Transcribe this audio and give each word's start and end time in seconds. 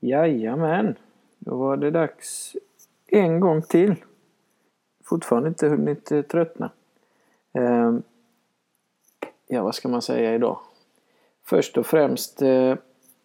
Jajamän, 0.00 0.96
då 1.38 1.56
var 1.56 1.76
det 1.76 1.90
dags 1.90 2.56
en 3.06 3.40
gång 3.40 3.62
till. 3.62 3.94
Fortfarande 5.04 5.48
inte 5.48 5.68
hunnit 5.68 6.12
eh, 6.12 6.22
tröttna. 6.22 6.70
Eh, 7.52 7.94
ja, 9.46 9.62
vad 9.62 9.74
ska 9.74 9.88
man 9.88 10.02
säga 10.02 10.34
idag? 10.34 10.58
Först 11.46 11.78
och 11.78 11.86
främst 11.86 12.42
eh, 12.42 12.74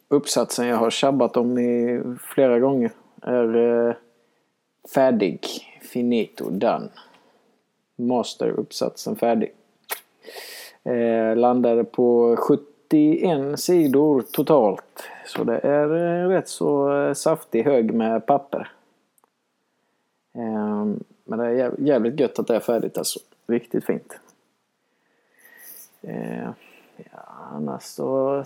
uppsatsen 0.07 0.67
jag 0.67 0.78
har 0.78 0.89
tjabbat 0.89 1.38
om 1.38 1.57
i 1.57 2.01
flera 2.20 2.59
gånger 2.59 2.92
är 3.21 3.55
eh, 3.55 3.96
färdig. 4.96 5.40
Finito, 5.81 6.49
done. 6.49 6.90
Masteruppsatsen 7.96 9.15
färdig. 9.15 9.53
Eh, 10.83 11.35
landade 11.35 11.83
på 11.83 12.35
91 12.94 13.60
sidor 13.60 14.21
totalt. 14.21 15.09
Så 15.26 15.44
det 15.44 15.57
är 15.57 15.96
eh, 15.96 16.27
rätt 16.27 16.48
så 16.48 16.94
eh, 16.94 17.13
saftig 17.13 17.63
hög 17.63 17.94
med 17.94 18.26
papper. 18.26 18.72
Ehm, 20.34 21.04
men 21.23 21.40
det 21.40 21.45
är 21.45 21.73
jävligt 21.80 22.20
gött 22.20 22.40
att 22.40 22.48
det 22.48 22.55
är 22.55 22.59
färdigt 22.59 22.98
alltså. 22.98 23.20
Riktigt 23.48 23.85
fint. 23.85 24.20
Ehm, 26.02 26.54
ja, 26.98 27.20
annars 27.52 27.84
så... 27.84 28.44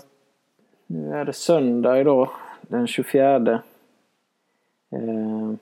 Nu 0.86 1.14
är 1.14 1.24
det 1.24 1.32
söndag 1.32 2.00
idag. 2.00 2.30
Den 2.60 2.86
24. 2.86 3.62
Ehm, 4.90 5.58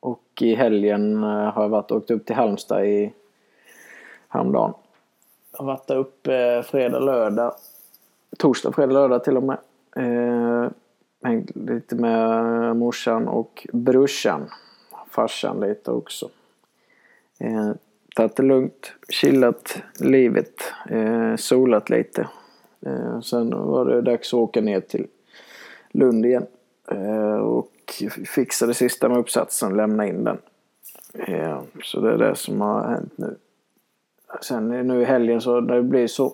och 0.00 0.22
i 0.40 0.54
helgen 0.54 1.22
eh, 1.22 1.28
har 1.28 1.62
jag 1.62 1.68
varit 1.68 1.90
och 1.90 1.96
åkt 1.96 2.10
upp 2.10 2.26
till 2.26 2.36
Halmstad 2.36 2.86
i 2.86 3.12
häromdagen. 4.28 4.74
Har 5.60 5.66
varit 5.66 5.86
där 5.86 5.96
uppe 5.96 6.62
fredag, 6.62 6.98
lördag. 6.98 7.54
Torsdag, 8.38 8.72
fredag, 8.72 8.92
lördag 8.92 9.24
till 9.24 9.36
och 9.36 9.42
med. 9.42 9.58
Eh, 9.96 10.70
hängt 11.22 11.56
lite 11.56 11.94
med 11.94 12.76
morsan 12.76 13.28
och 13.28 13.66
brorsan 13.72 14.50
farsan 15.10 15.60
lite 15.60 15.90
också. 15.90 16.30
Eh, 17.40 17.70
tagit 18.16 18.36
det 18.36 18.42
lugnt, 18.42 18.92
chillat 19.08 19.82
livet, 19.98 20.72
eh, 20.90 21.36
solat 21.36 21.90
lite. 21.90 22.28
Eh, 22.86 23.20
sen 23.20 23.50
var 23.50 23.84
det 23.84 24.02
dags 24.02 24.28
att 24.28 24.40
åka 24.40 24.60
ner 24.60 24.80
till 24.80 25.06
Lund 25.90 26.26
igen. 26.26 26.46
Eh, 26.90 27.36
och 27.36 27.72
fixa 28.26 28.66
det 28.66 28.74
sista 28.74 29.08
med 29.08 29.18
uppsatsen, 29.18 29.76
lämna 29.76 30.06
in 30.06 30.24
den. 30.24 30.38
Eh, 31.14 31.60
så 31.82 32.00
det 32.00 32.12
är 32.12 32.18
det 32.18 32.36
som 32.36 32.60
har 32.60 32.88
hänt 32.88 33.12
nu. 33.16 33.36
Sen 34.40 34.68
nu 34.68 35.02
i 35.02 35.04
helgen 35.04 35.40
så 35.40 35.60
det 35.60 35.82
blir 35.82 36.06
så 36.06 36.32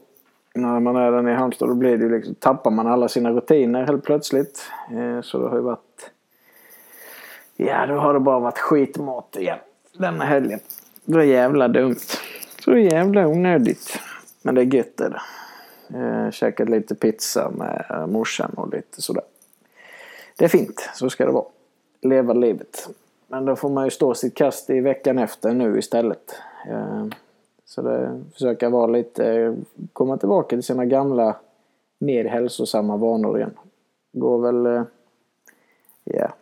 när 0.55 0.81
man 0.81 0.97
är 0.97 1.13
där 1.13 1.29
i 1.29 1.35
Halmstad 1.35 1.69
då 1.69 1.75
blir 1.75 1.97
det 1.97 2.09
liksom, 2.09 2.35
tappar 2.35 2.71
man 2.71 2.87
alla 2.87 3.09
sina 3.09 3.31
rutiner 3.31 3.87
helt 3.87 4.05
plötsligt. 4.05 4.71
Eh, 4.93 5.21
så 5.21 5.39
det 5.39 5.49
har 5.49 5.57
ju 5.57 5.63
varit 5.63 6.11
Ja, 7.57 7.87
då 7.87 7.95
har 7.95 8.15
det 8.15 8.21
bara 8.21 8.39
varit 8.39 8.59
skitmat 8.59 9.37
igen 9.37 9.59
denna 9.93 10.25
helgen. 10.25 10.61
Det 11.05 11.17
var 11.17 11.25
jävla 11.25 11.69
dumt. 11.69 12.01
Så 12.65 12.77
jävla 12.77 13.27
onödigt. 13.27 13.99
Men 14.43 14.55
det 14.55 14.61
är 14.61 14.75
gött 14.75 15.01
är 15.01 15.11
det. 15.11 15.21
Eh, 15.99 16.31
käkat 16.31 16.69
lite 16.69 16.95
pizza 16.95 17.51
med 17.51 18.05
morsan 18.09 18.51
och 18.57 18.75
lite 18.75 19.03
sådär. 19.03 19.25
Det 20.37 20.45
är 20.45 20.49
fint, 20.49 20.91
så 20.95 21.11
ska 21.11 21.27
det 21.27 21.33
vara. 21.33 21.45
Leva 22.03 22.33
livet. 22.33 22.89
Men 23.29 23.45
då 23.45 23.57
får 23.57 23.71
man 23.71 23.85
ju 23.85 23.91
stå 23.91 24.15
sitt 24.15 24.35
kast 24.35 24.71
i 24.71 24.81
veckan 24.81 25.19
efter 25.19 25.55
nu 25.55 25.79
istället. 25.79 26.35
Eh, 26.69 27.07
så 27.67 27.83
det, 27.83 28.23
försöka 28.33 28.71
vara 28.71 28.87
lite, 28.87 29.57
komma 29.93 30.17
tillbaka 30.17 30.49
till 30.49 30.63
sina 30.63 30.85
gamla 30.85 31.37
mer 31.99 32.25
hälsosamma 32.25 32.97
vanor 32.97 33.37
igen. 33.37 33.59
Går 34.13 34.39
väl, 34.39 34.67
eh, 34.67 34.83
ja, 36.05 36.33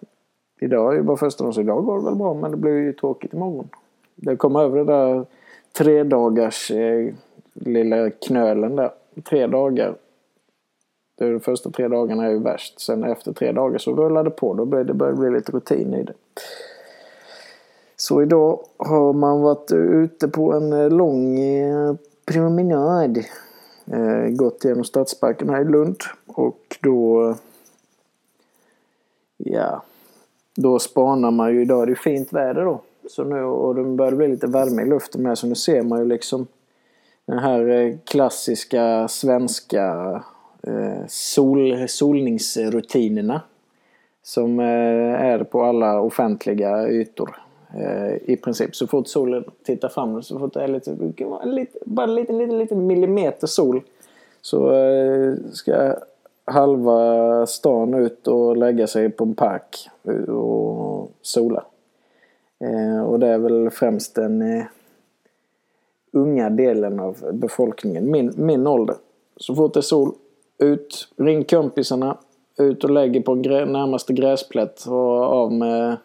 Idag 0.65 0.93
är 0.93 0.97
ju 0.97 1.03
bara 1.03 1.17
första 1.17 1.45
dagen 1.45 1.55
så 1.55 1.61
idag 1.61 1.85
går 1.85 1.99
det 1.99 2.05
väl 2.05 2.15
bra 2.15 2.35
men 2.35 2.51
det 2.51 2.57
blir 2.57 2.73
ju 2.73 2.93
tråkigt 2.93 3.33
imorgon. 3.33 3.69
Det 4.15 4.37
kommer 4.37 4.61
över 4.61 4.79
det 4.79 4.85
där 4.85 5.27
tre 5.73 6.03
dagars 6.03 6.71
eh, 6.71 7.15
lilla 7.53 8.11
knölen 8.11 8.77
där. 8.77 8.91
Tre 9.25 9.47
dagar. 9.47 9.95
Det 11.19 11.25
är 11.25 11.33
de 11.33 11.41
första 11.41 11.71
tre 11.71 11.89
dagarna 11.89 12.27
är 12.27 12.31
ju 12.31 12.39
värst. 12.39 12.81
Sen 12.81 13.05
efter 13.05 13.33
tre 13.33 13.53
dagar 13.53 13.79
så 13.79 13.95
rullar 13.95 14.25
det 14.25 14.31
på. 14.31 14.55
Då 14.55 14.65
börjar 14.65 14.85
det 14.85 14.95
börjar 14.95 15.15
bli 15.15 15.31
lite 15.31 15.53
rutin 15.53 15.95
i 15.95 16.03
det. 16.03 16.15
Så 18.05 18.23
idag 18.23 18.61
har 18.77 19.13
man 19.13 19.41
varit 19.41 19.73
ute 19.73 20.29
på 20.29 20.53
en 20.53 20.73
eh, 20.73 20.91
lång 20.91 21.39
eh, 21.39 21.95
promenad. 22.25 23.19
Eh, 23.87 24.29
gått 24.29 24.65
genom 24.65 24.85
Stadsparken 24.85 25.49
här 25.49 25.61
i 25.61 25.65
Lund. 25.65 25.97
Och 26.27 26.79
då... 26.81 27.35
Ja, 29.37 29.83
då 30.57 30.79
spanar 30.79 31.31
man 31.31 31.55
ju, 31.55 31.63
idag 31.63 31.83
är 31.83 31.87
det 31.87 31.97
fint 31.97 32.33
väder 32.33 32.65
då. 32.65 32.81
Så 33.09 33.25
nu, 33.25 33.43
och 33.43 33.75
det 33.75 33.85
börjar 33.85 34.13
bli 34.13 34.29
lite 34.29 34.47
värme 34.47 34.83
i 34.83 34.87
luften 34.87 35.23
med 35.23 35.39
så 35.39 35.47
nu 35.47 35.55
ser 35.55 35.83
man 35.83 35.99
ju 35.99 36.05
liksom 36.05 36.47
den 37.27 37.39
här 37.39 37.99
klassiska 38.05 39.09
svenska 39.09 40.23
sol, 41.09 41.89
solningsrutinerna. 41.89 43.41
Som 44.23 44.59
är 44.59 45.45
på 45.45 45.63
alla 45.63 46.01
offentliga 46.01 46.89
ytor. 46.89 47.44
Eh, 47.77 48.31
I 48.31 48.37
princip 48.37 48.77
så 48.77 48.87
fort 48.87 49.09
solen 49.09 49.45
tittar 49.63 49.89
fram 49.89 50.23
så 50.23 50.39
fort 50.39 50.55
det 50.55 50.63
är 50.63 50.69
lite, 50.69 50.97
bara 51.85 52.05
en 52.05 52.15
liten, 52.15 52.39
liten, 52.39 52.59
liten 52.59 52.87
millimeter 52.87 53.47
sol 53.47 53.83
så 54.41 54.73
eh, 54.73 55.35
ska 55.53 55.97
halva 56.45 57.47
stan 57.47 57.95
ut 57.95 58.29
och 58.29 58.57
lägga 58.57 58.87
sig 58.87 59.11
på 59.11 59.25
en 59.25 59.35
park 59.35 59.89
och 60.29 61.11
sola. 61.23 61.65
Eh, 62.61 63.05
och 63.05 63.21
det 63.21 63.27
är 63.27 63.39
väl 63.39 63.71
främst 63.71 64.15
den 64.15 64.43
eh, 64.43 64.65
unga 66.13 66.51
delen 66.51 67.01
av 67.01 67.17
befolkningen, 67.33 68.11
min, 68.11 68.33
min 68.37 68.67
ålder. 68.67 68.97
Så 69.37 69.55
fort 69.55 69.75
det 69.75 69.81
är 69.81 69.83
sol, 69.83 70.13
ut, 70.59 71.09
ring 71.17 71.45
kompisarna, 71.45 72.17
ut 72.59 72.85
och 72.85 72.91
lägg 72.91 73.25
på 73.25 73.35
grä, 73.35 73.65
närmaste 73.65 74.13
gräsplätt 74.13 74.87
och 74.87 75.23
av 75.23 75.53
med 75.53 75.97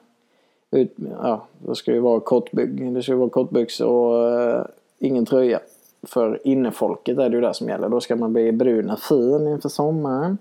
ut, 0.72 0.96
ja, 1.22 1.48
det 1.68 1.76
ska 1.76 1.94
ju 1.94 2.00
vara 2.00 2.20
kortbygg, 2.20 2.94
det 2.94 3.04
ska 3.04 3.12
ju 3.12 3.18
vara 3.18 3.30
kortbyxor 3.30 3.88
och 3.88 4.58
uh, 4.58 4.66
ingen 5.00 5.26
tröja. 5.26 5.60
För 6.04 6.48
innefolket 6.48 7.18
är 7.18 7.30
det 7.30 7.36
ju 7.36 7.42
det 7.42 7.54
som 7.54 7.70
gäller. 7.70 7.90
Då 7.90 8.00
ska 8.00 8.16
man 8.16 8.34
bli 8.34 8.52
brun 8.52 8.90
och 8.90 9.00
fin 9.00 9.48
inför 9.48 9.70
sommaren. 9.70 10.38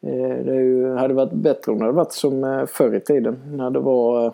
Eh, 0.00 0.44
det 0.44 0.54
ju, 0.54 0.94
hade 0.94 1.14
varit 1.14 1.32
bättre 1.32 1.72
om 1.72 1.78
det 1.78 1.84
hade 1.84 1.96
varit 1.96 2.12
som 2.12 2.44
eh, 2.44 2.66
förr 2.66 2.94
i 2.94 3.00
tiden. 3.00 3.38
När 3.56 3.70
det 3.70 3.78
var... 3.78 4.26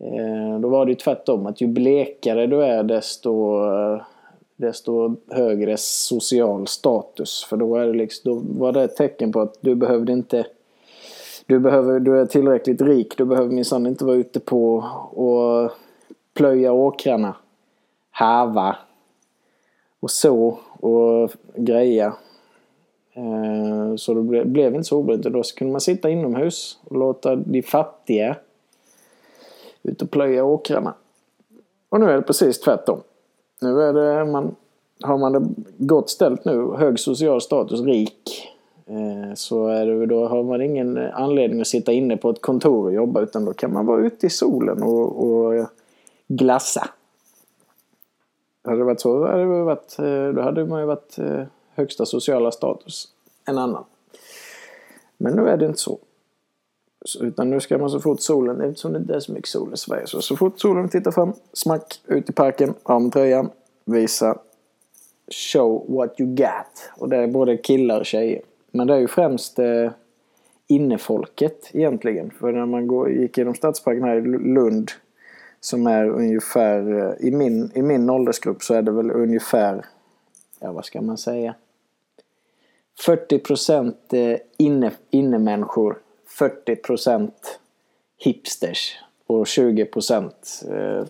Eh, 0.00 0.60
då 0.60 0.68
var 0.68 0.84
det 0.84 0.92
ju 0.92 0.96
tvärtom. 0.96 1.46
Att 1.46 1.60
ju 1.60 1.66
blekare 1.66 2.46
du 2.46 2.62
är 2.62 2.82
desto, 2.82 3.64
eh, 3.64 4.02
desto 4.56 5.16
högre 5.30 5.76
social 5.76 6.66
status. 6.66 7.44
För 7.44 7.56
då, 7.56 7.76
är 7.76 7.86
det 7.86 7.92
liksom, 7.92 8.32
då 8.32 8.60
var 8.64 8.72
det 8.72 8.82
ett 8.82 8.96
tecken 8.96 9.32
på 9.32 9.40
att 9.40 9.54
du 9.60 9.74
behövde 9.74 10.12
inte... 10.12 10.46
Du, 11.48 11.58
behöver, 11.58 12.00
du 12.00 12.20
är 12.20 12.26
tillräckligt 12.26 12.82
rik. 12.82 13.18
Du 13.18 13.24
behöver 13.24 13.50
minsann 13.50 13.86
inte 13.86 14.04
vara 14.04 14.16
ute 14.16 14.40
på 14.40 14.76
och 15.10 15.70
plöja 16.34 16.72
åkrarna. 16.72 17.36
häva 18.10 18.76
Och 20.00 20.10
så 20.10 20.58
och 20.80 21.30
greja. 21.54 22.14
Eh, 23.14 23.96
så 23.96 24.14
det 24.14 24.44
blev 24.44 24.74
inte 24.74 24.88
så 24.88 24.98
obrunt. 24.98 25.22
Då 25.22 25.42
kunde 25.42 25.72
man 25.72 25.80
sitta 25.80 26.10
inomhus 26.10 26.78
och 26.84 26.96
låta 26.96 27.36
de 27.36 27.62
fattiga 27.62 28.36
ut 29.82 30.02
och 30.02 30.10
plöja 30.10 30.44
åkrarna. 30.44 30.94
Och 31.88 32.00
nu 32.00 32.10
är 32.10 32.16
det 32.16 32.22
precis 32.22 32.60
tvärtom. 32.60 33.00
Nu 33.60 33.82
är 33.82 33.92
det, 33.92 34.24
man, 34.24 34.54
har 35.02 35.18
man 35.18 35.32
det 35.32 35.48
gott 35.76 36.10
ställt 36.10 36.44
nu, 36.44 36.70
hög 36.76 36.98
social 36.98 37.40
status, 37.40 37.80
rik, 37.80 38.48
Eh, 38.88 39.34
så 39.34 39.66
är 39.66 39.86
det, 39.86 40.06
då 40.06 40.26
har 40.26 40.42
man 40.42 40.62
ingen 40.62 40.98
anledning 40.98 41.60
att 41.60 41.66
sitta 41.66 41.92
inne 41.92 42.16
på 42.16 42.30
ett 42.30 42.42
kontor 42.42 42.86
och 42.86 42.92
jobba 42.92 43.20
utan 43.20 43.44
då 43.44 43.52
kan 43.52 43.72
man 43.72 43.86
vara 43.86 44.00
ute 44.00 44.26
i 44.26 44.30
solen 44.30 44.82
och, 44.82 45.26
och 45.26 45.66
glassa. 46.28 46.88
Hade 48.64 48.78
det 48.78 48.84
varit 48.84 49.00
så 49.00 49.26
hade 49.26 49.42
det 49.42 49.62
varit, 49.62 49.98
eh, 49.98 50.28
då 50.28 50.42
hade 50.42 50.64
man 50.64 50.80
ju 50.80 50.86
varit 50.86 51.18
eh, 51.18 51.42
högsta 51.74 52.06
sociala 52.06 52.50
status 52.50 53.08
en 53.44 53.58
annan. 53.58 53.84
Men 55.16 55.34
nu 55.34 55.48
är 55.48 55.56
det 55.56 55.66
inte 55.66 55.78
så. 55.78 55.98
Utan 57.20 57.50
nu 57.50 57.60
ska 57.60 57.78
man 57.78 57.90
så 57.90 58.00
fort 58.00 58.20
solen, 58.20 58.60
eftersom 58.60 58.92
det 58.92 58.98
inte 58.98 59.14
är 59.14 59.20
så 59.20 59.32
mycket 59.32 59.48
sol 59.48 59.74
i 59.74 59.76
Sverige, 59.76 60.06
så, 60.06 60.22
så 60.22 60.36
fort 60.36 60.60
solen 60.60 60.88
tittar 60.88 61.10
fram, 61.10 61.32
smack, 61.52 62.00
ut 62.06 62.30
i 62.30 62.32
parken, 62.32 62.74
av 62.82 63.02
med 63.02 63.12
tröjan, 63.12 63.50
visa, 63.84 64.38
show 65.30 65.84
what 65.88 66.20
you 66.20 66.34
got. 66.34 66.90
Och 66.96 67.08
det 67.08 67.16
är 67.16 67.26
både 67.26 67.56
killar 67.56 68.00
och 68.00 68.06
tjejer. 68.06 68.42
Men 68.78 68.86
det 68.86 68.94
är 68.94 68.98
ju 68.98 69.08
främst 69.08 69.58
eh, 69.58 69.90
innefolket 70.66 71.70
egentligen. 71.72 72.30
För 72.30 72.52
när 72.52 72.66
man 72.66 72.86
går, 72.86 73.10
gick 73.10 73.38
genom 73.38 73.54
Stadsparken 73.54 74.02
här 74.02 74.16
i 74.16 74.20
Lund, 74.54 74.90
som 75.60 75.86
är 75.86 76.08
ungefär, 76.08 76.98
eh, 76.98 77.26
i 77.28 77.30
min, 77.30 77.70
i 77.74 77.82
min 77.82 78.10
åldersgrupp 78.10 78.62
så 78.62 78.74
är 78.74 78.82
det 78.82 78.90
väl 78.90 79.10
ungefär, 79.10 79.86
ja 80.60 80.72
vad 80.72 80.84
ska 80.84 81.00
man 81.00 81.18
säga, 81.18 81.54
40% 83.06 83.94
eh, 84.12 84.38
inne, 84.56 84.92
innemänniskor, 85.10 85.98
40% 86.38 87.30
hipsters 88.18 88.98
och 89.26 89.44
20% 89.44 90.30
eh, 90.70 91.06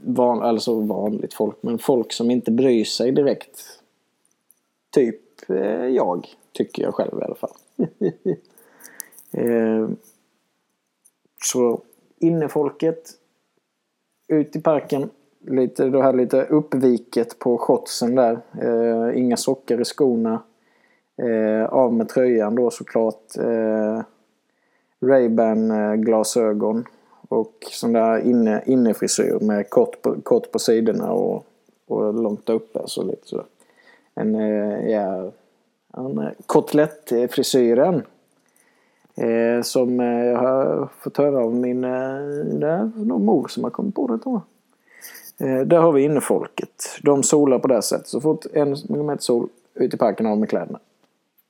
van, 0.00 0.42
alltså 0.42 0.80
vanligt 0.80 1.34
folk, 1.34 1.56
men 1.60 1.78
folk 1.78 2.12
som 2.12 2.30
inte 2.30 2.50
bryr 2.50 2.84
sig 2.84 3.12
direkt. 3.12 3.60
Typ 4.90 5.20
jag, 5.90 6.26
tycker 6.54 6.82
jag 6.82 6.94
själv 6.94 7.18
i 7.20 7.24
alla 7.24 7.34
fall. 7.34 7.52
eh, 9.32 9.88
så 11.44 11.80
innefolket 12.18 13.10
ut 14.28 14.56
i 14.56 14.60
parken. 14.60 15.10
Lite, 15.46 15.88
det 15.88 16.02
här 16.02 16.12
lite 16.12 16.42
uppviket 16.42 17.38
på 17.38 17.58
shotsen 17.58 18.14
där. 18.14 18.40
Eh, 18.62 19.18
inga 19.18 19.36
sockar 19.36 19.80
i 19.80 19.84
skorna. 19.84 20.42
Eh, 21.16 21.64
av 21.64 21.92
med 21.92 22.08
tröjan 22.08 22.54
då 22.54 22.70
såklart. 22.70 23.36
Eh, 23.38 24.02
Ray-Ban 25.00 25.96
glasögon. 25.96 26.84
Och 27.28 27.54
sån 27.70 27.92
där 27.92 28.18
inne, 28.18 28.62
innefrisyr 28.66 29.38
med 29.40 29.70
kort 29.70 30.02
på, 30.02 30.20
kort 30.22 30.52
på 30.52 30.58
sidorna 30.58 31.12
och, 31.12 31.46
och 31.86 32.14
långt 32.14 32.48
uppe. 32.48 32.80
Så 32.86 33.02
lite 33.02 33.28
så. 33.28 33.44
En, 34.14 34.34
eh, 34.34 34.90
ja, 34.90 35.30
han 35.96 36.18
eh, 36.18 36.28
kotlettfrisyren. 36.46 38.02
Eh, 39.16 39.62
som 39.62 40.00
eh, 40.00 40.24
jag 40.24 40.38
har 40.38 40.88
fått 40.98 41.16
höra 41.16 41.38
av 41.38 41.54
min 41.54 41.84
eh, 41.84 41.90
det 42.44 42.66
är 42.66 42.90
någon 43.04 43.24
mor 43.24 43.48
som 43.48 43.64
har 43.64 43.70
kommit 43.70 43.94
på 43.94 44.06
det 44.06 44.18
tror 44.18 44.40
jag. 45.38 45.48
Eh, 45.48 45.60
där 45.60 45.78
har 45.78 45.92
vi 45.92 46.02
innefolket. 46.02 46.98
De 47.02 47.22
solar 47.22 47.58
på 47.58 47.68
det 47.68 47.82
sättet. 47.82 48.08
Så 48.08 48.20
fort 48.20 48.46
en 48.52 48.76
millimeter 48.88 49.22
sol 49.22 49.48
ut 49.74 49.94
i 49.94 49.96
parken 49.96 50.26
av 50.26 50.38
med 50.38 50.48
kläderna. 50.48 50.78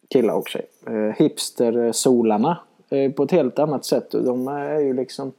Killar 0.08 0.34
och 0.34 0.48
tjejer. 0.48 0.68
Eh, 0.86 1.14
Hipster-solarna 1.14 2.56
eh, 2.90 3.12
på 3.12 3.22
ett 3.22 3.30
helt 3.30 3.58
annat 3.58 3.84
sätt. 3.84 4.10
De 4.10 4.48
är 4.48 4.78
ju 4.78 4.92
liksom 4.92 5.32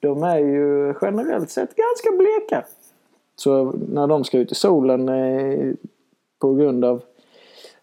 de 0.00 0.22
är 0.22 0.38
ju 0.38 0.94
generellt 1.02 1.50
sett 1.50 1.74
ganska 1.76 2.10
bleka. 2.18 2.64
Så 3.36 3.74
när 3.88 4.06
de 4.06 4.24
ska 4.24 4.38
ut 4.38 4.52
i 4.52 4.54
solen 4.54 5.08
eh, 5.08 5.74
på 6.38 6.54
grund 6.54 6.84
av 6.84 7.02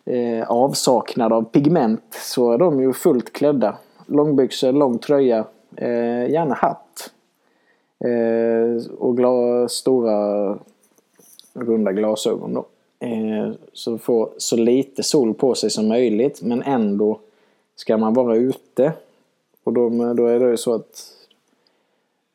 eh, 0.06 0.52
avsaknad 0.52 1.34
av 1.34 1.44
pigment 1.44 2.14
så 2.14 2.52
är 2.52 2.58
de 2.58 2.82
ju 2.82 2.94
fullt 2.94 3.34
klädda. 3.34 3.78
Långbyxor, 4.06 4.72
lång 4.72 5.00
tröja, 5.00 5.46
eh, 5.76 6.32
gärna 6.32 6.56
hatt. 6.56 7.12
Eh, 8.06 8.92
och 8.98 9.18
gla 9.18 9.68
stora 9.68 10.58
runda 11.54 11.92
glasögon 11.92 12.54
då. 12.54 12.66
Eh, 13.00 13.52
så 13.74 13.98
får 13.98 14.30
så 14.38 14.56
lite 14.56 15.04
sol 15.04 15.34
på 15.34 15.56
sig 15.56 15.70
som 15.70 15.88
möjligt 15.88 16.42
men 16.42 16.64
ändå 16.64 17.20
ska 17.76 17.98
man 17.98 18.14
vara 18.14 18.36
ute. 18.36 18.94
Och 19.64 19.74
då, 19.74 20.14
då 20.14 20.26
är 20.26 20.40
det 20.40 20.50
ju 20.50 20.58
så 20.58 20.74
att 20.74 21.14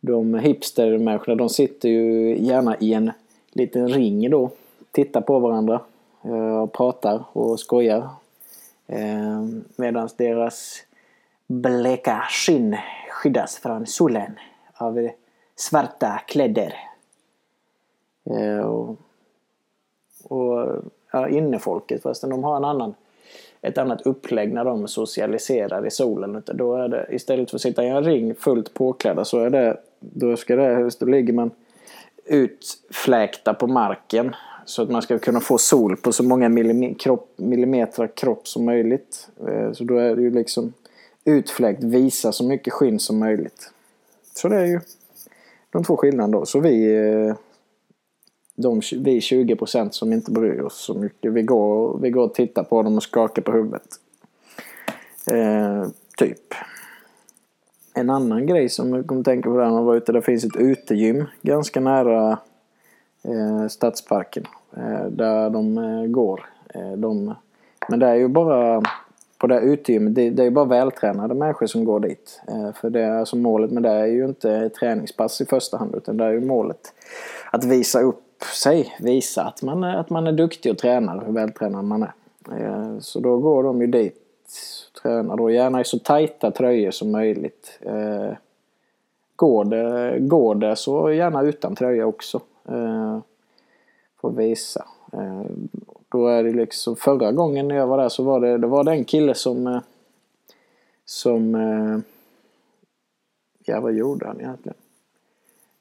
de 0.00 0.34
hipstermänniskorna 0.34 1.34
de 1.34 1.48
sitter 1.48 1.88
ju 1.88 2.36
gärna 2.38 2.76
i 2.76 2.92
en 2.92 3.12
liten 3.52 3.88
ring 3.88 4.30
då. 4.30 4.50
Tittar 4.90 5.20
på 5.20 5.38
varandra 5.38 5.80
Eh, 6.26 6.62
och 6.62 6.73
pratar 6.73 7.25
och 7.32 7.61
skojar. 7.61 8.08
Eh, 8.87 9.44
Medan 9.76 10.08
deras 10.17 10.82
bleka 11.46 12.23
skinn 12.31 12.76
skyddas 13.11 13.56
från 13.56 13.87
solen 13.87 14.38
av 14.75 15.08
svarta 15.56 16.20
kläder. 16.26 16.75
Eh, 18.31 18.58
och, 18.58 18.96
och 20.25 20.82
ja, 21.12 21.28
innefolket 21.28 22.02
förresten, 22.02 22.31
de 22.31 22.44
har 22.44 22.56
en 22.56 22.64
annan 22.64 22.94
ett 23.62 23.79
annat 23.79 24.02
upplägg 24.02 24.52
när 24.52 24.64
de 24.64 24.88
socialiserar 24.88 25.87
i 25.87 25.90
solen. 25.90 26.43
Då 26.46 26.75
är 26.75 26.88
det, 26.88 27.06
istället 27.11 27.50
för 27.50 27.56
att 27.56 27.62
sitta 27.62 27.84
i 27.84 27.88
en 27.88 28.05
ring 28.05 28.34
fullt 28.34 28.75
påklädda 28.75 29.25
så 29.25 29.38
är 29.38 29.50
det, 29.50 29.76
då 30.00 30.37
ska 30.37 30.56
det, 30.56 30.90
då 31.00 31.06
ligger 31.06 31.32
man 31.32 31.50
utfläkta 32.25 33.55
på 33.55 33.67
marken. 33.67 34.34
Så 34.66 34.82
att 34.82 34.90
man 34.90 35.02
ska 35.02 35.18
kunna 35.18 35.40
få 35.40 35.58
sol 35.58 35.96
på 35.96 36.12
så 36.12 36.22
många 36.22 36.48
millimeter 36.48 36.98
kropp, 36.98 37.32
millimeter 37.36 38.06
kropp 38.06 38.48
som 38.48 38.64
möjligt. 38.64 39.28
Eh, 39.48 39.72
så 39.72 39.84
då 39.84 39.98
är 39.98 40.16
det 40.16 40.22
ju 40.22 40.30
liksom 40.30 40.72
utfläkt, 41.24 41.84
visa 41.84 42.32
så 42.32 42.44
mycket 42.44 42.72
skinn 42.72 42.98
som 42.98 43.18
möjligt. 43.18 43.70
Så 44.34 44.48
det 44.48 44.56
är 44.56 44.66
ju 44.66 44.80
de 45.70 45.84
två 45.84 45.96
skillnaderna 45.96 46.38
då. 46.38 46.46
Så 46.46 46.60
vi 46.60 46.96
eh, 46.96 47.34
de, 48.56 48.80
vi 48.96 49.20
20% 49.20 49.90
som 49.90 50.12
inte 50.12 50.30
bryr 50.30 50.60
oss 50.60 50.76
så 50.76 50.94
mycket. 50.94 51.32
Vi 51.32 51.42
går, 51.42 51.98
vi 51.98 52.10
går 52.10 52.24
och 52.24 52.34
tittar 52.34 52.64
på 52.64 52.82
dem 52.82 52.96
och 52.96 53.02
skakar 53.02 53.42
på 53.42 53.52
huvudet. 53.52 53.88
Eh, 55.30 55.88
typ. 56.16 56.54
En 57.94 58.10
annan 58.10 58.46
grej 58.46 58.69
som 58.69 58.94
jag 58.94 59.06
kommer 59.06 59.22
tänka 59.22 59.48
på 59.48 59.56
när 59.56 59.70
man 59.70 59.84
var 59.84 59.96
ute. 59.96 60.12
Det 60.12 60.22
finns 60.22 60.44
ett 60.44 60.56
utegym 60.56 61.24
ganska 61.42 61.80
nära 61.80 62.38
eh, 63.22 63.69
Stadsparken. 63.69 64.44
Eh, 64.76 65.06
där 65.06 65.50
de 65.50 65.78
eh, 65.78 66.06
går. 66.06 66.46
Eh, 66.75 66.93
de, 66.93 67.34
men 67.88 67.99
det 67.99 68.06
är 68.06 68.14
ju 68.14 68.28
bara 68.28 68.82
på 69.38 69.46
det 69.46 69.61
utegymmet. 69.61 70.14
Det, 70.14 70.31
det 70.31 70.43
är 70.43 70.44
ju 70.44 70.50
bara 70.50 70.64
vältränade 70.64 71.34
människor 71.34 71.67
som 71.67 71.84
går 71.84 72.00
dit. 72.00 72.43
För 72.75 72.90
det 72.90 73.02
är 73.02 73.11
alltså 73.11 73.37
målet 73.37 73.70
med 73.70 73.82
det 73.82 73.90
är 73.90 74.06
ju 74.06 74.25
inte 74.25 74.69
träningspass 74.69 75.40
i 75.40 75.46
första 75.46 75.76
hand. 75.76 75.94
Utan 75.94 76.17
det 76.17 76.25
är 76.25 76.31
ju 76.31 76.40
målet 76.40 76.93
att 77.50 77.64
visa 77.64 78.00
upp 78.00 78.43
sig, 78.62 78.94
visa 79.00 79.43
att 79.43 79.62
man, 79.62 79.84
är, 79.84 79.96
att 79.96 80.11
man 80.11 80.26
är 80.26 80.32
duktig 80.32 80.73
och 80.73 80.79
tränar, 80.79 81.25
hur 81.26 81.32
vältränad 81.32 81.84
man 81.84 82.02
är. 82.02 82.12
Så 83.00 83.20
då 83.20 83.38
går 83.38 83.62
de 83.62 83.81
ju 83.81 83.87
dit 83.87 84.22
och 84.88 85.02
tränar 85.02 85.37
då 85.37 85.50
gärna 85.50 85.81
i 85.81 85.84
så 85.84 85.99
tajta 85.99 86.50
tröjor 86.50 86.90
som 86.90 87.12
möjligt. 87.12 87.81
Går 89.37 89.64
det, 89.64 90.19
går 90.20 90.55
det 90.55 90.76
så 90.76 91.11
gärna 91.12 91.43
utan 91.43 91.76
tröja 91.76 92.06
också. 92.06 92.40
Får 94.20 94.30
visa. 94.30 94.84
Eh, 95.12 95.44
då 96.08 96.26
är 96.28 96.42
det 96.42 96.52
liksom, 96.52 96.96
förra 96.96 97.32
gången 97.32 97.68
när 97.68 97.76
jag 97.76 97.86
var 97.86 97.98
där 97.98 98.08
så 98.08 98.22
var 98.22 98.40
det, 98.40 98.58
det 98.58 98.66
var 98.66 98.84
det 98.84 98.90
en 98.90 99.04
kille 99.04 99.34
som 99.34 99.66
eh, 99.66 99.80
som 101.04 101.54
eh, 101.54 101.98
ja 103.64 103.80
vad 103.80 103.92
gjorde 103.92 104.26
han 104.26 104.40
egentligen? 104.40 104.76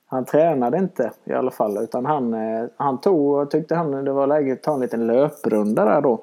Han 0.08 0.26
tränade 0.26 0.78
inte 0.78 1.12
i 1.26 1.34
alla 1.34 1.52
fall 1.52 1.78
utan 1.78 2.06
han, 2.06 2.36
han 2.78 3.02
tog, 3.02 3.52
tyckte 3.52 3.76
han 3.76 4.06
det 4.06 4.12
var 4.12 4.28
läge 4.28 4.54
att 4.54 4.64
ta 4.64 4.74
en 4.74 4.80
liten 4.80 5.08
löprunda 5.08 5.86
där 5.86 6.02
då. 6.02 6.22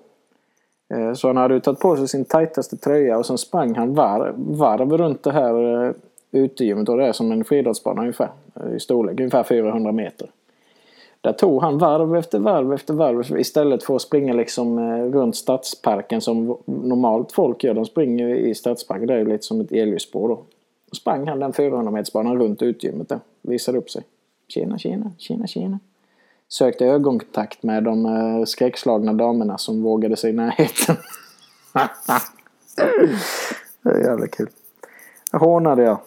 Så 1.15 1.26
han 1.26 1.37
hade 1.37 1.61
tagit 1.61 1.81
på 1.81 1.97
sig 1.97 2.08
sin 2.08 2.25
tajtaste 2.25 2.76
tröja 2.76 3.19
och 3.19 3.26
sen 3.26 3.38
sprang 3.38 3.75
han 3.75 3.94
varv, 3.94 4.35
varv 4.37 4.98
runt 4.98 5.22
det 5.22 5.32
här 5.32 5.94
utegymmet 6.31 6.89
och 6.89 6.96
det 6.96 7.06
är 7.06 7.13
som 7.13 7.32
en 7.32 7.44
friidrottsbana 7.44 8.01
ungefär. 8.01 8.31
I 8.77 8.81
storlek, 8.81 9.20
ungefär 9.20 9.43
400 9.43 9.93
meter. 9.93 10.29
Där 11.22 11.32
tog 11.32 11.62
han 11.62 11.79
varv 11.79 12.17
efter 12.17 12.38
varv 12.38 12.72
efter 12.72 12.94
varv 12.94 13.38
istället 13.38 13.82
för 13.82 13.96
att 13.96 14.02
springa 14.02 14.32
liksom 14.32 14.79
eh, 14.79 15.05
runt 15.05 15.36
stadsparken 15.36 16.20
som 16.20 16.58
normalt 16.64 17.32
folk 17.32 17.64
gör. 17.64 17.74
De 17.74 17.84
springer 17.84 18.29
i 18.29 18.55
stadsparken, 18.55 19.06
det 19.06 19.14
är 19.14 19.19
ju 19.19 19.29
lite 19.29 19.44
som 19.44 19.60
ett 19.60 19.72
elljusspår 19.72 20.29
då 20.29 20.38
sprang 20.93 21.29
han 21.29 21.41
den 21.41 21.52
400 21.52 21.91
metersbanan 21.91 22.38
runt 22.38 22.62
utgymmet 22.62 23.08
där. 23.08 23.20
Visade 23.43 23.79
upp 23.79 23.91
sig. 23.91 24.02
Tjena, 24.48 24.79
tjena, 24.79 25.10
tjena, 25.19 25.46
tjena. 25.46 25.79
Sökte 26.48 26.86
ögonkontakt 26.86 27.62
med 27.62 27.84
de 27.84 28.06
eh, 28.06 28.44
skräckslagna 28.44 29.12
damerna 29.12 29.58
som 29.58 29.82
vågade 29.82 30.17
sig 30.17 30.31
i 30.31 30.32
närheten. 30.32 30.96
det 33.82 33.91
är 33.91 34.05
jävla 34.05 34.26
kul. 34.26 34.48
Jag 35.32 35.38
hånade 35.38 35.82
jag. 35.82 35.98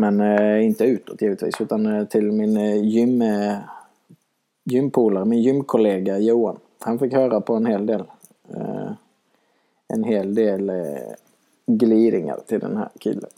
Men 0.00 0.20
eh, 0.20 0.64
inte 0.64 0.84
utåt 0.84 1.22
givetvis 1.22 1.60
utan 1.60 1.86
eh, 1.86 2.04
till 2.04 2.32
min 2.32 2.56
eh, 2.56 2.84
gym, 2.84 3.22
eh, 3.22 3.56
gympolare, 4.64 5.24
min 5.24 5.42
gymkollega 5.42 6.18
Johan. 6.18 6.58
Han 6.78 6.98
fick 6.98 7.12
höra 7.12 7.40
på 7.40 7.54
en 7.54 7.66
hel 7.66 7.86
del. 7.86 8.02
Eh, 8.54 8.90
en 9.88 10.04
hel 10.04 10.34
del 10.34 10.70
eh, 10.70 11.14
gliringar 11.66 12.38
till 12.46 12.60
den 12.60 12.76
här 12.76 12.88
killen. 12.98 13.30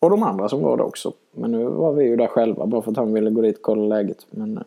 Och 0.00 0.10
de 0.10 0.22
andra 0.22 0.48
som 0.48 0.62
var 0.62 0.76
det 0.76 0.82
också. 0.82 1.12
Men 1.32 1.52
nu 1.52 1.64
var 1.64 1.92
vi 1.92 2.04
ju 2.04 2.16
där 2.16 2.26
själva 2.26 2.66
bara 2.66 2.82
för 2.82 2.90
att 2.90 2.96
han 2.96 3.12
ville 3.12 3.30
gå 3.30 3.40
dit 3.40 3.56
och 3.56 3.62
kolla 3.62 3.96
läget. 3.96 4.26
Men 4.30 4.64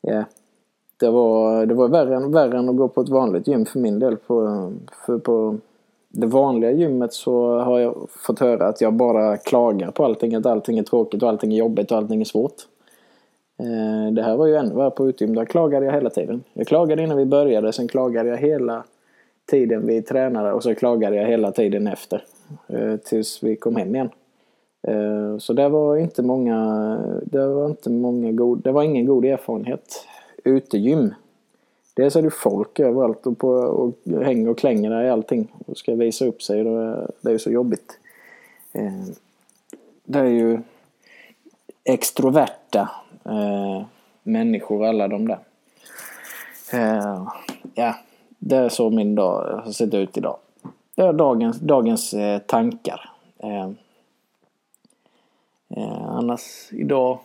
ja, 0.00 0.12
yeah. 0.12 0.24
det 0.96 1.10
var, 1.10 1.66
det 1.66 1.74
var 1.74 1.88
värre, 1.88 2.16
än, 2.16 2.32
värre 2.32 2.58
än 2.58 2.68
att 2.68 2.76
gå 2.76 2.88
på 2.88 3.00
ett 3.00 3.08
vanligt 3.08 3.46
gym 3.46 3.66
för 3.66 3.78
min 3.78 3.98
del. 3.98 4.16
På, 4.16 4.72
för 5.06 5.18
på 5.18 5.58
det 6.08 6.26
vanliga 6.26 6.70
gymmet 6.70 7.12
så 7.12 7.58
har 7.58 7.78
jag 7.78 8.08
fått 8.26 8.38
höra 8.38 8.66
att 8.66 8.80
jag 8.80 8.94
bara 8.94 9.36
klagar 9.36 9.90
på 9.90 10.04
allting. 10.04 10.34
Att 10.34 10.46
allting 10.46 10.78
är 10.78 10.82
tråkigt 10.82 11.22
och 11.22 11.28
allting 11.28 11.52
är 11.52 11.56
jobbigt 11.56 11.90
och 11.90 11.98
allting 11.98 12.20
är 12.20 12.24
svårt. 12.24 12.54
Eh, 13.58 14.12
det 14.12 14.22
här 14.22 14.36
var 14.36 14.46
ju 14.46 14.56
ännu 14.56 14.74
värre 14.74 14.90
på 14.90 15.08
utgym. 15.08 15.34
Där 15.34 15.44
klagade 15.44 15.86
jag 15.86 15.92
hela 15.92 16.10
tiden. 16.10 16.44
Jag 16.52 16.66
klagade 16.66 17.02
innan 17.02 17.16
vi 17.16 17.24
började, 17.24 17.72
sen 17.72 17.88
klagade 17.88 18.28
jag 18.28 18.36
hela 18.36 18.84
tiden 19.50 19.86
vi 19.86 20.02
tränade 20.02 20.52
och 20.52 20.62
så 20.62 20.74
klagade 20.74 21.16
jag 21.16 21.26
hela 21.26 21.52
tiden 21.52 21.86
efter. 21.86 22.24
Eh, 22.66 22.96
tills 22.96 23.42
vi 23.42 23.56
kom 23.56 23.76
hem 23.76 23.94
igen. 23.94 24.10
Eh, 24.88 25.38
så 25.38 25.52
det 25.52 25.68
var 25.68 25.96
inte 25.96 26.22
många, 26.22 26.58
det 27.22 27.46
var 27.46 27.66
inte 27.66 27.90
många 27.90 28.32
god, 28.32 28.62
det 28.62 28.72
var 28.72 28.82
ingen 28.82 29.06
god 29.06 29.24
erfarenhet. 29.24 30.06
Utegym. 30.44 31.14
Dels 31.98 32.16
är 32.16 32.22
det 32.22 32.30
folk 32.30 32.80
överallt 32.80 33.26
och, 33.26 33.38
på, 33.38 33.48
och 33.48 33.94
hänger 34.24 34.48
och 34.48 34.58
klänger 34.58 34.90
där 34.90 35.04
i 35.04 35.10
allting 35.10 35.48
och 35.66 35.78
ska 35.78 35.94
visa 35.94 36.26
upp 36.26 36.42
sig. 36.42 36.64
Det 36.64 37.28
är 37.28 37.30
ju 37.30 37.38
så 37.38 37.50
jobbigt. 37.50 37.98
Eh, 38.72 39.04
det 40.04 40.18
är 40.18 40.24
ju 40.24 40.58
extroverta 41.84 42.90
eh, 43.24 43.82
människor 44.22 44.84
alla 44.86 45.08
de 45.08 45.28
där. 45.28 45.38
Eh, 46.72 47.28
ja, 47.74 47.94
det 48.38 48.56
är 48.56 48.68
så 48.68 48.90
min 48.90 49.14
dag 49.14 49.62
har 49.64 49.72
sett 49.72 49.94
ut 49.94 50.16
idag. 50.16 50.36
Det 50.94 51.02
är 51.02 51.12
dagens, 51.12 51.58
dagens 51.58 52.14
eh, 52.14 52.38
tankar. 52.38 53.10
Eh, 53.38 53.70
eh, 55.68 56.08
annars 56.08 56.68
idag, 56.72 57.18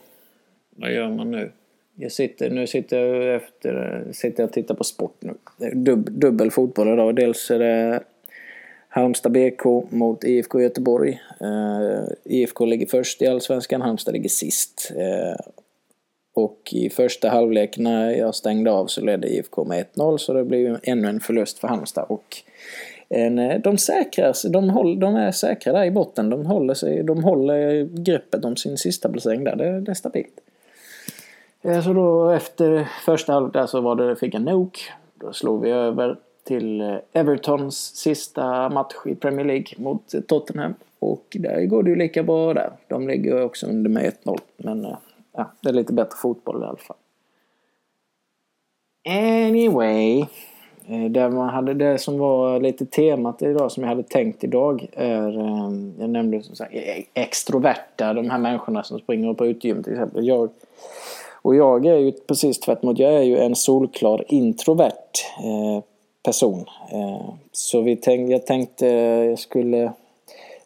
vad 0.70 0.92
gör 0.92 1.08
man 1.08 1.30
nu? 1.30 1.52
Jag 1.96 2.12
sitter, 2.12 2.50
nu 2.50 2.66
sitter 2.66 2.98
jag 2.98 3.34
efter, 3.34 4.04
sitter 4.12 4.42
jag 4.42 4.48
och 4.48 4.52
tittar 4.52 4.74
på 4.74 4.84
sport 4.84 5.16
nu. 5.20 5.34
Dub, 5.72 6.10
dubbel 6.10 6.50
fotboll 6.50 6.88
idag. 6.88 7.16
Dels 7.16 7.50
är 7.50 7.58
det 7.58 8.00
Halmstad 8.88 9.32
BK 9.32 9.64
mot 9.90 10.24
IFK 10.24 10.60
Göteborg. 10.60 11.20
Eh, 11.40 11.46
uh, 11.46 12.08
IFK 12.24 12.66
ligger 12.66 12.86
först 12.86 13.22
i 13.22 13.26
Allsvenskan, 13.26 13.82
Halmstad 13.82 14.14
ligger 14.14 14.28
sist. 14.28 14.92
Uh, 14.96 15.36
och 16.34 16.58
i 16.72 16.90
första 16.90 17.28
halvlek 17.28 17.78
när 17.78 18.10
jag 18.10 18.34
stängde 18.34 18.70
av 18.70 18.86
så 18.86 19.00
ledde 19.00 19.28
IFK 19.28 19.64
med 19.64 19.84
1-0 19.94 20.18
så 20.18 20.32
det 20.32 20.44
blev 20.44 20.78
ännu 20.82 21.08
en 21.08 21.20
förlust 21.20 21.58
för 21.58 21.68
Halmstad. 21.68 22.06
Och 22.08 22.36
en, 23.08 23.38
eh, 23.38 23.60
de, 23.60 23.78
säkras, 23.78 24.42
de, 24.42 24.70
håll, 24.70 25.00
de 25.00 25.16
är 25.16 25.32
säkra 25.32 25.72
där 25.72 25.84
i 25.84 25.90
botten. 25.90 26.30
De 26.30 26.46
håller, 26.46 26.74
sig, 26.74 27.02
de 27.02 27.24
håller 27.24 27.84
greppet 27.84 28.44
om 28.44 28.56
sin 28.56 28.76
sista 28.76 29.08
placering 29.08 29.44
där. 29.44 29.56
Det, 29.56 29.80
det 29.80 29.90
är 29.90 29.94
stabilt. 29.94 30.40
Eh, 31.64 31.80
så 31.80 31.92
då 31.92 32.30
efter 32.30 32.88
första 33.04 33.32
halvlek 33.32 33.68
så 33.68 33.80
var 33.80 33.96
det, 33.96 34.16
fick 34.16 34.34
jag 34.34 34.42
nog. 34.42 34.78
Då 35.14 35.32
slog 35.32 35.62
vi 35.62 35.70
över 35.70 36.16
till 36.44 36.80
eh, 36.80 36.96
Evertons 37.12 37.76
sista 37.76 38.68
match 38.68 38.94
i 39.06 39.14
Premier 39.14 39.44
League 39.44 39.66
mot 39.76 40.14
Tottenham. 40.28 40.74
Och 40.98 41.26
där 41.30 41.64
går 41.64 41.82
det 41.82 41.90
ju 41.90 41.96
lika 41.96 42.22
bra 42.22 42.54
där. 42.54 42.72
De 42.88 43.08
ligger 43.08 43.42
också 43.42 43.66
under 43.66 43.90
med 43.90 44.12
1-0. 44.24 44.38
Men 44.56 44.84
eh, 44.84 44.96
ja, 45.32 45.50
det 45.60 45.68
är 45.68 45.72
lite 45.72 45.92
bättre 45.92 46.16
fotboll 46.16 46.62
i 46.62 46.64
alla 46.64 46.76
fall. 46.76 46.96
Anyway. 49.08 50.24
Det, 51.10 51.30
man 51.30 51.48
hade, 51.48 51.74
det 51.74 51.98
som 51.98 52.18
var 52.18 52.60
lite 52.60 52.86
temat 52.86 53.42
idag 53.42 53.72
som 53.72 53.82
jag 53.82 53.90
hade 53.90 54.02
tänkt 54.02 54.44
idag 54.44 54.86
är, 54.92 55.30
jag 55.98 56.10
nämnde 56.10 56.42
som 56.42 56.56
sagt, 56.56 56.72
extroverta, 57.14 58.14
de 58.14 58.30
här 58.30 58.38
människorna 58.38 58.82
som 58.82 58.98
springer 58.98 59.34
på 59.34 59.46
utegym 59.46 59.82
till 59.82 59.92
exempel. 59.92 60.26
Jag, 60.26 60.50
och 61.44 61.56
jag 61.56 61.86
är 61.86 61.98
ju 61.98 62.12
precis 62.12 62.60
tvärtom, 62.60 62.94
jag 62.96 63.14
är 63.14 63.22
ju 63.22 63.38
en 63.38 63.54
solklar 63.54 64.24
introvert 64.28 65.12
eh, 65.38 65.82
person. 66.22 66.64
Eh, 66.92 67.34
så 67.52 67.80
vi 67.80 67.96
tänk, 67.96 68.30
jag 68.30 68.46
tänkte 68.46 68.88
eh, 68.88 69.24
jag 69.24 69.38
skulle 69.38 69.92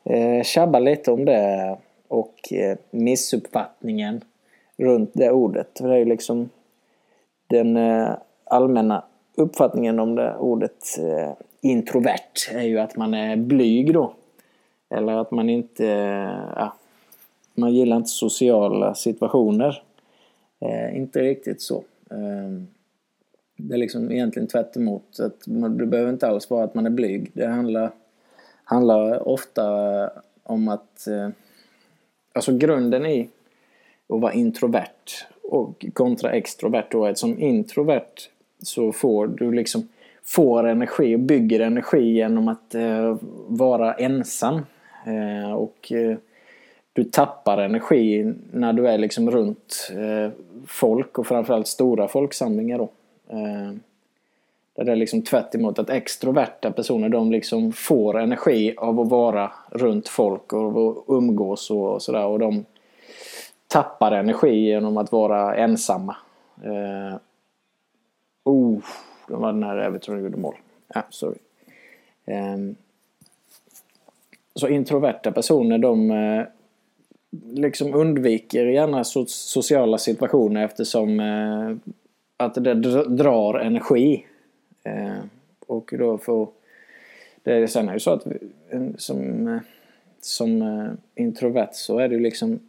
eh, 0.04 0.42
tjabba 0.42 0.78
lite 0.78 1.12
om 1.12 1.24
det 1.24 1.76
och 2.08 2.52
eh, 2.52 2.78
missuppfattningen 2.90 4.20
runt 4.76 5.10
det 5.12 5.30
ordet. 5.30 5.78
För 5.78 5.88
det 5.88 5.94
är 5.94 5.98
ju 5.98 6.04
liksom 6.04 6.50
den 7.46 7.76
eh, 7.76 8.08
allmänna 8.44 9.04
uppfattningen 9.36 10.00
om 10.00 10.14
det 10.14 10.36
ordet 10.36 10.98
introvert 11.60 12.52
är 12.52 12.62
ju 12.62 12.78
att 12.78 12.96
man 12.96 13.14
är 13.14 13.36
blyg 13.36 13.94
då. 13.94 14.12
Eller 14.90 15.12
att 15.12 15.30
man 15.30 15.48
inte, 15.48 15.84
ja, 16.56 16.72
man 17.54 17.74
gillar 17.74 17.96
inte 17.96 18.08
sociala 18.08 18.94
situationer. 18.94 19.82
Eh, 20.60 20.96
inte 20.96 21.22
riktigt 21.22 21.62
så. 21.62 21.84
Ehm, 22.10 22.66
det 23.56 23.74
är 23.74 23.78
liksom 23.78 24.12
egentligen 24.12 24.48
tvärt 24.48 24.76
emot. 24.76 25.20
Att 25.20 25.42
det 25.78 25.86
behöver 25.86 26.12
inte 26.12 26.28
alls 26.28 26.50
vara 26.50 26.64
att 26.64 26.74
man 26.74 26.86
är 26.86 26.90
blyg. 26.90 27.30
Det 27.32 27.46
handlar, 27.46 27.90
handlar 28.64 29.28
ofta 29.28 30.10
om 30.42 30.68
att... 30.68 31.06
Eh, 31.06 31.28
alltså 32.32 32.56
grunden 32.56 33.06
i 33.06 33.28
att 34.08 34.20
vara 34.20 34.32
introvert 34.32 35.26
och 35.42 35.86
kontra 35.92 36.32
extrovert 36.32 36.86
då. 36.90 37.06
Att 37.06 37.18
som 37.18 37.38
introvert 37.38 38.28
så 38.62 38.92
får 38.92 39.26
du 39.26 39.52
liksom 39.52 39.88
får 40.22 40.66
energi 40.66 41.14
och 41.14 41.20
bygger 41.20 41.60
energi 41.60 42.12
genom 42.12 42.48
att 42.48 42.74
eh, 42.74 43.16
vara 43.46 43.94
ensam. 43.94 44.60
Eh, 45.06 45.52
och 45.52 45.92
eh, 45.92 46.16
du 46.98 47.04
tappar 47.04 47.58
energi 47.58 48.34
när 48.52 48.72
du 48.72 48.88
är 48.88 48.98
liksom 48.98 49.30
runt 49.30 49.90
eh, 49.90 50.32
folk 50.66 51.18
och 51.18 51.26
framförallt 51.26 51.66
stora 51.66 52.08
folksamlingar 52.08 52.78
då. 52.78 52.88
Eh, 53.28 53.72
där 54.74 54.84
det 54.84 54.92
är 54.92 54.96
liksom 54.96 55.22
tvärt 55.22 55.54
emot 55.54 55.78
att 55.78 55.90
extroverta 55.90 56.70
personer 56.70 57.08
de 57.08 57.32
liksom 57.32 57.72
får 57.72 58.18
energi 58.18 58.74
av 58.76 59.00
att 59.00 59.08
vara 59.08 59.52
runt 59.70 60.08
folk 60.08 60.52
och 60.52 61.04
umgås 61.08 61.70
och 61.70 62.02
sådär. 62.02 62.26
Och 62.26 62.38
de 62.38 62.64
tappar 63.68 64.12
energi 64.12 64.64
genom 64.64 64.96
att 64.96 65.12
vara 65.12 65.56
ensamma. 65.56 66.16
Uh, 66.64 67.16
oh, 68.44 68.78
det 69.28 69.34
var 69.34 69.52
den 69.52 69.62
här 69.62 69.78
Everton 69.78 70.22
gjorde 70.22 70.36
mål. 70.36 70.54
Ja, 70.94 71.02
sorry. 71.10 71.38
Um, 72.26 72.76
så 74.54 74.68
introverta 74.68 75.32
personer 75.32 75.78
de 75.78 76.10
eh, 76.10 76.46
liksom 77.52 77.94
undviker 77.94 78.66
gärna 78.66 79.04
so 79.04 79.26
sociala 79.26 79.98
situationer 79.98 80.64
eftersom 80.64 81.20
eh, 81.20 81.94
att 82.36 82.54
det 82.54 82.74
drar 83.04 83.58
energi. 83.58 84.26
Eh, 84.84 85.18
och 85.66 85.94
då 85.98 86.18
får... 86.18 86.48
Det, 87.42 87.68
sen 87.68 87.88
är 87.88 87.94
det 87.94 88.00
så 88.00 88.10
att 88.10 88.26
som, 88.96 89.48
eh, 89.48 89.60
som 90.20 90.62
eh, 90.62 90.90
introvert 91.24 91.70
så 91.72 91.98
är 91.98 92.08
det 92.08 92.14
ju 92.14 92.20
liksom 92.20 92.60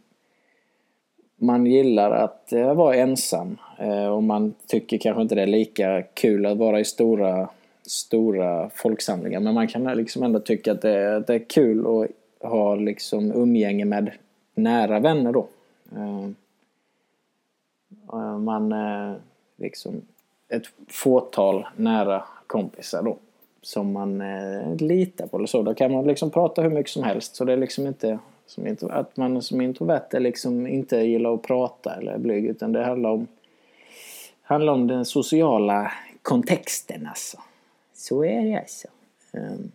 man 1.40 1.66
gillar 1.66 2.10
att 2.10 2.52
eh, 2.52 2.74
vara 2.74 2.94
ensam 2.94 3.56
eh, 3.78 4.06
och 4.06 4.22
man 4.22 4.54
tycker 4.66 4.98
kanske 4.98 5.22
inte 5.22 5.34
det 5.34 5.42
är 5.42 5.46
lika 5.46 6.02
kul 6.02 6.46
att 6.46 6.58
vara 6.58 6.80
i 6.80 6.84
stora, 6.84 7.48
stora 7.82 8.70
folksamlingar. 8.74 9.40
Men 9.40 9.54
man 9.54 9.68
kan 9.68 9.84
liksom 9.84 10.22
ändå 10.22 10.40
tycka 10.40 10.72
att 10.72 10.82
det, 10.82 11.16
att 11.16 11.26
det 11.26 11.34
är 11.34 11.48
kul 11.48 11.86
att 11.86 12.50
ha 12.50 12.74
liksom 12.74 13.32
umgänge 13.32 13.84
med 13.84 14.10
nära 14.54 15.00
vänner 15.00 15.32
då. 15.32 15.48
Eh, 15.92 16.24
eh, 18.12 18.38
man 18.38 18.72
eh, 18.72 19.14
liksom 19.56 20.02
ett 20.48 20.64
fåtal 20.88 21.66
nära 21.76 22.24
kompisar 22.46 23.02
då. 23.02 23.16
Som 23.62 23.92
man 23.92 24.20
eh, 24.20 24.76
litar 24.76 25.26
på 25.26 25.36
eller 25.36 25.46
så. 25.46 25.62
Då 25.62 25.74
kan 25.74 25.92
man 25.92 26.04
liksom 26.04 26.30
prata 26.30 26.62
hur 26.62 26.70
mycket 26.70 26.92
som 26.92 27.02
helst. 27.02 27.36
Så 27.36 27.44
det 27.44 27.52
är 27.52 27.56
liksom 27.56 27.86
inte 27.86 28.18
som 28.50 28.90
att 28.90 29.16
man 29.16 29.42
som 29.42 29.60
introvert 29.60 30.14
är 30.14 30.20
liksom 30.20 30.66
inte 30.66 30.96
gillar 30.96 31.34
att 31.34 31.42
prata 31.42 31.94
eller 31.94 32.12
är 32.12 32.18
blyg. 32.18 32.46
Utan 32.46 32.72
det 32.72 32.84
handlar 32.84 33.10
om, 33.10 33.26
handlar 34.42 34.72
om 34.72 34.86
den 34.86 35.04
sociala 35.04 35.92
kontexten 36.22 37.06
alltså. 37.06 37.38
Så 37.94 38.24
är 38.24 38.42
det 38.42 38.58
alltså. 38.58 38.88
Um, 39.32 39.72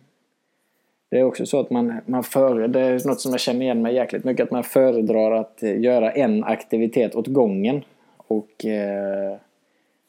det 1.16 1.20
är 1.20 1.24
också 1.24 1.46
så 1.46 1.60
att 1.60 1.70
man, 1.70 2.00
man 2.06 2.24
föredrar, 2.24 2.68
det 2.68 2.80
är 2.80 3.08
något 3.08 3.20
som 3.20 3.30
jag 3.30 3.40
känner 3.40 3.62
igen 3.62 3.82
mig 3.82 3.94
jäkligt 3.94 4.24
mycket, 4.24 4.44
att 4.44 4.50
man 4.50 4.64
föredrar 4.64 5.32
att 5.32 5.62
eh, 5.62 5.80
göra 5.80 6.12
en 6.12 6.44
aktivitet 6.44 7.14
åt 7.14 7.26
gången. 7.26 7.84
Och 8.16 8.64
eh, 8.64 9.36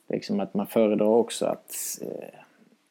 Liksom 0.09 0.39
att 0.39 0.53
man 0.53 0.67
föredrar 0.67 1.07
också 1.07 1.45
att 1.45 1.99
eh, 2.01 2.39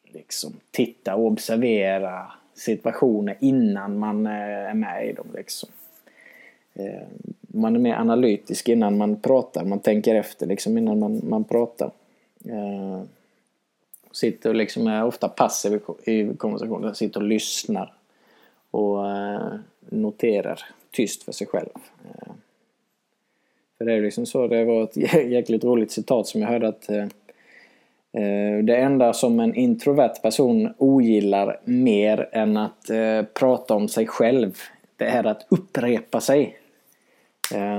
liksom 0.04 0.52
titta 0.70 1.14
och 1.14 1.26
observera 1.26 2.32
situationer 2.54 3.37
innan 3.40 3.99
man 3.99 4.26
eh, 4.26 4.32
är 4.70 4.75
med 4.75 5.08
i 5.08 5.12
dem. 5.12 5.26
Liksom. 5.35 5.68
Eh, 6.75 7.02
man 7.40 7.76
är 7.76 7.80
mer 7.80 7.94
analytisk 7.94 8.68
innan 8.68 8.96
man 8.96 9.20
pratar. 9.20 9.64
Man 9.64 9.78
tänker 9.78 10.14
efter 10.14 10.46
liksom 10.46 10.78
innan 10.78 10.99
man, 10.99 11.20
man 11.25 11.44
pratar. 11.44 11.90
Eh, 12.44 13.02
sitter 14.12 14.50
och 14.50 14.56
liksom 14.56 14.87
är 14.87 15.04
ofta 15.04 15.28
passiv 15.28 15.80
i 16.04 16.35
konversationen. 16.37 16.94
Sitter 16.94 17.20
och 17.20 17.26
lyssnar. 17.26 17.92
Och 18.70 19.11
eh, 19.11 19.54
noterar 19.80 20.61
tyst 20.90 21.23
för 21.23 21.32
sig 21.32 21.46
själv. 21.46 21.70
Eh, 22.04 22.32
för 23.78 23.85
det 23.85 23.92
är 23.92 24.00
liksom 24.00 24.26
så, 24.26 24.46
det 24.46 24.64
var 24.64 24.82
ett 24.82 24.96
jäkligt 25.30 25.64
roligt 25.64 25.92
citat 25.92 26.26
som 26.26 26.40
jag 26.40 26.49
hörde 26.49 26.68
att 26.68 26.90
eh, 26.90 27.06
det 28.64 28.76
enda 28.76 29.12
som 29.12 29.40
en 29.40 29.54
introvert 29.54 30.23
person 30.23 30.75
ogillar 30.78 31.61
mer 31.64 32.28
än 32.32 32.56
att 32.56 32.90
prata 33.35 33.75
om 33.75 33.88
sig 33.88 34.06
själv, 34.06 34.58
det 34.96 35.04
är 35.04 35.25
att 35.25 35.46
upprepa 35.49 36.20
sig. 36.20 36.58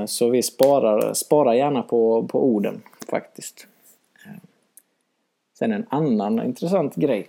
Så 0.07 0.29
vi 0.29 0.43
sparar, 0.43 1.13
sparar 1.13 1.53
gärna 1.53 1.81
på, 1.81 2.23
på 2.23 2.43
orden 2.43 2.81
faktiskt. 3.09 3.67
Sen 5.59 5.71
en 5.71 5.85
annan 5.89 6.45
intressant 6.45 6.95
grej. 6.95 7.27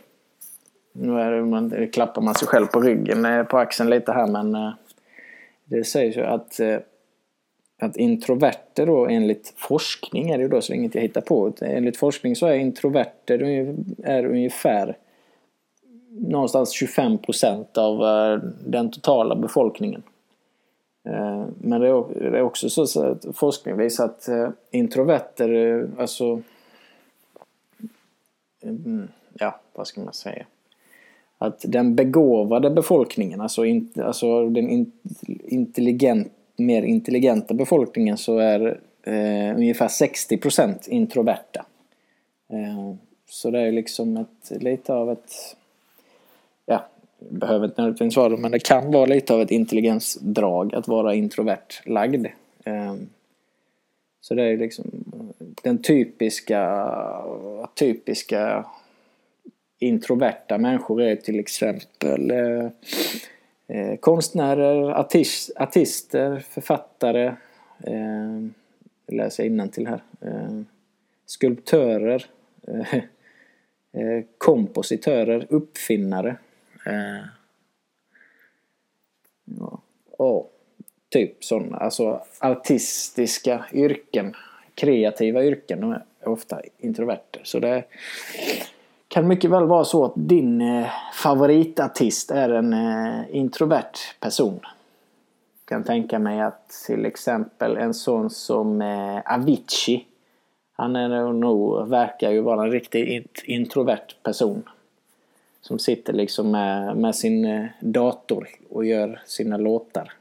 Nu 1.01 1.21
är 1.21 1.31
det, 1.31 1.45
man, 1.45 1.89
klappar 1.93 2.23
man 2.23 2.35
sig 2.35 2.49
själv 2.49 2.67
på 2.67 2.81
ryggen, 2.81 3.25
eh, 3.25 3.43
på 3.43 3.59
axeln 3.59 3.91
lite 3.91 4.13
här 4.13 4.27
men 4.27 4.55
eh, 4.55 4.73
det 5.65 5.85
sägs 5.85 6.17
ju 6.17 6.25
att 6.25 6.61
eh, 6.61 6.79
att 7.81 7.97
introverter 7.97 8.87
då 8.87 9.07
enligt 9.07 9.55
forskning 9.57 10.31
är 10.31 10.39
det 10.39 10.43
ju 10.43 10.49
då 10.49 10.61
så 10.61 10.73
inget 10.73 10.95
jag 10.95 11.03
hittar 11.03 11.21
på. 11.21 11.53
Enligt 11.61 11.97
forskning 11.97 12.37
så 12.37 12.47
är 12.47 12.55
introverter 12.55 13.43
är 14.05 14.27
ungefär 14.27 14.97
någonstans 16.11 16.71
25 16.71 17.19
procent 17.19 17.79
av 17.79 17.99
den 18.67 18.91
totala 18.91 19.35
befolkningen. 19.35 20.03
Men 21.59 21.81
det 21.81 21.89
är 21.89 22.43
också 22.43 22.71
så 22.71 23.07
att 23.07 23.27
forskning 23.35 23.77
visar 23.77 24.05
att 24.05 24.29
introverter, 24.71 25.89
alltså... 25.99 26.43
Mm, 28.63 29.09
ja, 29.33 29.61
vad 29.73 29.87
ska 29.87 30.01
man 30.01 30.13
säga? 30.13 30.47
Att 31.39 31.65
den 31.69 31.95
begåvade 31.95 32.71
befolkningen, 32.71 33.41
alltså, 33.41 33.65
in, 33.65 33.93
alltså 33.97 34.49
den 34.49 34.71
in, 34.71 34.93
intelligent, 35.45 36.33
mer 36.57 36.83
intelligenta 36.83 37.55
befolkningen 37.55 38.17
så 38.17 38.39
är 38.39 38.81
eh, 39.03 39.57
ungefär 39.57 39.89
60% 39.89 40.89
introverta. 40.89 41.67
Eh, 42.49 42.95
så 43.29 43.51
det 43.51 43.61
är 43.61 43.73
liksom 43.73 44.17
ett, 44.17 44.63
lite 44.63 44.95
av 44.95 45.11
ett 45.13 45.57
ja, 46.67 46.85
behöver 47.19 47.67
inte 47.67 47.83
nödvändigtvis 47.83 48.17
vara 48.17 48.29
det, 48.29 48.37
men 48.37 48.51
det 48.51 48.59
kan 48.59 48.93
vara 48.93 49.07
lite 49.07 49.35
av 49.35 49.41
ett 49.41 49.51
intelligensdrag 49.51 50.75
att 50.75 50.89
vara 50.89 51.15
introvert 51.15 51.83
lagd. 51.85 52.27
Eh, 52.65 52.95
så 54.21 54.35
det 54.35 54.43
är 54.43 54.57
liksom 54.57 54.85
den 55.63 55.83
typiska, 55.83 56.87
typiska 57.75 58.65
introverta 59.79 60.59
människor 60.59 61.03
är 61.03 61.17
till 61.17 61.39
exempel 61.39 62.31
eh, 62.31 62.67
eh, 63.69 63.97
konstnärer, 63.97 64.91
artist, 64.91 65.51
artister, 65.57 66.39
författare, 66.39 67.27
eh, 67.85 68.41
jag 69.07 69.17
läser 69.17 69.69
till 69.69 69.87
här, 69.87 70.03
eh, 70.21 70.61
skulptörer, 71.27 72.27
eh, 72.69 72.95
eh, 73.93 74.25
kompositörer, 74.39 75.47
uppfinnare, 75.51 76.37
Eh, 76.89 77.25
ja, 79.45 79.81
Oh, 80.21 80.47
typ 81.09 81.45
sådana, 81.45 81.77
alltså 81.77 82.25
artistiska 82.39 83.65
yrken, 83.73 84.35
kreativa 84.75 85.45
yrken, 85.45 85.81
de 85.81 85.93
är 85.93 86.29
ofta 86.29 86.61
introverter. 86.79 87.41
Så 87.45 87.59
det 87.59 87.85
kan 89.09 89.29
mycket 89.29 89.51
väl 89.51 89.67
vara 89.67 89.85
så 89.85 90.05
att 90.05 90.13
din 90.17 90.61
eh, 90.61 90.89
favoritartist 91.15 92.31
är 92.31 92.49
en 92.49 92.73
eh, 92.73 93.37
introvert 93.37 93.93
person. 94.21 94.61
Jag 94.63 95.69
kan 95.69 95.85
tänka 95.85 96.19
mig 96.19 96.41
att 96.41 96.69
till 96.87 97.07
exempel 97.07 97.77
en 97.77 97.95
sån 97.95 98.31
som 98.31 98.83
eh, 98.83 99.35
Avicii 99.35 100.07
han 100.81 100.97
är 100.97 101.33
nog, 101.33 101.89
verkar 101.89 102.31
ju 102.31 102.41
vara 102.41 102.63
en 102.63 102.71
riktigt 102.71 103.43
introvert 103.45 104.15
person. 104.23 104.63
Som 105.61 105.79
sitter 105.79 106.13
liksom 106.13 106.51
med, 106.51 106.97
med 106.97 107.15
sin 107.15 107.45
eh, 107.45 107.67
dator 107.81 108.49
och 108.71 108.85
gör 108.85 109.21
sina 109.27 109.57
låtar. 109.57 110.13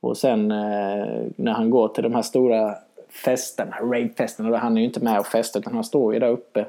Och 0.00 0.16
sen 0.16 0.50
eh, 0.50 1.06
när 1.36 1.52
han 1.52 1.70
går 1.70 1.88
till 1.88 2.02
de 2.02 2.14
här 2.14 2.22
stora 2.22 2.74
festerna, 3.24 3.76
ravefesterna, 3.76 4.50
då 4.50 4.56
han 4.56 4.76
är 4.76 4.80
ju 4.80 4.86
inte 4.86 5.04
med 5.04 5.18
och 5.18 5.26
festar 5.26 5.60
utan 5.60 5.74
han 5.74 5.84
står 5.84 6.14
ju 6.14 6.20
där 6.20 6.30
uppe. 6.30 6.66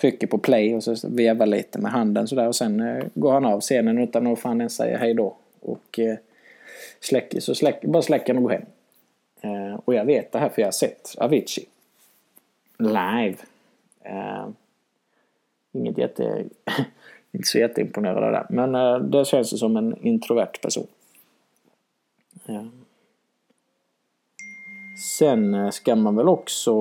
Trycker 0.00 0.26
på 0.26 0.38
play 0.38 0.74
och 0.74 0.84
så 0.84 1.08
vevar 1.08 1.46
lite 1.46 1.78
med 1.78 1.92
handen 1.92 2.28
sådär 2.28 2.48
och 2.48 2.56
sen 2.56 2.80
eh, 2.80 3.04
går 3.14 3.32
han 3.32 3.44
av 3.44 3.60
scenen 3.60 3.98
utan 3.98 4.26
att 4.26 4.38
fan 4.38 4.60
ens 4.60 4.76
säga 4.76 4.98
hej 4.98 5.14
då. 5.14 5.36
Och 5.60 5.98
eh, 5.98 6.16
släcker, 7.00 7.40
så 7.40 7.54
släcker, 7.54 7.88
bara 7.88 8.02
släcker 8.02 8.34
han 8.34 8.36
och 8.36 8.42
går 8.42 8.50
hem. 8.50 8.66
Eh, 9.40 9.80
och 9.84 9.94
jag 9.94 10.04
vet 10.04 10.32
det 10.32 10.38
här 10.38 10.48
för 10.48 10.62
jag 10.62 10.66
har 10.66 10.72
sett 10.72 11.14
Avicii. 11.18 11.66
Live. 12.78 13.36
Eh, 14.02 14.48
inget 15.72 15.98
jätte... 15.98 16.44
inte 17.32 17.48
så 17.48 17.58
jätteimponerad 17.58 18.24
av 18.24 18.32
det. 18.32 18.46
Men 18.50 18.74
eh, 18.74 18.98
det 18.98 19.24
känns 19.24 19.58
som 19.58 19.76
en 19.76 20.06
introvert 20.06 20.60
person. 20.62 20.86
Ja. 22.44 22.64
Sen 25.18 25.72
ska 25.72 25.96
man 25.96 26.16
väl 26.16 26.28
också 26.28 26.72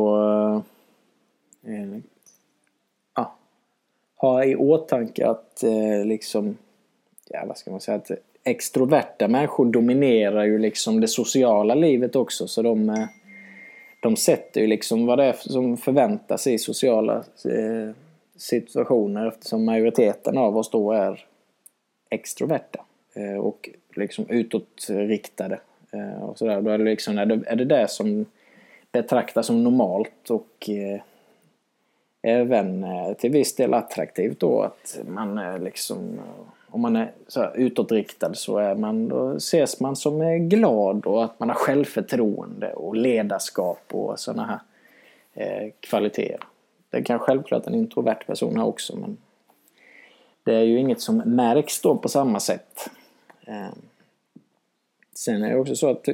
eh, 1.63 1.99
ha 4.19 4.45
i 4.45 4.55
åtanke 4.55 5.27
att 5.27 5.63
eh, 5.63 6.05
liksom, 6.05 6.57
ja 7.29 7.43
vad 7.47 7.57
ska 7.57 7.71
man 7.71 7.81
säga, 7.81 7.97
att 7.97 8.11
extroverta 8.43 9.27
människor 9.27 9.65
dominerar 9.65 10.43
ju 10.43 10.59
liksom 10.59 11.01
det 11.01 11.07
sociala 11.07 11.75
livet 11.75 12.15
också. 12.15 12.47
Så 12.47 12.61
de, 12.61 12.89
eh, 12.89 13.05
de 13.99 14.15
sätter 14.15 14.61
ju 14.61 14.67
liksom 14.67 15.05
vad 15.05 15.19
det 15.19 15.25
är 15.25 15.33
som 15.33 15.77
förväntas 15.77 16.47
i 16.47 16.57
sociala 16.57 17.15
eh, 17.45 17.95
situationer 18.37 19.27
eftersom 19.27 19.65
majoriteten 19.65 20.37
av 20.37 20.57
oss 20.57 20.69
då 20.69 20.91
är 20.91 21.25
extroverta 22.09 22.81
eh, 23.13 23.37
och 23.37 23.69
liksom 23.95 24.25
utåtriktade. 24.29 25.59
Eh, 25.91 26.23
och 26.23 26.37
sådär. 26.37 26.61
Då 26.61 26.69
är 26.69 26.77
det, 26.77 26.83
liksom, 26.83 27.17
är 27.17 27.25
det, 27.25 27.39
är 27.47 27.55
det 27.55 27.65
det 27.65 27.87
som 27.87 28.25
betraktas 28.91 29.45
som 29.45 29.63
normalt 29.63 30.29
och 30.29 30.69
eh, 30.69 31.01
även 32.21 32.83
eh, 32.83 33.13
till 33.13 33.31
viss 33.31 33.55
del 33.55 33.73
attraktivt 33.73 34.39
då 34.39 34.61
att 34.61 34.99
man 35.07 35.63
liksom 35.63 35.97
eh, 36.19 36.53
om 36.71 36.81
man 36.81 36.95
är 36.95 37.11
så 37.27 37.53
utåtriktad 37.55 38.33
så 38.33 38.57
är 38.57 38.75
man, 38.75 39.07
då 39.07 39.35
ses 39.35 39.79
man 39.79 39.95
som 39.95 40.21
eh, 40.21 40.35
glad 40.35 41.05
och 41.05 41.23
att 41.23 41.39
man 41.39 41.49
har 41.49 41.55
självförtroende 41.55 42.73
och 42.73 42.95
ledarskap 42.95 43.83
och 43.91 44.19
sådana 44.19 44.45
här 44.45 44.59
eh, 45.33 45.71
kvaliteter. 45.79 46.43
Det 46.89 47.01
kan 47.01 47.19
självklart 47.19 47.67
en 47.67 47.75
introvert 47.75 48.23
person 48.27 48.57
ha 48.57 48.65
också 48.65 48.95
men 48.95 49.17
det 50.43 50.55
är 50.55 50.63
ju 50.63 50.79
inget 50.79 51.01
som 51.01 51.17
märks 51.17 51.81
då 51.81 51.97
på 51.97 52.09
samma 52.09 52.39
sätt. 52.39 52.89
Sen 55.15 55.43
är 55.43 55.49
det 55.49 55.59
också 55.59 55.75
så 55.75 55.89
att 55.89 56.09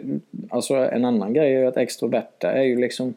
alltså 0.49 0.73
en 0.73 1.05
annan 1.05 1.33
grej 1.33 1.55
är 1.55 1.59
ju 1.59 1.67
att 1.67 1.77
extroverta 1.77 2.51
är 2.51 2.63
ju 2.63 2.75
liksom 2.75 3.13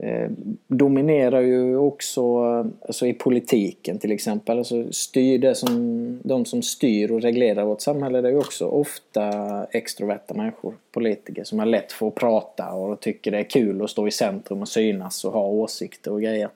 Eh, 0.00 0.30
dominerar 0.66 1.40
ju 1.40 1.76
också 1.76 2.42
alltså 2.80 3.06
i 3.06 3.12
politiken 3.12 3.98
till 3.98 4.12
exempel. 4.12 4.58
Alltså 4.58 4.92
styr 4.92 5.38
det 5.38 5.54
som, 5.54 6.20
de 6.24 6.44
som 6.44 6.62
styr 6.62 7.10
och 7.10 7.22
reglerar 7.22 7.64
vårt 7.64 7.80
samhälle 7.80 8.20
det 8.20 8.28
är 8.28 8.32
ju 8.32 8.38
också 8.38 8.66
ofta 8.66 9.64
extroverta 9.64 10.34
människor, 10.34 10.74
politiker 10.92 11.44
som 11.44 11.58
har 11.58 11.66
lätt 11.66 11.92
för 11.92 12.08
att 12.08 12.14
prata 12.14 12.72
och 12.72 13.00
tycker 13.00 13.30
det 13.30 13.38
är 13.38 13.50
kul 13.50 13.82
att 13.82 13.90
stå 13.90 14.08
i 14.08 14.10
centrum 14.10 14.60
och 14.60 14.68
synas 14.68 15.24
och 15.24 15.32
ha 15.32 15.46
åsikter 15.46 16.12
och 16.12 16.22
grejer. 16.22 16.48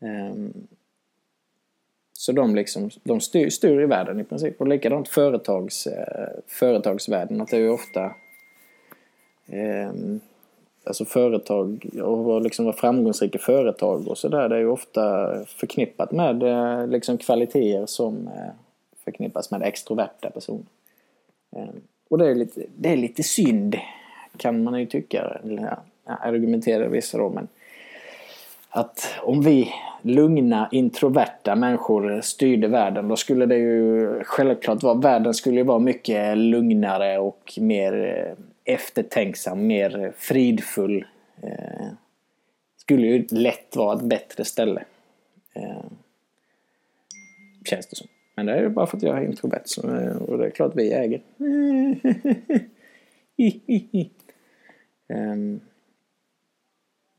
Ehm, 0.00 0.52
så 2.12 2.32
de, 2.32 2.54
liksom, 2.54 2.90
de 3.02 3.20
styr, 3.20 3.50
styr 3.50 3.80
i 3.80 3.86
världen 3.86 4.20
i 4.20 4.24
princip. 4.24 4.60
Och 4.60 4.68
likadant 4.68 5.08
företags, 5.08 5.86
eh, 5.86 6.28
företagsvärlden. 6.46 7.40
Att 7.40 7.48
det 7.48 7.56
är 7.56 7.60
ju 7.60 7.70
ofta 7.70 8.04
eh, 9.46 9.92
alltså 10.88 11.04
företag 11.04 11.86
och 12.02 12.42
liksom 12.42 12.64
vara 12.64 12.76
framgångsrika 12.76 13.38
företag 13.38 14.08
och 14.08 14.18
sådär. 14.18 14.48
Det 14.48 14.56
är 14.56 14.60
ju 14.60 14.68
ofta 14.68 15.34
förknippat 15.44 16.12
med 16.12 16.42
eh, 16.42 16.86
liksom 16.86 17.18
kvaliteter 17.18 17.86
som 17.86 18.28
eh, 18.28 18.52
förknippas 19.04 19.50
med 19.50 19.62
extroverta 19.62 20.30
personer. 20.30 20.66
Ehm, 21.56 21.80
och 22.10 22.18
det 22.18 22.30
är, 22.30 22.34
lite, 22.34 22.62
det 22.76 22.92
är 22.92 22.96
lite 22.96 23.22
synd 23.22 23.76
kan 24.36 24.64
man 24.64 24.80
ju 24.80 24.86
tycka. 24.86 25.38
Eller, 25.44 25.62
ja, 25.62 26.16
argumentera 26.16 26.88
vissa 26.88 27.18
då 27.18 27.30
men 27.30 27.48
att 28.70 29.14
om 29.22 29.42
vi 29.42 29.72
lugna 30.02 30.68
introverta 30.72 31.54
människor 31.54 32.20
styrde 32.20 32.68
världen 32.68 33.08
då 33.08 33.16
skulle 33.16 33.46
det 33.46 33.56
ju 33.56 34.08
självklart 34.24 34.82
vara, 34.82 34.94
världen 34.94 35.34
skulle 35.34 35.56
ju 35.56 35.62
vara 35.62 35.78
mycket 35.78 36.38
lugnare 36.38 37.18
och 37.18 37.58
mer 37.60 37.92
eh, 37.92 38.44
eftertänksam, 38.68 39.66
mer 39.66 40.12
fridfull. 40.16 41.06
Eh, 41.42 41.88
skulle 42.76 43.06
ju 43.06 43.26
lätt 43.30 43.76
vara 43.76 43.96
ett 43.96 44.04
bättre 44.04 44.44
ställe. 44.44 44.84
Eh, 45.54 45.84
känns 47.64 47.86
det 47.86 47.96
som. 47.96 48.08
Men 48.36 48.46
det 48.46 48.52
är 48.52 48.62
ju 48.62 48.68
bara 48.68 48.86
för 48.86 48.96
att 48.96 49.02
jag 49.02 49.18
är 49.18 49.24
introvert 49.24 49.64
eh, 49.84 50.16
och 50.16 50.38
det 50.38 50.46
är 50.46 50.50
klart 50.50 50.72
vi 50.76 50.92
äger. 50.92 51.22
um, 55.08 55.60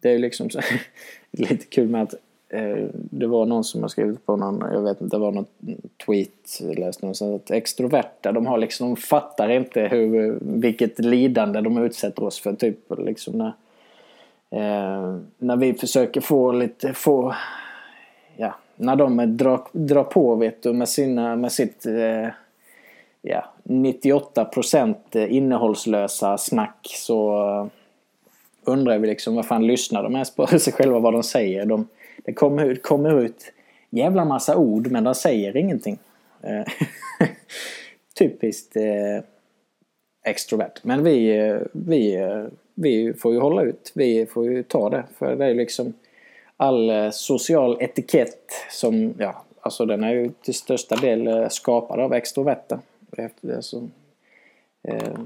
det 0.02 0.10
är 0.10 0.14
ju 0.14 0.18
liksom 0.18 0.50
så, 0.50 0.62
lite 1.32 1.66
kul 1.66 1.88
med 1.88 2.02
att 2.02 2.16
Eh, 2.50 2.86
det 2.94 3.28
var 3.28 3.46
någon 3.46 3.64
som 3.64 3.82
har 3.82 3.90
skrivit 3.90 4.26
på 4.26 4.36
någon, 4.36 4.74
jag 4.74 4.82
vet 4.82 5.02
inte, 5.02 5.16
det 5.16 5.22
var 5.22 5.32
någon 5.32 5.46
tweet 6.06 6.60
läst 6.78 7.02
någonstans 7.02 7.42
att 7.42 7.52
extroverta 7.52 8.32
de 8.32 8.48
har 8.48 8.58
liksom, 8.58 8.88
de 8.88 8.96
fattar 8.96 9.50
inte 9.50 9.82
hur, 9.82 10.40
vilket 10.42 11.00
lidande 11.00 11.62
de 11.62 11.78
utsätter 11.78 12.24
oss 12.24 12.40
för 12.40 12.54
typ 12.54 12.80
liksom 12.98 13.38
när, 13.38 13.54
eh, 14.50 15.18
när 15.38 15.56
vi 15.56 15.74
försöker 15.74 16.22
få 16.22 16.52
lite, 16.52 16.94
få, 16.94 17.36
ja, 18.38 18.56
när 18.76 18.96
de 18.96 19.38
drar, 19.38 19.62
drar 19.72 20.04
på 20.04 20.36
vet 20.36 20.64
du 20.64 20.74
med 20.74 20.90
sina, 20.90 21.36
med 21.36 21.52
sitt 21.52 21.86
eh, 21.86 22.28
ja, 23.22 23.46
98% 23.64 25.28
innehållslösa 25.28 26.38
snack 26.38 26.88
så 26.90 27.70
undrar 28.64 28.98
vi 28.98 29.08
liksom 29.08 29.36
vad 29.36 29.46
fan 29.46 29.68
lyssnar 29.68 30.04
de 30.04 30.14
ens 30.14 30.36
på 30.36 30.48
sig 30.60 30.74
själva 30.74 31.00
vad 31.00 31.14
de 31.14 31.24
säger. 31.24 31.66
De, 31.66 31.88
det 32.30 32.34
kommer 32.34 32.66
ut, 32.66 32.84
kommer 32.84 33.22
ut 33.22 33.52
jävla 33.90 34.26
massa 34.26 34.58
ord 34.58 34.92
men 34.92 35.04
de 35.04 35.16
säger 35.16 35.58
ingenting. 35.58 35.98
Eh, 36.42 36.64
typiskt 38.20 38.76
eh, 38.76 39.24
extrovert. 40.26 40.80
Men 40.84 41.04
vi, 41.04 41.38
eh, 41.38 41.58
vi, 41.72 42.16
eh, 42.16 42.46
vi 42.76 43.14
får 43.14 43.34
ju 43.34 43.40
hålla 43.40 43.62
ut. 43.62 43.92
Vi 43.96 44.26
får 44.26 44.46
ju 44.46 44.64
ta 44.64 44.90
det. 44.90 45.04
För 45.18 45.36
det 45.36 45.46
är 45.46 45.54
liksom 45.54 45.94
all 46.58 47.12
social 47.12 47.78
etikett 47.82 48.52
som, 48.72 49.14
ja, 49.18 49.44
alltså 49.62 49.86
den 49.86 50.04
är 50.04 50.14
ju 50.14 50.32
till 50.42 50.54
största 50.54 50.96
del 50.96 51.50
skapad 51.50 52.00
av 52.00 52.14
extroverta. 52.14 52.80
Alltså, 53.56 53.88
eh, 54.84 55.20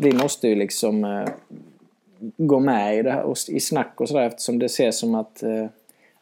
vi 0.00 0.12
måste 0.12 0.48
ju 0.48 0.54
liksom 0.54 1.04
eh, 1.04 1.28
gå 2.36 2.60
med 2.60 2.98
i 2.98 3.02
det 3.02 3.10
här, 3.10 3.22
och 3.22 3.36
i 3.48 3.60
snack 3.60 4.00
och 4.00 4.08
sådär 4.08 4.26
eftersom 4.26 4.58
det 4.58 4.66
ses 4.66 4.98
som 4.98 5.14
att 5.14 5.42
eh, 5.42 5.66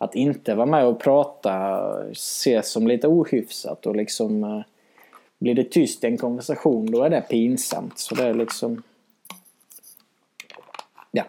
att 0.02 0.14
inte 0.14 0.54
vara 0.54 0.66
med 0.66 0.86
och 0.86 1.00
prata 1.00 1.80
ses 2.10 2.70
som 2.70 2.86
lite 2.86 3.08
ohyfsat 3.08 3.86
och 3.86 3.96
liksom 3.96 4.44
eh, 4.44 4.60
blir 5.38 5.54
det 5.54 5.64
tyst 5.64 6.04
i 6.04 6.06
en 6.06 6.18
konversation 6.18 6.90
då 6.90 7.02
är 7.02 7.10
det 7.10 7.20
pinsamt. 7.20 7.98
Så 7.98 8.14
det 8.14 8.24
är 8.24 8.34
liksom... 8.34 8.82
Ja. 11.10 11.24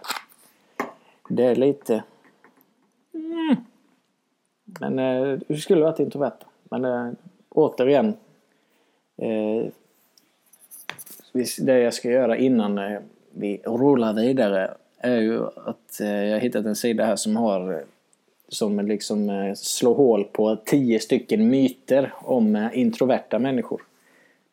Det 1.29 1.43
är 1.43 1.55
lite... 1.55 2.03
Mm. 3.13 3.55
Men 4.63 4.99
eh, 4.99 5.39
du 5.47 5.57
skulle 5.57 5.81
varit 5.81 5.99
introvert. 5.99 6.39
Men 6.63 6.85
eh, 6.85 7.11
återigen. 7.49 8.13
Eh, 9.17 9.65
det 11.61 11.79
jag 11.79 11.93
ska 11.93 12.11
göra 12.11 12.37
innan 12.37 12.77
eh, 12.77 12.99
vi 13.31 13.61
rullar 13.65 14.13
vidare 14.13 14.73
är 14.97 15.21
ju 15.21 15.45
att 15.45 15.99
eh, 16.01 16.23
jag 16.23 16.35
har 16.35 16.39
hittat 16.39 16.65
en 16.65 16.75
sida 16.75 17.05
här 17.05 17.15
som 17.15 17.35
har 17.35 17.73
eh, 17.73 17.79
som 18.53 18.79
liksom 18.79 19.29
eh, 19.29 19.53
slår 19.53 19.95
hål 19.95 20.23
på 20.23 20.55
tio 20.55 20.99
stycken 20.99 21.49
myter 21.49 22.13
om 22.21 22.55
eh, 22.55 22.67
introverta 22.73 23.39
människor. 23.39 23.81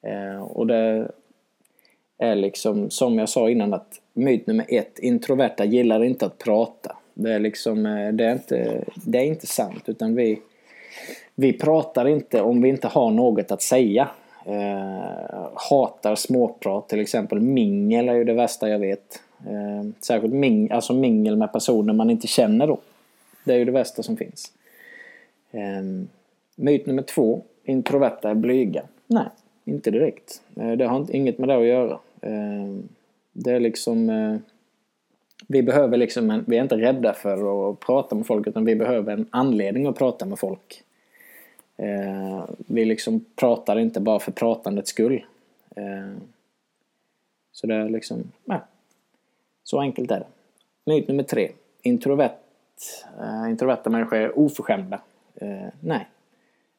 Eh, 0.03 0.43
och 0.43 0.67
det 0.67 1.11
är 2.19 2.35
liksom, 2.35 2.91
som 2.91 3.19
jag 3.19 3.29
sa 3.29 3.51
innan, 3.51 3.75
att 3.75 4.01
myt 4.13 4.47
nummer 4.47 4.67
ett, 4.69 4.99
introverta 4.99 5.65
gillar 5.65 6.05
inte 6.05 6.27
att 6.27 6.39
prata. 6.39 6.97
Det 7.15 7.33
är 7.33 7.39
liksom, 7.39 7.83
det 8.13 8.25
är 8.25 8.33
inte, 8.33 8.85
det 8.95 9.19
är 9.19 9.25
inte 9.25 9.47
sant 9.47 9.83
utan 9.87 10.15
vi, 10.15 10.41
vi 11.35 11.53
pratar 11.53 12.09
inte 12.09 12.43
om 12.43 12.63
vi 12.63 12.69
inte 12.69 12.89
har 12.89 13.11
något 13.11 13.53
att 13.53 13.63
säga. 13.63 14.09
Eh, 14.45 15.49
hatar 15.55 16.15
småprat 16.15 16.89
till 16.89 17.01
exempel. 17.01 17.41
Mingel 17.41 18.09
är 18.09 18.15
ju 18.15 18.25
det 18.25 18.33
värsta 18.33 18.69
jag 18.69 18.79
vet. 18.79 19.21
Eh, 19.47 19.91
särskilt 20.01 20.35
ming, 20.35 20.71
alltså 20.71 20.93
mingel 20.93 21.37
med 21.37 21.53
personer 21.53 21.93
man 21.93 22.11
inte 22.11 22.27
känner 22.27 22.67
då. 22.67 22.79
Det 23.45 23.55
är 23.55 23.59
ju 23.59 23.65
det 23.65 23.73
värsta 23.73 24.03
som 24.03 24.17
finns. 24.17 24.53
Um, 25.51 26.09
myt 26.57 26.87
nummer 26.87 27.03
två. 27.03 27.43
Introverta 27.65 28.31
är 28.31 28.35
blyga. 28.35 28.83
Nej, 29.07 29.27
inte 29.65 29.91
direkt. 29.91 30.43
Uh, 30.59 30.73
det 30.73 30.85
har 30.85 31.15
inget 31.15 31.39
med 31.39 31.49
det 31.49 31.57
att 31.57 31.65
göra. 31.65 31.99
Uh, 32.27 32.81
det 33.33 33.53
är 33.53 33.61
liksom... 33.61 34.11
Uh, 34.11 34.39
vi 35.47 35.63
behöver 35.63 35.97
liksom 35.97 36.31
en, 36.31 36.45
Vi 36.47 36.57
är 36.57 36.63
inte 36.63 36.77
rädda 36.77 37.13
för 37.13 37.71
att 37.71 37.81
prata 37.81 38.15
med 38.15 38.27
folk 38.27 38.47
utan 38.47 38.65
vi 38.65 38.77
behöver 38.77 39.13
en 39.13 39.27
anledning 39.31 39.87
att 39.87 39.99
prata 39.99 40.27
med 40.27 40.39
folk. 40.39 40.83
vi 42.57 42.85
liksom 42.85 43.25
pratar 43.37 43.79
inte 43.79 44.01
bara 44.01 44.19
för 44.19 44.33
pratandets 44.33 44.91
skull. 44.91 45.27
så 47.53 47.67
det 47.67 47.75
är 47.75 47.89
liksom... 47.89 48.33
Nej. 48.45 48.59
Så 49.65 49.81
enkelt 49.81 50.11
är 50.11 50.21
det. 50.21 50.27
Myt 50.85 51.09
nummer 51.09 51.23
tre. 51.23 51.51
Introvert 51.83 52.37
eh, 53.21 53.51
introverta 53.51 53.91
människor 53.91 54.17
är 54.17 54.39
oförskämda. 54.39 55.01
Eh, 55.35 55.69
nej. 55.81 56.09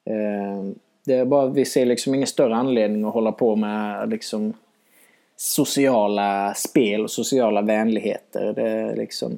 Eh, 0.06 0.64
det 1.06 1.14
är 1.14 1.26
bara, 1.26 1.48
vi 1.48 1.66
ser 1.66 1.86
liksom 1.86 2.16
ingen 2.16 2.28
större 2.28 2.56
anledning 2.56 3.06
att 3.06 3.14
hålla 3.14 3.32
på 3.32 3.56
med 3.56 4.10
liksom 4.10 4.54
sociala 5.36 6.54
spel 6.54 7.04
och 7.04 7.12
sociala 7.12 7.62
vänligheter. 7.62 8.54
Det 8.54 8.70
är 8.70 8.96
liksom, 8.96 9.38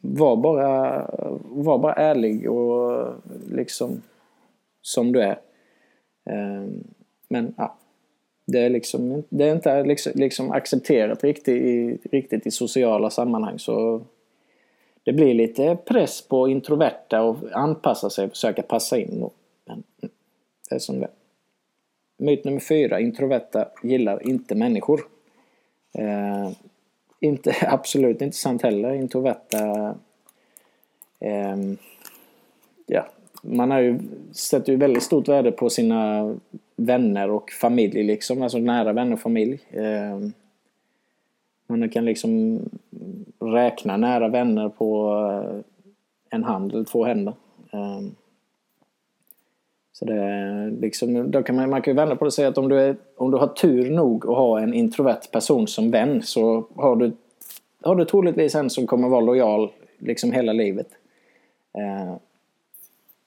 var 0.00 0.36
bara, 0.36 1.02
var 1.42 1.78
bara 1.78 1.94
ärlig 1.94 2.50
och 2.50 3.12
liksom 3.50 4.02
som 4.82 5.12
du 5.12 5.22
är. 5.22 5.38
Eh, 6.30 6.68
men 7.28 7.54
ja, 7.56 7.76
det 8.46 8.58
är 8.58 8.70
liksom 8.70 9.22
det 9.28 9.44
är 9.44 9.54
inte 9.54 9.82
liksom, 9.82 10.12
liksom 10.14 10.50
accepterat 10.50 11.24
riktigt 11.24 11.62
i, 11.62 11.98
riktigt 12.12 12.46
i 12.46 12.50
sociala 12.50 13.10
sammanhang 13.10 13.58
så 13.58 14.02
det 15.08 15.12
blir 15.12 15.34
lite 15.34 15.76
press 15.84 16.28
på 16.28 16.48
introverta 16.48 17.20
att 17.20 17.52
anpassa 17.52 18.10
sig 18.10 18.24
och 18.24 18.30
försöka 18.30 18.62
passa 18.62 18.98
in. 18.98 19.30
Men 19.64 19.82
mm, 20.02 20.12
det 20.68 20.74
är 20.74 20.78
som 20.78 21.00
det 21.00 21.08
Myt 22.16 22.44
nummer 22.44 22.60
fyra. 22.60 23.00
Introverta 23.00 23.68
gillar 23.82 24.28
inte 24.28 24.54
människor. 24.54 25.00
Eh, 25.92 26.50
inte, 27.20 27.54
absolut 27.68 28.22
inte 28.22 28.36
sant 28.36 28.62
heller. 28.62 28.94
Introverta... 28.94 29.94
Eh, 31.20 31.56
ja, 32.86 33.06
man 33.42 33.70
har 33.70 33.80
ju, 33.80 33.98
sätter 34.32 34.72
ju 34.72 34.78
väldigt 34.78 35.02
stort 35.02 35.28
värde 35.28 35.52
på 35.52 35.70
sina 35.70 36.34
vänner 36.76 37.30
och 37.30 37.50
familj 37.50 38.02
liksom. 38.02 38.42
Alltså 38.42 38.58
nära 38.58 38.92
vänner 38.92 39.12
och 39.12 39.20
familj. 39.20 39.60
Eh, 39.70 40.18
man 41.68 41.88
kan 41.88 42.04
liksom 42.04 42.60
räkna 43.40 43.96
nära 43.96 44.28
vänner 44.28 44.68
på 44.68 45.12
eh, 45.12 45.60
en 46.30 46.44
hand 46.44 46.72
eller 46.72 46.84
två 46.84 47.04
händer. 47.04 47.34
Ehm, 47.72 48.14
så 49.92 50.04
det 50.04 50.14
är 50.14 50.70
liksom, 50.70 51.30
då 51.30 51.42
kan 51.42 51.56
man, 51.56 51.70
man 51.70 51.82
kan 51.82 51.92
ju 51.92 51.96
vända 51.96 52.16
på 52.16 52.24
det 52.24 52.28
och 52.28 52.34
säga 52.34 52.48
att 52.48 52.58
om 52.58 52.68
du, 52.68 52.80
är, 52.80 52.96
om 53.16 53.30
du 53.30 53.38
har 53.38 53.46
tur 53.46 53.90
nog 53.90 54.26
att 54.26 54.36
ha 54.36 54.60
en 54.60 54.74
introvert 54.74 55.30
person 55.32 55.66
som 55.66 55.90
vän 55.90 56.22
så 56.22 56.66
har 56.76 56.96
du, 56.96 57.12
har 57.82 57.96
du 57.96 58.04
troligtvis 58.04 58.54
en 58.54 58.70
som 58.70 58.86
kommer 58.86 59.08
vara 59.08 59.20
lojal 59.20 59.70
liksom 59.98 60.32
hela 60.32 60.52
livet. 60.52 60.88
Ehm, 61.78 62.18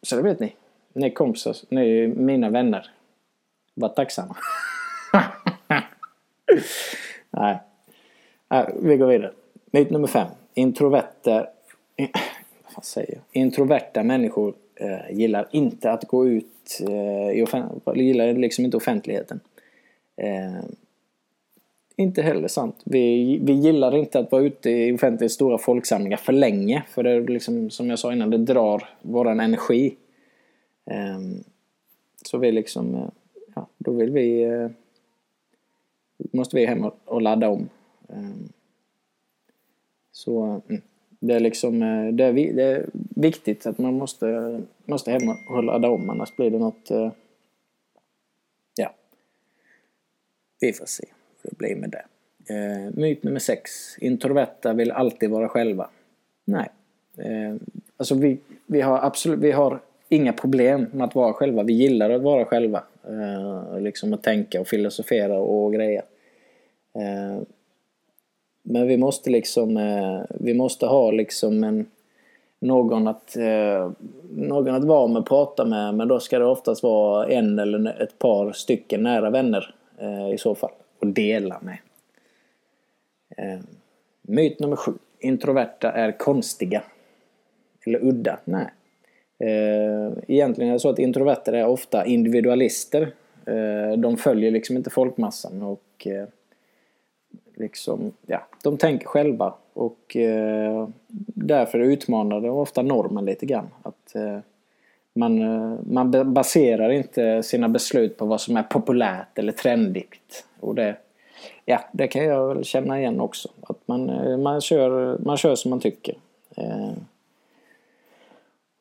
så 0.02 0.16
det 0.16 0.22
vet 0.22 0.40
ni. 0.40 0.56
Ni 0.94 1.06
är 1.06 1.14
kompisar, 1.14 1.56
ni 1.70 2.00
är 2.00 2.08
mina 2.08 2.50
vänner. 2.50 2.92
Var 3.74 3.90
tacksamma. 3.90 4.36
Nej. 7.30 7.60
Äh, 8.52 8.66
vi 8.82 8.98
går 8.98 9.08
vidare. 9.08 9.32
Myt 9.72 9.90
nummer 9.90 10.08
fem. 10.08 10.28
Introverta, 10.54 11.48
vad 12.76 12.86
säger 12.86 13.22
Introverta 13.32 14.04
människor 14.04 14.54
eh, 14.76 15.18
gillar 15.18 15.48
inte 15.52 15.92
att 15.92 16.08
gå 16.08 16.28
ut 16.28 16.82
eh, 16.88 17.32
i 17.32 17.46
gillar 17.96 18.34
liksom 18.34 18.66
inte 18.66 18.78
offentligheten. 18.78 19.40
Eh, 20.18 20.64
inte 21.96 22.22
heller 22.22 22.48
sant. 22.48 22.82
Vi, 22.84 23.40
vi 23.44 23.54
gillar 23.54 23.96
inte 23.96 24.20
att 24.20 24.32
vara 24.32 24.44
ute 24.44 24.70
i 24.70 24.94
offentligt 24.94 25.32
stora 25.32 25.58
folksamlingar 25.58 26.18
för 26.18 26.34
länge. 26.34 26.84
För 26.90 27.04
det 27.04 27.12
är 27.12 27.22
liksom, 27.22 27.70
som 27.70 27.90
jag 27.90 28.00
sa 28.00 28.14
innan, 28.14 28.30
det 28.30 28.38
drar 28.38 28.90
våran 29.02 29.40
energi. 29.40 29.96
Ehm, 30.86 31.44
så 32.26 32.38
vi 32.38 32.52
liksom, 32.52 32.96
eh, 32.96 33.10
ja, 33.56 33.68
då 33.78 33.92
vill 33.92 34.12
vi, 34.12 34.44
eh, 34.44 34.70
måste 36.18 36.56
vi 36.56 36.66
hem 36.66 36.86
och, 36.86 37.00
och 37.06 37.22
ladda 37.22 37.50
om. 37.50 37.70
Ehm, 38.14 38.50
så 40.12 40.62
mm. 40.70 40.82
det 41.20 41.34
är 41.34 41.40
liksom 41.40 41.82
eh, 41.82 42.14
det 42.14 42.24
är, 42.24 42.34
det 42.34 42.64
är 42.64 42.86
viktigt 43.16 43.66
att 43.66 43.78
man 43.78 43.94
måste, 43.94 44.62
måste 44.86 45.12
hem 45.12 45.30
och 45.50 45.64
ladda 45.64 45.90
om 45.90 46.10
annars 46.10 46.36
blir 46.36 46.50
det 46.50 46.60
något... 46.60 46.92
Eh, 46.92 47.12
ja. 48.76 48.94
Vi 50.60 50.74
får 50.74 50.86
se 50.86 51.06
hur 51.42 51.50
det 51.50 51.58
blir 51.58 51.76
med 51.76 51.90
det. 51.90 52.06
Eh, 52.54 52.92
myt 52.94 53.24
nummer 53.24 53.40
sex. 53.40 53.72
Introverta 53.98 54.74
vill 54.74 54.92
alltid 54.92 55.30
vara 55.30 55.50
själva. 55.50 55.90
Nej. 56.46 56.70
Ehm, 57.18 57.60
alltså 57.98 58.16
vi, 58.16 58.38
vi 58.66 58.82
har 58.82 59.00
absolut, 59.00 59.40
vi 59.40 59.52
har 59.52 59.80
inga 60.10 60.34
problem 60.34 60.86
med 60.94 61.08
att 61.08 61.16
vara 61.16 61.34
själva. 61.34 61.64
Vi 61.64 61.74
gillar 61.74 62.10
att 62.10 62.22
vara 62.22 62.46
själva. 62.46 62.84
Ehm, 63.08 63.84
liksom 63.84 64.14
att 64.14 64.24
tänka 64.24 64.62
och 64.62 64.68
filosofera 64.68 65.40
och 65.40 65.74
grejer. 65.74 66.04
Men 68.64 68.88
vi 68.88 68.98
måste 68.98 69.30
liksom, 69.30 69.78
eh, 69.78 70.22
vi 70.30 70.54
måste 70.54 70.86
ha 70.86 71.12
liksom 71.12 71.64
en, 71.64 71.86
någon 72.60 73.08
att, 73.08 73.36
eh, 73.36 73.92
någon 74.32 74.76
att 74.76 74.84
vara 74.84 75.08
med 75.08 75.20
och 75.20 75.28
prata 75.28 75.66
med. 75.66 75.96
Men 75.96 76.08
då 76.08 76.20
ska 76.20 76.40
det 76.40 76.46
oftast 76.46 76.84
vara 76.84 77.28
en 77.28 77.60
eller 77.60 78.02
ett 78.02 78.20
par 78.20 78.52
stycken 78.52 79.04
nära 79.04 79.30
vänner 79.30 79.76
eh, 79.98 80.34
i 80.34 80.38
så 80.38 80.56
fall. 80.56 80.72
Och 81.00 81.08
dela 81.08 81.60
med. 81.62 81.78
Eh, 83.38 83.60
myt 84.22 84.60
nummer 84.60 84.76
sju. 84.76 84.92
Introverta 85.20 85.92
är 85.92 86.12
konstiga. 86.12 86.84
Eller 87.86 88.04
udda. 88.04 88.40
Nej. 88.46 88.70
Eh, 89.40 90.12
egentligen 90.28 90.70
är 90.70 90.74
det 90.74 90.80
så 90.80 90.90
att 90.90 91.00
introverter 91.00 91.54
är 91.54 91.68
ofta 91.68 92.06
individualister. 92.06 93.12
Eh, 93.46 93.98
de 93.98 94.18
följer 94.18 94.52
liksom 94.52 94.78
inte 94.78 94.90
folkmassan 94.90 95.62
och 95.62 96.08
eh, 96.08 96.28
liksom, 97.62 98.12
ja, 98.26 98.48
de 98.64 98.78
tänker 98.78 99.08
själva 99.08 99.54
och 99.74 100.16
eh, 100.16 100.88
därför 101.36 101.80
utmanar 101.80 102.42
de 102.42 102.50
ofta 102.50 102.82
normen 102.82 103.26
lite 103.26 103.46
grann. 103.46 103.68
Att 103.84 104.16
eh, 104.16 104.40
man, 105.14 105.42
eh, 105.42 105.80
man 105.84 106.34
baserar 106.34 106.90
inte 106.90 107.44
sina 107.44 107.70
beslut 107.70 108.18
på 108.18 108.26
vad 108.26 108.42
som 108.42 108.58
är 108.58 108.64
populärt 108.64 109.38
eller 109.40 109.52
trendigt. 109.52 110.46
Och 110.60 110.76
det, 110.76 110.98
ja, 111.66 111.80
det 111.92 112.08
kan 112.08 112.26
jag 112.26 112.48
väl 112.48 112.64
känna 112.64 113.00
igen 113.00 113.20
också. 113.20 113.50
Att 113.62 113.78
man, 113.86 114.10
eh, 114.10 114.38
man, 114.38 114.62
kör, 114.62 115.18
man 115.18 115.38
kör 115.38 115.56
som 115.56 115.70
man 115.70 115.80
tycker. 115.80 116.16
Eh, 116.56 116.92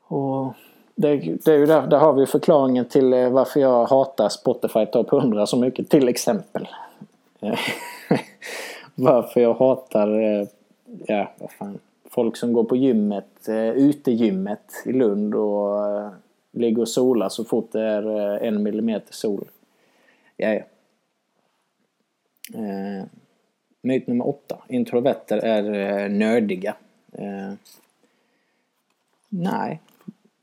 och 0.07 0.55
det, 0.95 1.16
det, 1.16 1.53
är 1.53 1.59
ju 1.59 1.66
där, 1.66 1.87
där 1.87 1.99
har 1.99 2.12
vi 2.12 2.27
förklaringen 2.27 2.85
till 2.85 3.12
eh, 3.12 3.31
varför 3.31 3.61
jag 3.61 3.87
hatar 3.87 4.29
Spotify 4.29 4.87
Top 4.87 5.12
100 5.12 5.47
så 5.47 5.57
mycket 5.57 5.88
till 5.88 6.09
exempel. 6.09 6.69
Eh, 7.40 7.59
varför 9.01 9.41
jag 9.41 9.55
hatar 9.55 10.21
eh, 10.21 10.49
ja, 11.07 11.33
vad 11.39 11.51
fan, 11.51 11.79
folk 12.05 12.37
som 12.37 12.53
går 12.53 12.65
på 12.65 12.77
gymmet, 12.77 13.49
eh, 13.49 13.71
utegymmet 13.71 14.83
i 14.85 14.93
Lund 14.93 15.35
och 15.35 15.87
eh, 15.87 16.11
ligger 16.53 16.83
och 16.83 16.89
solar 16.89 17.29
så 17.29 17.45
fort 17.45 17.73
det 17.73 17.81
är 17.81 18.07
en 18.39 18.63
millimeter 18.63 19.13
sol. 19.13 19.45
Ja, 20.37 20.49
ja. 20.49 20.63
Eh, 22.55 23.05
myt 23.83 24.07
nummer 24.07 24.29
åtta. 24.29 24.59
Introverter 24.69 25.39
är 25.39 26.09
nördiga. 26.09 26.75
Nej, 29.29 29.81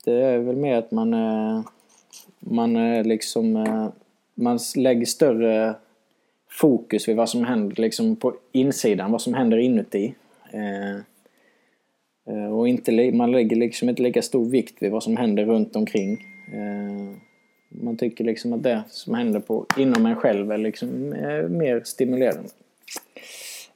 det 0.04 0.22
är 0.22 0.38
väl 0.38 0.56
mer 0.56 0.76
att 0.76 0.90
man, 0.90 1.14
man 2.38 2.76
är 2.76 3.04
liksom... 3.04 3.64
Man 4.34 4.58
lägger 4.76 5.06
större 5.06 5.74
fokus 6.58 7.08
vid 7.08 7.16
vad 7.16 7.28
som 7.28 7.44
händer 7.44 7.76
liksom 7.76 8.16
på 8.16 8.34
insidan, 8.52 9.12
vad 9.12 9.22
som 9.22 9.34
händer 9.34 9.58
inuti. 9.58 10.14
Eh, 10.50 10.94
eh 12.34 12.52
och 12.52 12.68
inte, 12.68 13.12
man 13.12 13.32
lägger 13.32 13.56
liksom 13.56 13.88
inte 13.88 14.02
lika 14.02 14.22
stor 14.22 14.44
vikt 14.44 14.82
vid 14.82 14.92
vad 14.92 15.02
som 15.02 15.16
händer 15.16 15.44
runt 15.44 15.76
omkring. 15.76 16.12
Eh, 16.52 17.16
man 17.68 17.96
tycker 17.96 18.24
liksom 18.24 18.52
att 18.52 18.62
det 18.62 18.82
som 18.88 19.14
händer 19.14 19.40
på, 19.40 19.66
inom 19.78 20.06
en 20.06 20.16
själv 20.16 20.52
är 20.52 20.58
liksom 20.58 21.12
eh, 21.12 21.48
mer 21.48 21.82
stimulerande. 21.84 22.48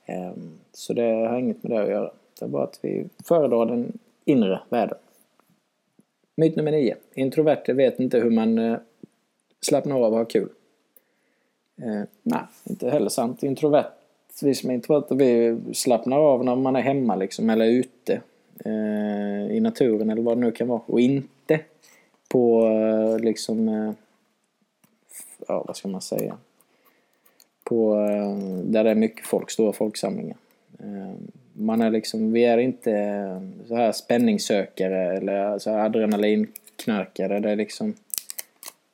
Eh, 0.07 0.33
så 0.73 0.93
det 0.93 1.03
har 1.03 1.39
inget 1.39 1.63
med 1.63 1.73
det 1.73 1.83
att 1.83 1.89
göra. 1.89 2.11
Det 2.39 2.45
är 2.45 2.49
bara 2.49 2.65
att 2.65 2.79
vi 2.83 3.05
föredrar 3.25 3.67
den 3.67 3.99
inre 4.25 4.61
världen. 4.69 4.99
Myt 6.37 6.57
nummer 6.57 6.73
nio. 6.73 6.97
Introverter 7.15 7.75
vet 7.75 8.01
inte 8.01 8.19
hur 8.19 8.31
man 8.31 8.59
eh, 8.59 8.79
slappnar 9.61 9.97
av 9.97 10.13
och 10.13 10.19
har 10.19 10.25
kul. 10.25 10.49
Eh, 11.83 12.03
nej, 12.23 12.43
inte 12.65 12.91
heller 12.91 13.09
sant. 13.09 13.43
Introvert, 13.43 13.87
vi 14.43 14.55
som 14.55 14.71
är 14.71 14.75
introverta 14.75 15.15
vi 15.15 15.59
slappnar 15.73 16.19
av 16.19 16.45
när 16.45 16.57
man 16.57 16.77
är 16.77 16.81
hemma 16.81 17.17
liksom, 17.17 17.51
eller 17.51 17.67
ute 17.67 18.21
eh, 18.65 19.57
i 19.57 19.61
naturen 19.61 20.11
eller 20.11 20.23
vad 20.23 20.37
det 20.37 20.41
nu 20.41 20.53
kan 20.53 20.69
vara. 20.69 20.81
Och 20.87 21.01
inte 21.01 21.61
på 22.29 22.67
eh, 22.67 23.19
liksom, 23.19 23.69
eh, 23.69 23.93
ja 25.49 25.65
vad 25.67 25.77
ska 25.77 25.89
man 25.89 26.01
säga, 26.01 26.37
på 27.65 27.95
eh, 27.95 28.37
där 28.65 28.85
det 28.85 28.91
är 28.91 28.95
mycket 28.95 29.27
folk, 29.27 29.51
stora 29.51 29.73
folksamlingar. 29.73 30.37
Eh, 30.79 31.15
man 31.53 31.81
är 31.81 31.91
liksom, 31.91 32.33
vi 32.33 32.45
är 32.45 32.59
inte 32.59 32.93
eh, 32.93 33.67
så 33.69 33.75
här 33.75 33.93
spänningssökare 33.93 35.17
eller 35.17 35.59
så 35.59 35.71
här 35.71 35.85
adrenalinknarkare. 35.85 37.41
Det 37.41 37.51
är 37.51 37.57
liksom, 37.57 37.95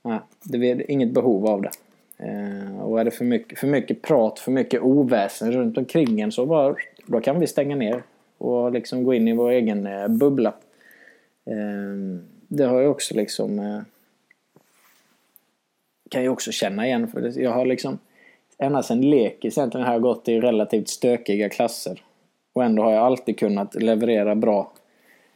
nej, 0.03 0.18
det 0.42 0.70
är 0.70 0.90
inget 0.90 1.11
behov 1.11 1.46
av 1.46 1.62
det. 1.62 1.70
Eh, 2.18 2.81
och 2.81 3.00
är 3.00 3.04
det 3.04 3.11
för 3.11 3.24
mycket, 3.24 3.59
för 3.59 3.66
mycket 3.66 4.02
prat, 4.02 4.38
för 4.38 4.52
mycket 4.52 4.83
oväsen 4.83 5.52
runt 5.52 5.78
omkring 5.78 6.20
en 6.20 6.33
så 6.33 6.46
bara, 6.46 6.74
då 7.07 7.20
kan 7.20 7.40
vi 7.40 7.46
stänga 7.46 7.76
ner 7.76 8.02
och 8.38 8.72
liksom 8.72 9.04
gå 9.04 9.14
in 9.14 9.28
i 9.28 9.33
vår 9.33 9.50
egen 9.50 9.87
eh, 9.87 10.09
bubbla 10.09 10.54
ehm, 11.46 12.22
det 12.48 12.64
har 12.64 12.81
jag 12.81 12.90
också 12.90 13.14
liksom... 13.14 13.59
Eh, 13.59 13.81
kan 16.11 16.24
jag 16.24 16.33
också 16.33 16.52
känna 16.52 16.87
igen. 16.87 17.09
För 17.09 17.20
det, 17.20 17.37
jag 17.37 17.50
har 17.50 17.66
liksom... 17.66 17.98
Ända 18.59 18.83
sedan 18.83 19.11
lekis 19.11 19.59
egentligen 19.59 19.87
har 19.87 19.92
jag 19.92 20.02
gått 20.02 20.28
i 20.28 20.40
relativt 20.40 20.88
stökiga 20.88 21.48
klasser. 21.48 22.02
Och 22.52 22.64
ändå 22.64 22.83
har 22.83 22.92
jag 22.92 23.04
alltid 23.04 23.38
kunnat 23.38 23.74
leverera 23.74 24.35
bra, 24.35 24.72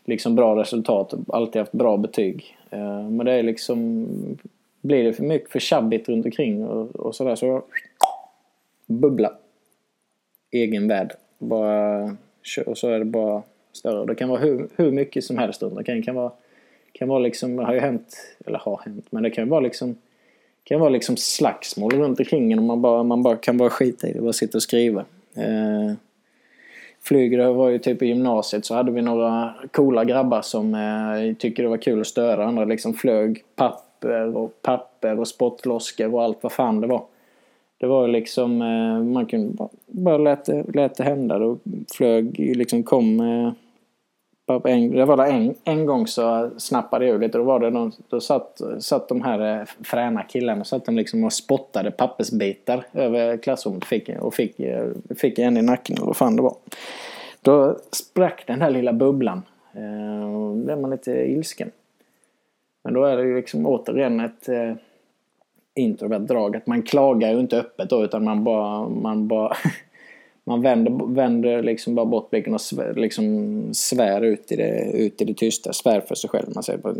liksom 0.05 0.35
bra 0.35 0.61
resultat. 0.61 1.15
Alltid 1.29 1.61
haft 1.61 1.73
bra 1.73 1.97
betyg. 1.97 2.57
Ehm, 2.71 3.17
men 3.17 3.27
det 3.27 3.33
är 3.33 3.43
liksom... 3.43 4.07
Blir 4.83 5.05
det 5.05 5.13
för 5.13 5.23
mycket 5.23 5.51
för 5.51 5.61
tjabbigt 5.61 6.09
runt 6.09 6.25
omkring 6.25 6.65
och, 6.65 6.97
och 6.97 7.15
sådär 7.15 7.35
så... 7.35 7.63
Bubbla. 8.87 9.33
Egen 10.51 10.89
värld. 10.89 11.13
Bara... 11.39 12.17
Och 12.67 12.79
så 12.79 12.89
är 12.89 12.99
det 12.99 13.05
bara 13.05 13.43
större. 13.73 14.07
Det 14.07 14.15
kan 14.15 14.29
vara 14.29 14.41
hur, 14.41 14.69
hur 14.77 14.91
mycket 14.91 15.25
som 15.25 15.39
helst 15.39 15.63
runt 15.63 15.79
omkring. 15.79 15.97
Det 15.97 16.03
kan 16.03 16.15
vara 16.15 16.33
kan 16.93 17.09
vara 17.09 17.19
liksom, 17.19 17.59
har 17.59 17.75
ju 17.75 17.81
hänt, 17.81 18.37
eller 18.47 18.59
har 18.59 18.81
hänt, 18.85 19.07
men 19.11 19.23
det 19.23 19.31
kan 19.31 19.45
ju 19.45 19.51
vara 19.51 19.61
liksom 19.61 19.97
kan 20.65 20.81
vara 20.81 20.91
liksom 20.91 21.17
slagsmål 21.17 21.93
runt 21.93 22.19
omkring 22.19 22.59
och 22.59 22.65
man 22.65 22.83
bara, 22.83 23.03
man 23.03 23.23
bara 23.23 23.37
kan 23.37 23.59
bara 23.59 23.71
skita 23.71 24.09
i 24.09 24.13
det, 24.13 24.21
bara 24.21 24.33
sitta 24.33 24.59
och 24.59 24.63
skriva. 24.63 25.05
Eh, 25.35 25.95
flyger, 27.01 27.39
det 27.39 27.53
var 27.53 27.69
ju 27.69 27.79
typ 27.79 28.03
i 28.03 28.07
gymnasiet 28.07 28.65
så 28.65 28.75
hade 28.75 28.93
vi 28.93 29.03
några 29.03 29.55
coola 29.71 30.05
grabbar 30.05 30.43
som 30.43 30.75
eh, 30.75 31.35
tyckte 31.35 31.63
det 31.63 31.69
var 31.69 31.77
kul 31.77 32.01
att 32.01 32.07
störa 32.07 32.45
andra. 32.45 32.65
Liksom 32.65 32.95
flög 32.95 33.45
papper 34.03 34.37
och 34.37 34.63
papper 34.63 35.19
och 35.19 35.29
spottloskor 35.29 36.15
och 36.15 36.23
allt 36.23 36.39
vad 36.43 36.53
fan 36.53 36.81
det 36.81 36.87
var. 36.87 37.03
Det 37.79 37.87
var 37.87 38.09
liksom, 38.09 38.63
eh, 38.63 39.03
man 39.13 39.27
kunde 39.27 39.55
bara, 39.55 39.69
bara 39.87 40.19
lät, 40.19 40.45
det, 40.45 40.65
lät 40.75 40.95
det 40.95 41.05
hända. 41.05 41.39
Då 41.39 41.59
flög, 41.97 42.39
liksom 42.39 42.83
kom 42.83 43.21
eh, 43.21 43.53
en, 44.65 44.91
det 44.91 45.05
var 45.05 45.27
en, 45.27 45.55
en 45.65 45.87
gång 45.87 46.07
så 46.07 46.51
snappade 46.57 47.07
jag 47.07 47.15
ur 47.15 47.19
lite. 47.19 47.39
Då, 47.39 47.45
var 47.45 47.61
det 47.61 47.71
någon, 47.71 47.93
då 48.09 48.21
satt, 48.21 48.61
satt 48.79 49.09
de 49.09 49.23
här 49.23 49.61
eh, 49.61 49.67
fräna 49.85 50.23
killarna 50.23 50.65
satt 50.65 50.85
de 50.85 50.97
liksom 50.97 51.25
och 51.25 51.33
spottade 51.33 51.91
pappersbitar 51.91 52.85
över 52.93 53.37
klassrummet 53.37 53.85
fick, 53.85 54.09
och 54.09 54.35
fick, 54.35 54.57
fick 55.17 55.39
en 55.39 55.57
i 55.57 55.63
nacken 55.63 55.97
eller 55.97 56.07
vad 56.07 56.17
fan 56.17 56.37
det 56.37 56.43
var. 56.43 56.55
Då 57.41 57.77
sprack 57.93 58.45
den 58.47 58.63
här 58.63 58.71
lilla 58.71 58.93
bubblan. 58.93 59.43
Då 60.33 60.55
blev 60.55 60.81
man 60.81 60.91
lite 60.91 61.11
ilsken. 61.11 61.71
Men 62.83 62.95
då 62.95 63.05
är 63.05 63.17
det 63.17 63.23
ju 63.23 63.37
liksom 63.37 63.67
återigen 63.67 64.21
ett 64.21 64.49
eh, 64.49 64.75
introvert 65.75 66.19
drag. 66.19 66.57
Att 66.57 66.67
man 66.67 66.83
klagar 66.83 67.33
ju 67.33 67.41
inte 67.41 67.59
öppet 67.59 67.91
då 67.91 68.05
utan 68.05 68.25
man 68.25 68.45
bara, 68.45 68.89
man 68.89 69.29
bara 69.29 69.57
man 70.45 70.63
vänder, 70.63 71.15
vänder 71.15 71.63
liksom 71.63 71.95
bara 71.95 72.07
bort 72.07 72.31
blicken 72.31 72.55
och 72.55 72.61
svär, 72.61 72.95
liksom 72.95 73.69
svär 73.75 74.21
ut 74.21 74.53
i, 74.53 74.57
det, 74.57 74.93
ut 74.93 75.23
i 75.23 75.25
det 75.25 75.35
tysta. 75.35 75.73
Svär 75.73 76.01
för 76.01 76.15
sig 76.15 76.31
själv. 76.31 76.47
Man 76.55 76.63
säger 76.63 76.79
bara... 76.79 76.95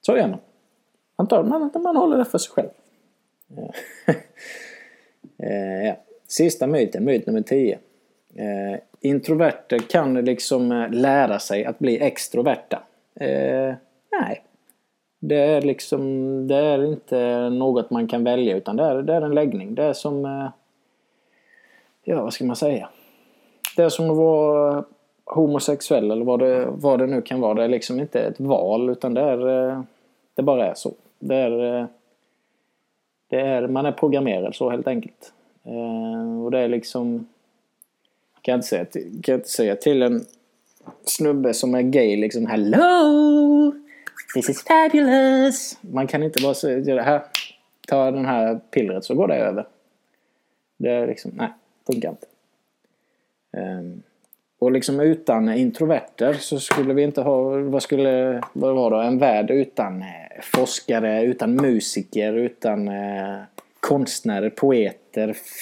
Så 0.00 0.16
gör 0.16 0.28
man. 0.28 0.38
Man, 1.16 1.26
tar, 1.26 1.44
man, 1.44 1.70
man 1.82 1.96
håller 1.96 2.18
det 2.18 2.24
för 2.24 2.38
sig 2.38 2.52
själv. 2.52 2.68
Eh, 5.42 5.86
ja. 5.86 5.96
Sista 6.26 6.66
myten, 6.66 7.04
myt 7.04 7.26
nummer 7.26 7.42
10. 7.42 7.78
Introverter 9.00 9.78
kan 9.78 10.14
liksom 10.14 10.72
eh, 10.72 10.90
lära 10.90 11.38
sig 11.38 11.64
att 11.64 11.78
bli 11.78 12.00
extroverta. 12.00 12.82
Eh, 13.14 13.74
nej, 14.12 14.42
det 15.18 15.36
är 15.36 15.62
liksom, 15.62 16.00
det 16.48 16.56
är 16.56 16.84
inte 16.84 17.50
något 17.50 17.90
man 17.90 18.08
kan 18.08 18.24
välja 18.24 18.56
utan 18.56 18.76
det 18.76 18.82
är, 18.82 19.02
det 19.02 19.14
är 19.14 19.22
en 19.22 19.34
läggning. 19.34 19.74
Det 19.74 19.84
är 19.84 19.92
som, 19.92 20.24
eh, 20.24 20.48
ja 22.04 22.22
vad 22.22 22.32
ska 22.32 22.44
man 22.44 22.56
säga? 22.56 22.88
Det 23.76 23.82
är 23.82 23.88
som 23.88 24.10
att 24.10 24.16
vara 24.16 24.84
homosexuell 25.24 26.10
eller 26.10 26.24
vad 26.24 26.38
det, 26.38 26.66
vad 26.70 26.98
det 26.98 27.06
nu 27.06 27.22
kan 27.22 27.40
vara. 27.40 27.54
Det 27.54 27.64
är 27.64 27.68
liksom 27.68 28.00
inte 28.00 28.20
ett 28.20 28.40
val 28.40 28.90
utan 28.90 29.14
det 29.14 29.20
är, 29.20 29.68
eh, 29.70 29.82
det 30.34 30.42
bara 30.42 30.66
är 30.66 30.74
så. 30.74 30.92
Det 31.18 31.36
är, 31.36 31.80
eh, 31.80 31.86
det 33.28 33.40
är, 33.40 33.66
man 33.66 33.86
är 33.86 33.92
programmerad 33.92 34.54
så 34.54 34.70
helt 34.70 34.86
enkelt. 34.86 35.32
Eh, 35.64 36.44
och 36.44 36.50
det 36.50 36.58
är 36.58 36.68
liksom, 36.68 37.26
kan 38.42 38.52
jag 38.52 38.58
inte 38.58 38.68
säga, 38.68 38.84
kan 38.84 39.22
jag 39.26 39.38
inte 39.38 39.48
säga 39.48 39.76
till 39.76 40.02
en 40.02 40.26
snubbe 41.04 41.54
som 41.54 41.74
är 41.74 41.82
gay 41.82 42.16
liksom 42.16 42.46
Hello! 42.46 43.74
This 44.34 44.48
is 44.48 44.64
fabulous! 44.64 45.78
Man 45.80 46.06
kan 46.06 46.22
inte 46.22 46.42
bara 46.42 46.54
säga 46.54 47.02
här, 47.02 47.22
ta 47.88 48.10
den 48.10 48.24
här 48.24 48.60
pillret 48.70 49.04
så 49.04 49.14
går 49.14 49.28
det 49.28 49.34
över. 49.34 49.66
Det 50.76 50.90
är 50.90 51.06
liksom, 51.06 51.30
nej, 51.34 51.48
funkar 51.86 52.10
inte. 52.10 52.26
Um, 53.56 54.02
och 54.58 54.72
liksom 54.72 55.00
utan 55.00 55.48
introverter 55.54 56.32
så 56.32 56.60
skulle 56.60 56.94
vi 56.94 57.02
inte 57.02 57.20
ha, 57.20 57.42
vad 57.50 57.82
skulle, 57.82 58.42
vad 58.52 58.74
var 58.74 58.90
det, 58.90 59.06
en 59.06 59.18
värld 59.18 59.50
utan 59.50 60.02
eh, 60.02 60.40
forskare, 60.42 61.22
utan 61.22 61.54
musiker, 61.54 62.32
utan 62.32 62.88
eh, 62.88 63.38
konstnärer, 63.80 64.50
poeter, 64.50 64.99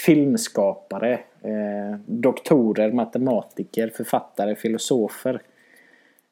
filmskapare, 0.05 1.13
eh, 1.43 1.99
doktorer, 2.07 2.93
matematiker, 2.93 3.89
författare, 3.89 4.55
filosofer. 4.55 5.43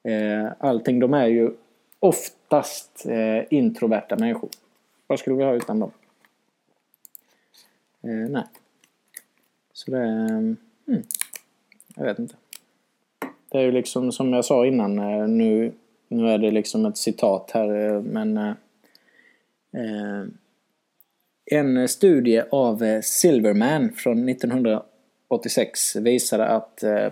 Eh, 0.02 0.52
allting, 0.58 0.98
de 0.98 1.14
är 1.14 1.26
ju 1.26 1.50
oftast 2.00 3.06
eh, 3.06 3.44
introverta 3.50 4.16
människor. 4.16 4.50
Vad 5.06 5.18
skulle 5.18 5.36
vi 5.36 5.44
ha 5.44 5.54
utan 5.54 5.80
dem? 5.80 5.90
Eh, 8.02 8.30
nej. 8.30 8.44
Så 9.72 9.90
det... 9.90 9.98
Mm, 9.98 10.56
jag 11.96 12.04
vet 12.04 12.18
inte. 12.18 12.34
Det 13.48 13.58
är 13.58 13.62
ju 13.62 13.72
liksom 13.72 14.12
som 14.12 14.32
jag 14.32 14.44
sa 14.44 14.66
innan, 14.66 14.98
eh, 14.98 15.28
nu, 15.28 15.72
nu 16.08 16.28
är 16.28 16.38
det 16.38 16.50
liksom 16.50 16.86
ett 16.86 16.96
citat 16.96 17.50
här, 17.54 17.94
eh, 17.94 18.02
men... 18.02 18.36
Eh, 18.36 18.54
en 21.50 21.88
studie 21.88 22.42
av 22.50 22.82
eh, 22.82 23.00
Silverman 23.00 23.92
från 23.92 24.28
1986 24.28 25.96
visade 25.96 26.46
att 26.46 26.82
eh, 26.82 27.08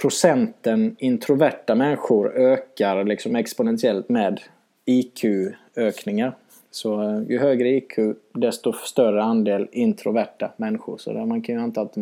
procenten 0.00 0.96
introverta 0.98 1.74
människor 1.74 2.36
ökar 2.36 3.04
liksom 3.04 3.36
exponentiellt 3.36 4.08
med 4.08 4.40
IQ-ökningar. 4.84 6.36
Så 6.70 7.02
eh, 7.02 7.22
ju 7.28 7.38
högre 7.38 7.68
IQ 7.68 7.98
desto 8.32 8.72
större 8.72 9.22
andel 9.22 9.68
introverta 9.72 10.52
människor. 10.56 10.98
Så 10.98 11.12
där 11.12 11.24
man 11.24 11.42
kan 11.42 11.54
ju 11.54 11.60
anta 11.60 11.80
att 11.80 11.96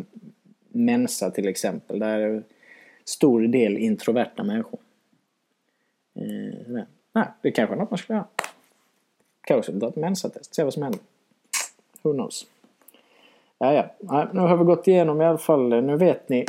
Mensa 0.69 1.31
till 1.31 1.49
exempel, 1.49 1.99
där 1.99 2.19
är 2.19 2.43
stor 3.05 3.41
del 3.41 3.77
introverta 3.77 4.43
människor. 4.43 4.81
Eh, 6.15 6.85
nej, 7.13 7.27
det 7.43 7.51
kanske 7.51 7.75
är 7.75 7.79
något 7.79 7.91
man 7.91 7.99
skulle 7.99 8.17
göra. 8.17 8.27
Kanske 9.41 9.81
ta 9.81 9.89
ett 9.89 9.97
Mensa-test, 9.97 10.55
se 10.55 10.65
vad 10.65 10.75
som 10.75 10.83
händer. 10.83 11.01
Who 12.07 12.12
knows? 12.12 12.47
Ja, 13.59 13.73
ja. 13.73 14.29
Nu 14.33 14.40
har 14.40 14.57
vi 14.57 14.64
gått 14.64 14.88
igenom 14.88 15.21
i 15.21 15.25
alla 15.25 15.38
fall. 15.38 15.73
Eh, 15.73 15.83
nu 15.83 15.97
vet 15.97 16.29
ni 16.29 16.47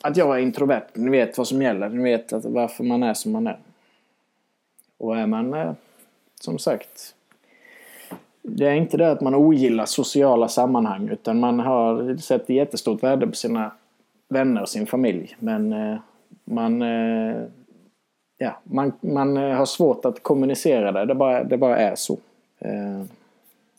att 0.00 0.16
jag 0.16 0.36
är 0.36 0.42
introvert. 0.42 0.86
Ni 0.94 1.10
vet 1.10 1.38
vad 1.38 1.48
som 1.48 1.62
gäller. 1.62 1.88
Ni 1.88 2.02
vet 2.02 2.32
att 2.32 2.44
varför 2.44 2.84
man 2.84 3.02
är 3.02 3.14
som 3.14 3.32
man 3.32 3.46
är. 3.46 3.58
Och 4.98 5.16
är 5.16 5.26
man 5.26 5.54
eh, 5.54 5.72
som 6.40 6.58
sagt 6.58 7.14
det 8.42 8.66
är 8.66 8.74
inte 8.74 8.96
det 8.96 9.10
att 9.10 9.20
man 9.20 9.34
ogillar 9.34 9.86
sociala 9.86 10.48
sammanhang 10.48 11.08
utan 11.08 11.40
man 11.40 11.60
har 11.60 12.16
sett 12.16 12.48
jättestort 12.48 13.02
värde 13.02 13.26
på 13.26 13.32
sina 13.32 13.70
vänner 14.28 14.62
och 14.62 14.68
sin 14.68 14.86
familj. 14.86 15.36
Men 15.38 15.72
eh, 15.72 15.98
man, 16.44 16.80
ja, 18.38 18.60
man, 18.62 18.92
man 19.00 19.36
har 19.36 19.66
svårt 19.66 20.04
att 20.04 20.22
kommunicera 20.22 20.92
det. 20.92 21.04
Det 21.04 21.14
bara, 21.14 21.44
det 21.44 21.56
bara 21.56 21.76
är 21.76 21.94
så. 21.94 22.18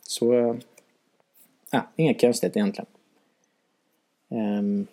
Så 0.02 0.56
ja, 1.72 1.82
inget 1.96 2.22
konstigt 2.22 2.58
egentligen. 2.58 2.88
Um, 4.30 4.88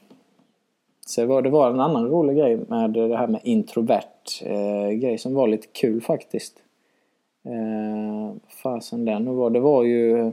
så 1.07 1.27
var, 1.27 1.43
det 1.43 1.51
var 1.51 1.71
en 1.71 1.81
annan 1.81 2.09
rolig 2.09 2.37
grej 2.37 2.57
med 2.57 2.91
det 2.91 3.17
här 3.17 3.27
med 3.27 3.41
introvert 3.45 4.43
uh, 4.47 4.91
grej 4.91 5.19
som 5.19 5.35
var 5.35 5.49
lite 5.49 5.67
kul 5.67 6.01
faktiskt. 6.01 6.63
Uh, 7.49 8.33
fasen 8.63 9.05
den 9.05 9.37
var, 9.37 9.51
det 9.51 9.61
var 9.61 9.85
ju... 9.85 10.33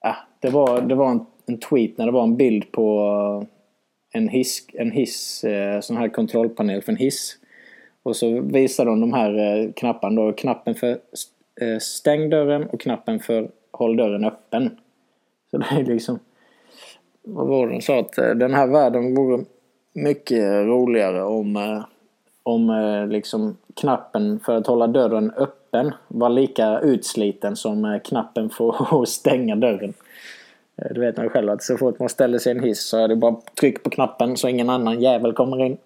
Ja, 0.00 0.16
det 0.40 0.50
var, 0.50 0.80
det 0.80 0.94
var 0.94 1.10
en, 1.10 1.26
en, 1.46 1.58
tweet 1.58 1.98
när 1.98 2.06
det 2.06 2.12
var 2.12 2.22
en 2.22 2.36
bild 2.36 2.72
på 2.72 3.46
en 4.12 4.28
hiss, 4.28 4.66
en 4.72 4.90
hiss 4.90 5.44
uh, 5.44 5.80
sån 5.80 5.96
här 5.96 6.08
kontrollpanel 6.08 6.82
för 6.82 6.92
en 6.92 6.98
hiss. 6.98 7.38
Och 8.02 8.16
så 8.16 8.40
visade 8.40 8.90
de 8.90 9.00
de 9.00 9.12
här 9.12 9.38
eh, 9.38 9.72
knapparna 9.72 10.22
då. 10.22 10.32
Knappen 10.32 10.74
för 10.74 10.98
stäng 11.80 12.30
dörren 12.30 12.66
och 12.66 12.80
knappen 12.80 13.20
för 13.20 13.50
håll 13.70 13.96
dörren 13.96 14.24
öppen. 14.24 14.78
Så 15.50 15.58
det 15.58 15.66
är 15.70 15.84
liksom... 15.84 16.18
Vad 17.22 17.46
var 17.46 17.66
det 17.66 17.72
de 17.72 17.80
sa? 17.80 17.98
Att 17.98 18.18
eh, 18.18 18.30
den 18.30 18.54
här 18.54 18.66
världen 18.66 19.14
vore 19.14 19.44
mycket 19.92 20.66
roligare 20.66 21.22
om, 21.22 21.56
eh, 21.56 21.84
om 22.42 22.70
eh, 22.70 23.06
liksom 23.06 23.56
knappen 23.74 24.40
för 24.40 24.56
att 24.56 24.66
hålla 24.66 24.86
dörren 24.86 25.32
öppen 25.36 25.92
var 26.08 26.28
lika 26.28 26.78
utsliten 26.78 27.56
som 27.56 28.00
knappen 28.04 28.50
för 28.50 29.02
att 29.02 29.08
stänga 29.08 29.56
dörren. 29.56 29.94
Du 30.90 31.00
vet 31.00 31.16
man 31.16 31.28
själv 31.28 31.50
att 31.50 31.62
så 31.62 31.76
fort 31.76 31.98
man 31.98 32.08
ställer 32.08 32.38
sig 32.38 32.52
i 32.52 32.56
en 32.56 32.64
hiss 32.64 32.82
så 32.82 32.98
är 32.98 33.08
det 33.08 33.16
bara 33.16 33.36
tryck 33.60 33.82
på 33.82 33.90
knappen 33.90 34.36
så 34.36 34.48
ingen 34.48 34.70
annan 34.70 35.02
jävel 35.02 35.32
kommer 35.32 35.64
in. 35.64 35.76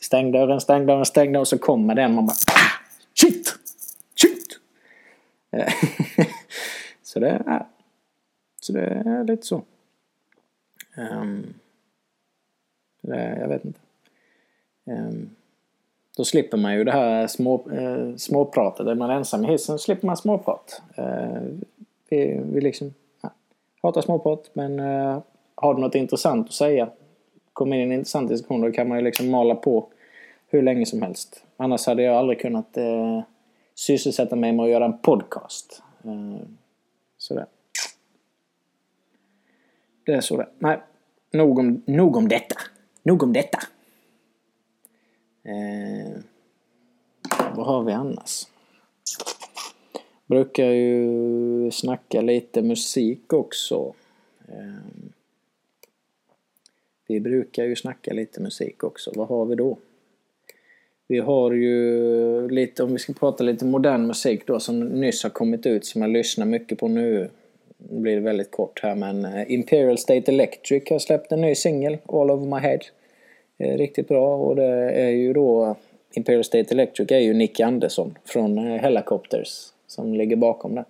Stäng 0.00 0.32
dörren, 0.32 0.60
stäng 0.60 0.86
dörren, 0.86 1.06
stäng 1.06 1.32
dörren 1.32 1.40
och 1.40 1.48
så 1.48 1.58
kommer 1.58 1.94
den 1.94 2.14
man 2.14 2.26
bara 2.26 2.32
ah, 2.32 2.82
Shit! 3.14 3.54
Shit! 4.16 4.60
så 7.02 7.20
det 7.20 7.28
är 7.28 7.66
så 8.68 8.72
det 8.72 8.86
är 8.86 9.24
lite 9.24 9.46
så. 9.46 9.62
Ehm, 10.96 11.20
um, 11.20 11.54
det, 13.00 13.38
jag 13.40 13.48
vet 13.48 13.64
inte. 13.64 13.80
Um, 14.84 15.30
då 16.16 16.24
slipper 16.24 16.56
man 16.56 16.74
ju 16.74 16.84
det 16.84 16.92
här 16.92 17.26
små, 17.26 17.68
uh, 17.70 18.16
småpratet. 18.16 18.86
Är 18.86 18.94
man 18.94 19.10
ensam 19.10 19.44
i 19.44 19.48
hissen 19.48 19.78
slipper 19.78 20.06
man 20.06 20.16
småprat. 20.16 20.82
Uh, 20.98 21.58
vi, 22.08 22.40
vi 22.44 22.60
liksom 22.60 22.94
ja, 23.22 23.30
hatar 23.82 24.00
småprat 24.00 24.50
men 24.52 24.80
uh, 24.80 25.22
har 25.54 25.74
du 25.74 25.80
något 25.80 25.94
intressant 25.94 26.46
att 26.46 26.52
säga, 26.52 26.90
kommer 27.52 27.76
in 27.76 27.82
i 27.82 27.84
en 27.84 27.92
intressant 27.92 28.28
diskussion, 28.28 28.60
då 28.60 28.72
kan 28.72 28.88
man 28.88 28.98
ju 28.98 29.04
liksom 29.04 29.30
mala 29.30 29.54
på 29.54 29.88
hur 30.48 30.62
länge 30.62 30.86
som 30.86 31.02
helst. 31.02 31.44
Annars 31.56 31.86
hade 31.86 32.02
jag 32.02 32.16
aldrig 32.16 32.40
kunnat 32.40 32.76
eh, 32.76 33.22
sysselsätta 33.74 34.36
mig 34.36 34.52
med 34.52 34.64
att 34.64 34.70
göra 34.70 34.84
en 34.84 34.98
podcast. 34.98 35.82
Eh, 36.04 36.46
sådär. 37.18 37.46
Det 40.08 40.14
är 40.14 40.20
så 40.20 40.36
det 40.36 40.48
Nej, 40.58 40.78
nog 41.32 41.58
om, 41.58 41.82
nog 41.86 42.16
om 42.16 42.28
detta. 42.28 42.56
Nog 43.02 43.22
om 43.22 43.32
detta. 43.32 43.58
Eh, 45.42 46.20
vad 47.56 47.66
har 47.66 47.84
vi 47.84 47.92
annars? 47.92 48.46
Brukar 50.26 50.64
ju 50.64 51.70
snacka 51.70 52.20
lite 52.20 52.62
musik 52.62 53.32
också. 53.32 53.94
Eh, 54.48 55.14
vi 57.06 57.20
brukar 57.20 57.64
ju 57.64 57.76
snacka 57.76 58.14
lite 58.14 58.40
musik 58.40 58.84
också. 58.84 59.12
Vad 59.14 59.28
har 59.28 59.44
vi 59.44 59.54
då? 59.54 59.78
Vi 61.06 61.18
har 61.18 61.52
ju 61.52 62.48
lite, 62.48 62.82
om 62.82 62.92
vi 62.92 62.98
ska 62.98 63.12
prata 63.12 63.44
lite 63.44 63.64
modern 63.64 64.06
musik 64.06 64.46
då 64.46 64.60
som 64.60 64.80
nyss 64.80 65.22
har 65.22 65.30
kommit 65.30 65.66
ut 65.66 65.86
som 65.86 66.02
jag 66.02 66.10
lyssnar 66.10 66.46
mycket 66.46 66.78
på 66.78 66.88
nu 66.88 67.30
nu 67.78 68.00
blir 68.00 68.14
det 68.14 68.20
väldigt 68.20 68.50
kort 68.50 68.80
här 68.82 68.94
men 68.94 69.24
eh, 69.24 69.52
Imperial 69.52 69.98
State 69.98 70.32
Electric 70.32 70.90
har 70.90 70.98
släppt 70.98 71.32
en 71.32 71.40
ny 71.40 71.54
singel, 71.54 71.98
All 72.06 72.30
Over 72.30 72.46
My 72.46 72.68
Head. 72.68 72.78
Riktigt 73.58 74.08
bra 74.08 74.36
och 74.36 74.56
det 74.56 74.90
är 74.90 75.08
ju 75.08 75.32
då 75.32 75.76
Imperial 76.14 76.44
State 76.44 76.74
Electric 76.74 77.10
är 77.10 77.18
ju 77.18 77.34
Nick 77.34 77.60
Andersson 77.60 78.18
från 78.24 78.58
eh, 78.58 78.80
Helicopters 78.80 79.72
som 79.86 80.14
ligger 80.14 80.36
bakom 80.36 80.74
det. 80.74 80.84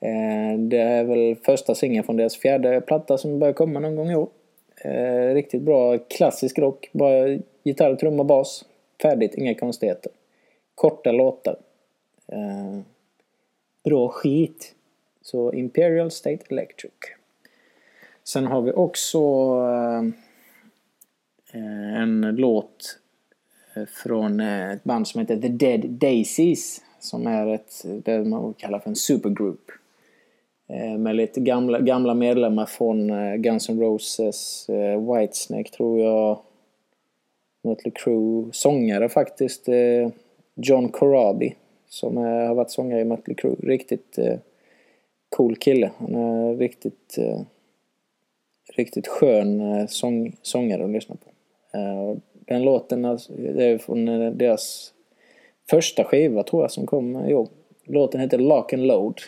Eh, 0.00 0.58
det 0.58 0.78
är 0.78 1.04
väl 1.04 1.36
första 1.36 1.74
singeln 1.74 2.04
från 2.04 2.16
deras 2.16 2.36
fjärde 2.36 2.80
platta 2.80 3.18
som 3.18 3.38
börjar 3.38 3.54
komma 3.54 3.80
någon 3.80 3.96
gång 3.96 4.10
i 4.10 4.14
år. 4.14 4.28
Riktigt 5.34 5.62
bra 5.62 5.98
klassisk 5.98 6.58
rock, 6.58 6.88
bara 6.92 7.38
gitarr, 7.62 7.96
trumma, 7.96 8.24
bas. 8.24 8.64
Färdigt, 9.02 9.34
inga 9.34 9.54
konstigheter. 9.54 10.12
Korta 10.74 11.12
låtar. 11.12 11.56
Bra 13.84 14.08
skit. 14.08 14.74
Så 15.22 15.52
Imperial 15.52 16.10
State 16.10 16.44
Electric. 16.48 16.92
Sen 18.24 18.46
har 18.46 18.62
vi 18.62 18.72
också 18.72 19.18
eh, 21.52 22.02
en 22.02 22.20
låt 22.20 22.98
eh, 23.76 23.84
från 23.84 24.40
eh, 24.40 24.70
ett 24.70 24.84
band 24.84 25.08
som 25.08 25.20
heter 25.20 25.36
The 25.36 25.48
Dead 25.48 25.90
Daisies. 25.90 26.82
Som 27.00 27.26
är 27.26 27.46
ett, 27.46 27.84
det 28.04 28.24
man 28.24 28.54
kallar 28.54 28.78
för 28.78 28.90
en 28.90 28.96
supergroup. 28.96 29.70
Med 30.98 31.16
lite 31.16 31.40
gamla, 31.40 31.80
gamla 31.80 32.14
medlemmar 32.14 32.66
från 32.66 33.08
Guns 33.42 33.68
N' 33.68 33.80
Roses, 33.80 34.66
Whitesnake 34.98 35.70
tror 35.70 36.00
jag. 36.00 36.38
Mötley 37.62 37.92
Crüe. 37.94 38.48
Sångare 38.52 39.08
faktiskt. 39.08 39.68
John 40.54 40.88
Corabi. 40.88 41.54
Som 41.88 42.16
har 42.16 42.54
varit 42.54 42.70
sångare 42.70 43.00
i 43.00 43.04
Mötley 43.04 43.34
Crüe. 43.34 43.56
Riktigt 43.66 44.18
cool 45.30 45.56
kille. 45.56 45.90
Han 45.98 46.14
är 46.14 46.56
riktigt, 46.56 47.18
eh, 47.18 47.40
riktigt 48.74 49.08
skön 49.08 49.60
eh, 49.60 49.86
sång, 49.86 50.36
sångare 50.42 50.84
att 50.84 50.90
lyssna 50.90 51.16
på. 51.16 51.30
Eh, 51.78 52.16
den 52.32 52.62
låten 52.62 53.04
alltså, 53.04 53.32
det 53.32 53.64
är 53.64 53.78
från 53.78 54.08
eh, 54.08 54.30
deras 54.30 54.92
första 55.70 56.04
skiva 56.04 56.42
tror 56.42 56.62
jag 56.62 56.70
som 56.70 56.86
kom 56.86 57.16
eh, 57.16 57.30
i 57.30 57.34
år. 57.34 57.48
Låten 57.84 58.20
heter 58.20 58.38
Lock 58.38 58.72
and 58.72 58.86
Load. 58.86 59.20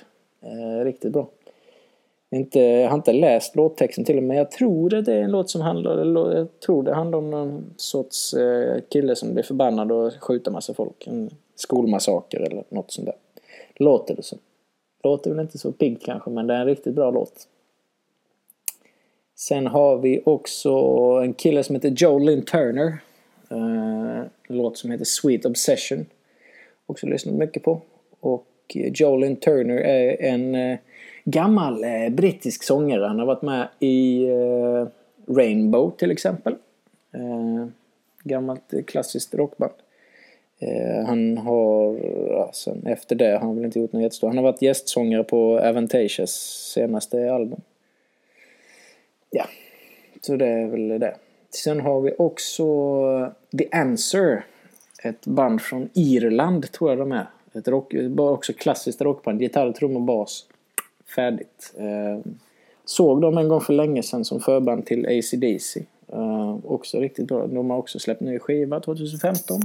Eh, 0.43 0.85
riktigt 0.85 1.13
bra. 1.13 1.29
Inte, 2.31 2.61
jag 2.61 2.89
har 2.89 2.97
inte 2.97 3.13
läst 3.13 3.57
låttexten 3.57 4.05
till 4.05 4.17
och 4.17 4.23
med. 4.23 4.37
Jag 4.37 4.51
tror 4.51 4.95
att 4.95 5.05
det 5.05 5.15
är 5.15 5.23
en 5.23 5.31
låt 5.31 5.51
som 5.51 5.61
handlar, 5.61 6.35
jag 6.37 6.61
tror 6.61 6.83
det 6.83 6.95
handlar 6.95 7.19
om 7.19 7.31
någon 7.31 7.75
sorts 7.77 8.35
eh, 8.35 8.81
kille 8.89 9.17
som 9.17 9.35
blir 9.35 9.45
förbannad 9.45 9.93
och 9.93 10.13
skjuter 10.21 10.51
massa 10.51 10.75
folk. 10.75 11.07
En 11.07 11.31
skolmassaker 11.55 12.41
eller 12.41 12.65
något 12.69 12.93
sånt 12.93 13.07
där. 13.07 13.15
Låter 13.75 14.17
det 14.17 14.23
som. 14.23 14.39
Låter 15.03 15.31
väl 15.31 15.41
inte 15.41 15.59
så 15.59 15.73
piggt 15.73 16.05
kanske 16.05 16.31
men 16.31 16.47
det 16.47 16.55
är 16.55 16.61
en 16.61 16.67
riktigt 16.67 16.95
bra 16.95 17.11
låt. 17.11 17.49
Sen 19.35 19.67
har 19.67 19.99
vi 19.99 20.23
också 20.25 20.71
en 21.25 21.35
kille 21.35 21.65
som 21.65 21.75
heter 21.75 21.95
Joe 21.97 22.19
Lynn 22.19 22.43
Turner. 22.43 22.99
Eh, 23.53 24.19
en 24.49 24.57
låt 24.57 24.79
som 24.79 24.91
heter 24.91 25.05
Sweet 25.05 25.47
Obsession. 25.47 26.07
Också 26.87 27.07
lyssnat 27.07 27.35
mycket 27.35 27.63
på. 27.63 27.81
Och 28.21 28.47
Jolin 28.75 29.37
Turner 29.37 29.77
är 29.77 30.23
en 30.23 30.55
eh, 30.55 30.79
gammal 31.25 31.85
eh, 31.85 32.11
brittisk 32.11 32.63
sångare. 32.63 33.05
Han 33.07 33.19
har 33.19 33.27
varit 33.27 33.43
med 33.43 33.69
i 33.79 34.27
Rainbow 35.27 35.91
till 35.97 36.11
exempel. 36.11 36.55
Gammalt 38.25 38.87
klassiskt 38.87 39.35
rockband. 39.35 39.73
Eh, 40.63 41.07
han 41.07 41.39
har, 41.39 41.99
alltså, 42.47 42.77
efter 42.87 43.17
det 43.17 43.33
har 43.33 43.39
han 43.39 43.57
väl 43.57 43.65
inte 43.65 43.81
gjort 43.81 43.93
något 43.93 44.03
jättestort. 44.03 44.29
Han 44.29 44.37
har 44.37 44.45
varit 44.45 44.63
gästsångare 44.63 45.25
på 45.25 45.59
Avantasias 45.59 46.31
senaste 46.75 47.33
album. 47.33 47.61
Ja, 49.31 49.45
så 50.21 50.37
det 50.37 50.47
är 50.47 50.67
väl 50.67 50.89
det. 50.89 51.15
Sen 51.51 51.81
har 51.81 52.01
vi 52.01 52.15
också 52.19 52.65
The 53.59 53.69
Answer. 53.73 54.45
Ett 55.03 55.27
band 55.27 55.63
från 55.63 55.89
Irland 55.95 56.73
tror 56.73 56.91
jag 56.91 56.99
de 56.99 57.13
är. 57.13 57.27
Ett 57.53 57.69
rock, 57.69 57.95
också 58.17 58.53
klassiskt 58.53 59.01
rockband. 59.01 59.43
Gitarr, 59.43 59.73
trummor, 59.73 60.01
bas. 60.01 60.47
Färdigt. 61.15 61.75
Eh, 61.77 62.33
såg 62.85 63.21
dem 63.21 63.39
en 63.39 63.49
gång 63.49 63.61
för 63.61 63.73
länge 63.73 64.03
sedan 64.03 64.25
som 64.25 64.41
förband 64.41 64.87
till 64.87 65.07
ACDC. 65.07 65.85
Eh, 66.13 66.57
också 66.65 67.01
riktigt 67.01 67.29
bra. 67.29 67.47
De 67.47 67.71
har 67.71 67.79
också 67.79 67.99
släppt 67.99 68.21
ny 68.21 68.39
skiva 68.39 68.81
2015. 68.81 69.61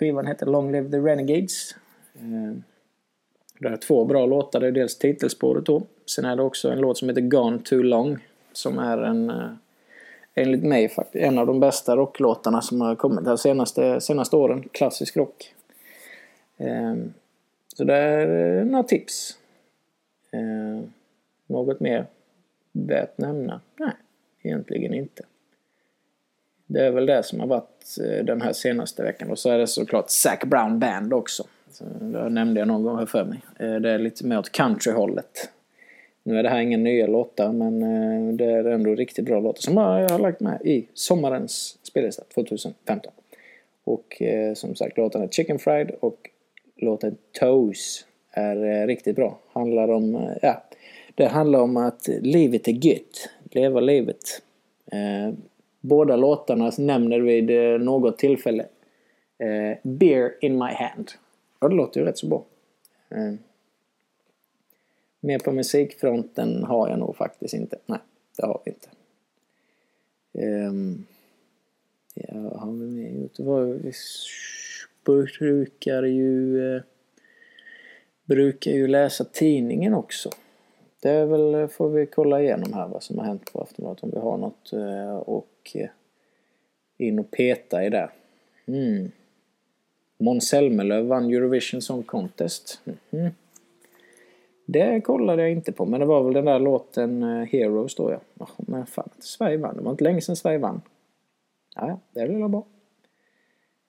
Skivan 0.00 0.26
heter 0.26 0.46
Long 0.46 0.72
Live 0.72 0.90
the 0.90 0.98
Renegades. 0.98 1.74
Eh, 2.14 2.56
det 3.58 3.68
är 3.68 3.76
två 3.76 4.04
bra 4.04 4.26
låtar. 4.26 4.60
Det 4.60 4.66
är 4.66 4.72
dels 4.72 4.98
titelspåret 4.98 5.66
då. 5.66 5.82
Sen 6.06 6.24
är 6.24 6.36
det 6.36 6.42
också 6.42 6.70
en 6.70 6.78
låt 6.78 6.98
som 6.98 7.08
heter 7.08 7.20
Gone 7.20 7.58
Too 7.58 7.82
Long. 7.82 8.18
Som 8.52 8.78
är 8.78 8.98
en, 8.98 9.30
eh, 9.30 9.50
enligt 10.34 10.62
mig 10.62 10.88
faktiskt, 10.88 11.24
en 11.24 11.38
av 11.38 11.46
de 11.46 11.60
bästa 11.60 11.96
rocklåtarna 11.96 12.62
som 12.62 12.80
har 12.80 12.94
kommit 12.94 13.24
de 13.24 13.38
senaste, 13.38 14.00
senaste 14.00 14.36
åren. 14.36 14.68
Klassisk 14.72 15.16
rock. 15.16 15.54
Eh, 16.56 16.94
så 17.76 17.84
det 17.84 17.94
är 17.94 18.64
några 18.64 18.84
tips. 18.84 19.38
Något 21.46 21.80
mer 21.80 22.06
värt 22.72 23.18
nämna? 23.18 23.60
Nej, 23.76 23.92
egentligen 24.42 24.94
inte. 24.94 25.22
Det 26.72 26.86
är 26.86 26.90
väl 26.90 27.06
det 27.06 27.22
som 27.22 27.40
har 27.40 27.46
varit 27.46 27.98
eh, 28.00 28.24
den 28.24 28.42
här 28.42 28.52
senaste 28.52 29.02
veckan. 29.02 29.30
Och 29.30 29.38
så 29.38 29.50
är 29.50 29.58
det 29.58 29.66
såklart 29.66 30.10
Zac 30.10 30.40
Brown 30.44 30.78
Band 30.78 31.12
också. 31.12 31.44
Det 32.00 32.28
nämnde 32.28 32.60
jag 32.60 32.68
någon 32.68 32.82
gång 32.82 32.98
här 32.98 33.06
för 33.06 33.24
mig. 33.24 33.40
Eh, 33.58 33.74
det 33.74 33.90
är 33.90 33.98
lite 33.98 34.26
mer 34.26 34.38
åt 34.38 34.52
countryhållet. 34.52 35.50
Nu 36.22 36.38
är 36.38 36.42
det 36.42 36.48
här 36.48 36.60
inga 36.60 36.76
nya 36.76 37.06
låtar 37.06 37.52
men 37.52 37.82
eh, 37.82 38.34
det 38.34 38.44
är 38.44 38.64
ändå 38.64 38.94
riktigt 38.94 39.24
bra 39.24 39.40
låtar 39.40 39.60
som 39.60 39.76
jag 39.76 40.08
har 40.08 40.18
lagt 40.18 40.40
med 40.40 40.62
i 40.64 40.88
sommarens 40.94 41.78
spellista 41.82 42.22
2015. 42.34 43.12
Och 43.84 44.22
som 44.54 44.74
sagt 44.74 44.96
låten 44.96 45.22
är 45.22 45.28
Chicken 45.28 45.58
Fried 45.58 45.90
och 46.00 46.30
låten 46.76 47.16
Toes 47.40 48.06
är 48.30 48.86
riktigt 48.86 49.16
bra. 49.16 49.38
Handlar 49.52 49.90
om, 49.90 50.34
ja, 50.42 50.64
det 51.14 51.26
handlar 51.26 51.60
om 51.60 51.76
att 51.76 52.08
livet 52.20 52.68
är 52.68 52.86
gött. 52.86 53.28
Leva 53.50 53.80
livet. 53.80 54.42
Båda 55.80 56.16
låtarna 56.16 56.72
nämner 56.78 57.20
vid 57.20 57.50
eh, 57.50 57.78
något 57.78 58.18
tillfälle 58.18 58.66
eh, 59.38 59.78
Beer 59.82 60.32
in 60.40 60.58
my 60.58 60.72
hand. 60.72 61.10
Ja, 61.60 61.68
det 61.68 61.74
låter 61.74 62.00
ju 62.00 62.06
rätt 62.06 62.18
så 62.18 62.26
bra. 62.26 62.44
Eh. 63.08 63.34
Mer 65.20 65.38
på 65.38 65.52
musikfronten 65.52 66.64
har 66.64 66.88
jag 66.88 66.98
nog 66.98 67.16
faktiskt 67.16 67.54
inte. 67.54 67.78
Nej, 67.86 67.98
det 68.36 68.46
har 68.46 68.60
vi 68.64 68.70
inte. 68.70 68.88
Um, 70.32 71.06
ja, 72.14 72.58
har 72.58 72.72
vi 72.72 72.86
mer 72.86 73.10
gjort? 73.10 73.38
Vi 73.84 73.92
brukar 75.04 76.02
ju... 76.02 76.76
eh, 76.76 76.82
brukar 78.24 78.70
ju 78.70 78.86
läsa 78.86 79.24
tidningen 79.24 79.94
också. 79.94 80.30
Det 81.02 81.10
är 81.10 81.26
väl, 81.26 81.68
får 81.68 81.88
vi 81.88 82.06
kolla 82.06 82.42
igenom 82.42 82.72
här 82.72 82.88
vad 82.88 83.02
som 83.02 83.18
har 83.18 83.24
hänt 83.24 83.52
på 83.52 83.60
Aftonbladet 83.60 84.02
om 84.02 84.10
vi 84.10 84.18
har 84.18 84.36
något 84.36 84.72
Eh, 84.72 85.16
och 85.16 85.48
in 86.96 87.18
och 87.18 87.30
peta 87.30 87.84
i 87.84 87.90
det. 87.90 88.10
Mm. 88.66 89.10
Måns 90.18 90.48
Zelmerlöw 90.48 91.08
vann 91.08 91.30
Eurovision 91.30 91.82
Song 91.82 92.02
Contest. 92.02 92.80
Mm. 93.10 93.32
Det 94.66 95.00
kollade 95.00 95.42
jag 95.42 95.50
inte 95.50 95.72
på, 95.72 95.86
men 95.86 96.00
det 96.00 96.06
var 96.06 96.24
väl 96.24 96.34
den 96.34 96.44
där 96.44 96.58
låten 96.58 97.22
eh, 97.22 97.46
Heroes 97.46 97.94
då 97.94 98.10
ja. 98.10 98.20
Oh, 98.38 98.50
men 98.56 98.86
fan, 98.86 99.08
Sverige 99.18 99.56
vann. 99.56 99.76
Det 99.76 99.82
var 99.82 99.90
inte 99.90 100.04
länge 100.04 100.20
sedan 100.20 100.36
Sverige 100.36 100.58
vann. 100.58 100.80
Ja, 101.76 102.00
det 102.12 102.28
blir 102.28 102.38
väl 102.38 102.48
bra. 102.48 102.66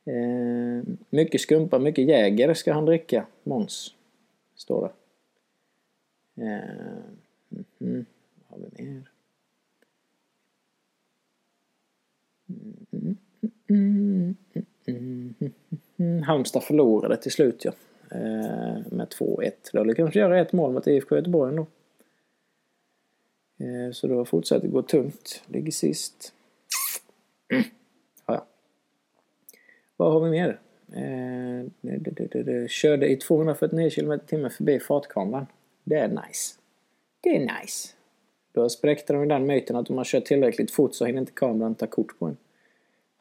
Eh, 0.06 0.84
mycket 1.10 1.42
skumpa, 1.42 1.80
mycket 1.80 2.06
Jäger 2.06 2.54
ska 2.54 2.74
han 2.74 2.86
dricka, 2.86 3.26
Måns. 3.44 3.96
Står 4.56 4.82
det. 4.82 4.92
Eh, 6.44 6.60
mm, 7.82 8.06
vad 8.48 8.60
har 8.62 8.68
vi 8.76 8.84
mer? 8.84 9.11
Mm, 13.70 14.36
mm, 14.88 15.36
mm, 15.98 16.24
Halmstad 16.24 16.64
förlorade 16.64 17.18
till 17.18 17.32
slut 17.32 17.66
ja. 17.66 17.72
Eh, 18.12 18.92
med 18.92 19.08
2-1. 19.20 19.52
Då 19.74 19.84
lyckades 19.84 20.16
göra 20.16 20.40
ett 20.40 20.54
mål 20.54 20.74
mot 20.74 20.88
IFK 20.88 21.16
Göteborg 21.16 21.50
ändå. 21.50 21.68
Eh, 23.58 23.92
så 23.92 24.08
då 24.08 24.26
fortsätter 24.26 24.68
det 24.68 24.74
gå 24.74 24.82
tungt. 24.82 25.44
Ligger 25.48 25.72
sist. 25.72 26.34
Mm. 27.50 27.64
Ja, 28.26 28.34
ja. 28.34 28.46
Vad 29.98 30.14
har 30.14 30.20
vi 30.20 30.30
mer? 30.30 30.60
Eh, 30.94 31.66
det, 31.82 31.98
det, 31.98 32.44
det, 32.44 32.72
körde 32.72 33.10
i 33.10 33.16
249 33.16 33.90
km 33.90 34.20
h 34.32 34.50
förbi 34.50 34.80
fartkameran. 34.80 35.46
Det 35.84 35.96
är 35.96 36.08
nice. 36.08 36.56
Det 37.22 37.30
är 37.36 37.40
nice. 37.40 37.94
Då 38.52 38.70
spräckte 38.70 39.14
de 39.14 39.28
den 39.28 39.46
myten 39.46 39.76
att 39.76 39.90
om 39.90 39.96
man 39.96 40.06
kör 40.06 40.20
tillräckligt 40.20 40.72
fort 40.72 40.96
så 40.96 41.06
hinner 41.06 41.20
inte 41.20 41.32
kameran 41.32 41.76
ta 41.76 41.88
kort 41.88 42.20
på 42.20 42.26
en. 42.26 42.38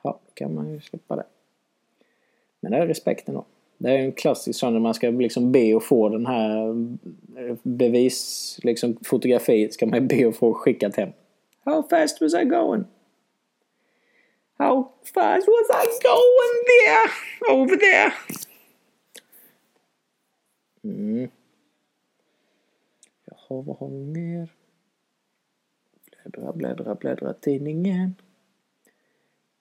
Ja, 0.02 0.20
då 0.26 0.32
kan 0.34 0.54
man 0.54 0.72
ju 0.72 0.80
släppa 0.80 1.16
det. 1.16 1.24
Men 2.60 2.72
det 2.72 2.78
är 2.78 2.86
respekten 2.86 3.34
då. 3.34 3.44
Det 3.78 3.90
är 3.90 3.98
en 3.98 4.12
klassisk 4.12 4.58
sån 4.58 4.72
när 4.72 4.80
man 4.80 4.94
ska 4.94 5.10
liksom 5.10 5.52
be 5.52 5.74
och 5.74 5.84
få 5.84 6.08
den 6.08 6.26
här 6.26 6.68
eh, 7.36 7.56
bevis, 7.62 8.58
liksom 8.62 8.96
fotografiet 9.04 9.74
ska 9.74 9.86
man 9.86 10.08
be 10.08 10.26
och 10.26 10.36
få 10.36 10.54
skickat 10.54 10.96
hem. 10.96 11.10
How 11.64 11.82
fast 11.82 12.20
was 12.20 12.34
I 12.34 12.44
going? 12.44 12.84
How 14.58 14.92
fast 15.14 15.46
was 15.48 15.70
I 15.70 15.86
going 16.02 16.64
there? 16.70 17.10
Over 17.54 17.76
there? 17.76 18.12
Mm. 20.84 21.30
Jaha, 23.24 23.62
vad 23.62 23.76
har 23.76 23.88
vi 23.88 24.04
mer? 24.04 24.48
Bläddra, 26.30 26.52
bläddra, 26.52 26.94
bläddra 26.94 27.32
tidningen. 27.32 28.14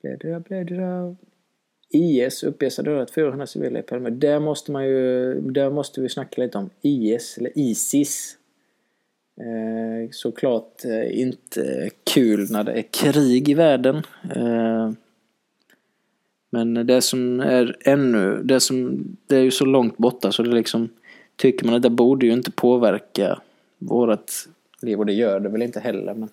Bläddra, 0.01 0.39
bläddra. 0.39 1.15
IS 1.89 2.43
uppges 2.43 2.77
ha 2.77 2.83
dödat 2.83 3.11
400 3.11 3.47
civila 3.47 3.79
i 3.79 3.81
Palme. 3.81 4.09
Där 4.09 4.39
måste 4.39 4.71
man 4.71 4.85
ju, 4.85 5.33
där 5.41 5.69
måste 5.69 6.01
vi 6.01 6.09
snacka 6.09 6.41
lite 6.41 6.57
om 6.57 6.69
IS, 6.81 7.37
eller 7.37 7.51
ISIS. 7.55 8.37
Eh, 9.37 10.09
såklart 10.11 10.85
eh, 10.85 11.19
inte 11.19 11.89
kul 12.13 12.47
när 12.51 12.63
det 12.63 12.71
är 12.71 12.81
krig 12.81 13.49
i 13.49 13.53
världen. 13.53 13.95
Eh, 14.35 14.91
men 16.49 16.73
det 16.73 17.01
som 17.01 17.39
är 17.39 17.77
ännu, 17.81 18.41
det 18.43 18.59
som, 18.59 19.05
det 19.27 19.35
är 19.35 19.41
ju 19.41 19.51
så 19.51 19.65
långt 19.65 19.97
borta 19.97 20.31
så 20.31 20.43
det 20.43 20.55
liksom, 20.55 20.89
tycker 21.35 21.65
man 21.65 21.75
att 21.75 21.81
det 21.81 21.89
borde 21.89 22.25
ju 22.25 22.33
inte 22.33 22.51
påverka 22.51 23.41
vårat 23.77 24.47
liv 24.81 24.99
och 24.99 25.05
det 25.05 25.13
gör 25.13 25.39
det 25.39 25.49
väl 25.49 25.61
inte 25.61 25.79
heller 25.79 26.13
men 26.13 26.29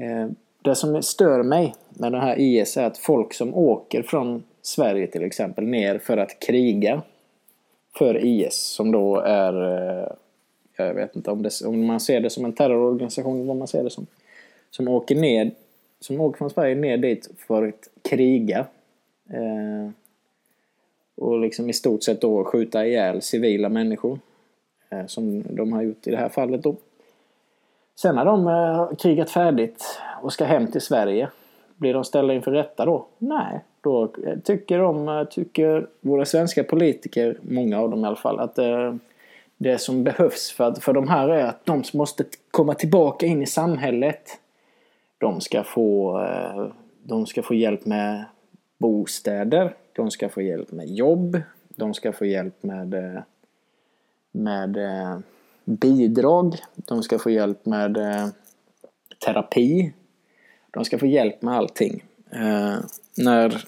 Eh, 0.00 0.28
det 0.62 0.74
som 0.74 1.02
stör 1.02 1.42
mig 1.42 1.74
med 1.88 2.12
den 2.12 2.20
här 2.20 2.38
IS 2.38 2.76
är 2.76 2.84
att 2.84 2.98
folk 2.98 3.34
som 3.34 3.54
åker 3.54 4.02
från 4.02 4.42
Sverige 4.62 5.06
till 5.06 5.22
exempel 5.22 5.64
ner 5.64 5.98
för 5.98 6.16
att 6.16 6.40
kriga 6.40 7.02
för 7.98 8.24
IS 8.24 8.54
som 8.54 8.92
då 8.92 9.20
är 9.20 9.52
eh, 10.02 10.08
jag 10.76 10.94
vet 10.94 11.16
inte 11.16 11.30
om, 11.30 11.42
det, 11.42 11.50
om 11.66 11.86
man 11.86 12.00
ser 12.00 12.20
det 12.20 12.30
som 12.30 12.44
en 12.44 12.52
terrororganisation 12.52 13.36
eller 13.36 13.46
vad 13.46 13.56
man 13.56 13.68
ser 13.68 13.84
det 13.84 13.90
som. 13.90 14.06
Som 14.70 14.88
åker 14.88 15.14
ner 15.14 15.50
som 16.00 16.20
åker 16.20 16.38
från 16.38 16.50
Sverige 16.50 16.74
ner 16.74 16.96
dit 16.96 17.30
för 17.38 17.68
att 17.68 17.88
kriga. 18.02 18.66
Eh, 19.30 19.90
och 21.16 21.40
liksom 21.40 21.70
i 21.70 21.72
stort 21.72 22.02
sett 22.02 22.20
då 22.20 22.44
skjuta 22.44 22.86
ihjäl 22.86 23.22
civila 23.22 23.68
människor. 23.68 24.18
Eh, 24.90 25.06
som 25.06 25.42
de 25.50 25.72
har 25.72 25.82
gjort 25.82 26.06
i 26.06 26.10
det 26.10 26.16
här 26.16 26.28
fallet 26.28 26.62
då. 26.62 26.76
Sen 28.02 28.14
när 28.14 28.24
de 28.24 28.46
eh, 28.46 28.96
krigat 28.96 29.30
färdigt 29.30 30.00
och 30.22 30.32
ska 30.32 30.44
hem 30.44 30.66
till 30.66 30.80
Sverige, 30.80 31.28
blir 31.76 31.94
de 31.94 32.04
ställda 32.04 32.34
inför 32.34 32.50
rätta 32.50 32.84
då? 32.84 33.06
Nej, 33.18 33.60
då 33.80 34.02
eh, 34.04 34.38
tycker 34.44 34.78
de, 34.78 35.08
eh, 35.08 35.24
tycker 35.24 35.86
våra 36.00 36.24
svenska 36.24 36.64
politiker, 36.64 37.38
många 37.42 37.80
av 37.80 37.90
dem 37.90 38.04
i 38.04 38.06
alla 38.06 38.16
fall, 38.16 38.40
att 38.40 38.58
eh, 38.58 38.94
det 39.56 39.78
som 39.78 40.04
behövs 40.04 40.52
för, 40.52 40.72
för 40.72 40.92
de 40.92 41.08
här 41.08 41.28
är 41.28 41.44
att 41.44 41.66
de 41.66 41.82
måste 41.94 42.24
komma 42.50 42.74
tillbaka 42.74 43.26
in 43.26 43.42
i 43.42 43.46
samhället. 43.46 44.38
De 45.18 45.40
ska 45.40 45.64
få, 45.64 46.20
de 47.02 47.26
ska 47.26 47.42
få 47.42 47.54
hjälp 47.54 47.86
med 47.86 48.24
bostäder, 48.78 49.74
de 49.92 50.10
ska 50.10 50.28
få 50.28 50.42
hjälp 50.42 50.72
med 50.72 50.88
jobb, 50.88 51.40
De 51.68 51.94
ska 51.94 52.12
få 52.12 52.24
hjälp 52.24 52.62
med, 52.62 53.22
med 54.32 54.78
bidrag. 55.70 56.56
De 56.74 57.02
ska 57.02 57.18
få 57.18 57.30
hjälp 57.30 57.66
med 57.66 57.96
eh, 57.96 58.26
terapi. 59.24 59.92
De 60.70 60.84
ska 60.84 60.98
få 60.98 61.06
hjälp 61.06 61.42
med 61.42 61.54
allting. 61.54 62.04
Eh, 62.30 62.76
när 63.16 63.64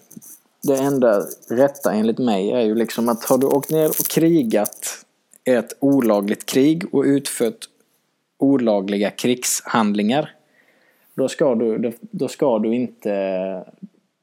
det 0.62 0.78
enda 0.78 1.22
rätta 1.48 1.92
enligt 1.92 2.18
mig 2.18 2.50
är 2.50 2.60
ju 2.60 2.74
liksom 2.74 3.08
att 3.08 3.24
har 3.24 3.38
du 3.38 3.46
åkt 3.46 3.70
ner 3.70 3.88
och 3.88 4.06
krigat 4.10 5.04
ett 5.44 5.72
olagligt 5.80 6.46
krig 6.46 6.94
och 6.94 7.02
utfört 7.02 7.68
olagliga 8.38 9.10
krigshandlingar 9.10 10.34
då 11.14 11.28
ska 11.28 11.54
du, 11.54 11.92
då 12.00 12.28
ska 12.28 12.58
du 12.58 12.74
inte 12.74 13.12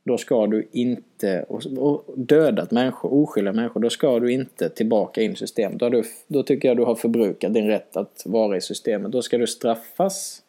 då 0.10 0.18
ska 0.18 0.48
du 0.48 0.68
inte, 0.72 1.46
och 1.48 2.04
dödat 2.16 2.72
människor, 2.72 3.14
oskyldiga 3.14 3.54
människor, 3.54 3.80
då 3.80 3.90
ska 3.90 4.20
du 4.20 4.32
inte 4.32 4.70
tillbaka 4.70 5.22
in 5.22 5.32
i 5.32 5.36
systemet. 5.36 5.80
Då, 5.80 5.90
du, 5.90 6.04
då 6.28 6.44
tycker 6.44 6.68
jag 6.68 6.78
du 6.78 6.84
har 6.84 6.96
förbrukat 6.96 7.54
din 7.54 7.68
rätt 7.68 7.98
att 7.98 8.24
vara 8.26 8.58
i 8.58 8.62
systemet. 8.62 9.12
Då 9.12 9.22
ska 9.22 9.38
du 9.38 9.48
straffas 9.48 10.42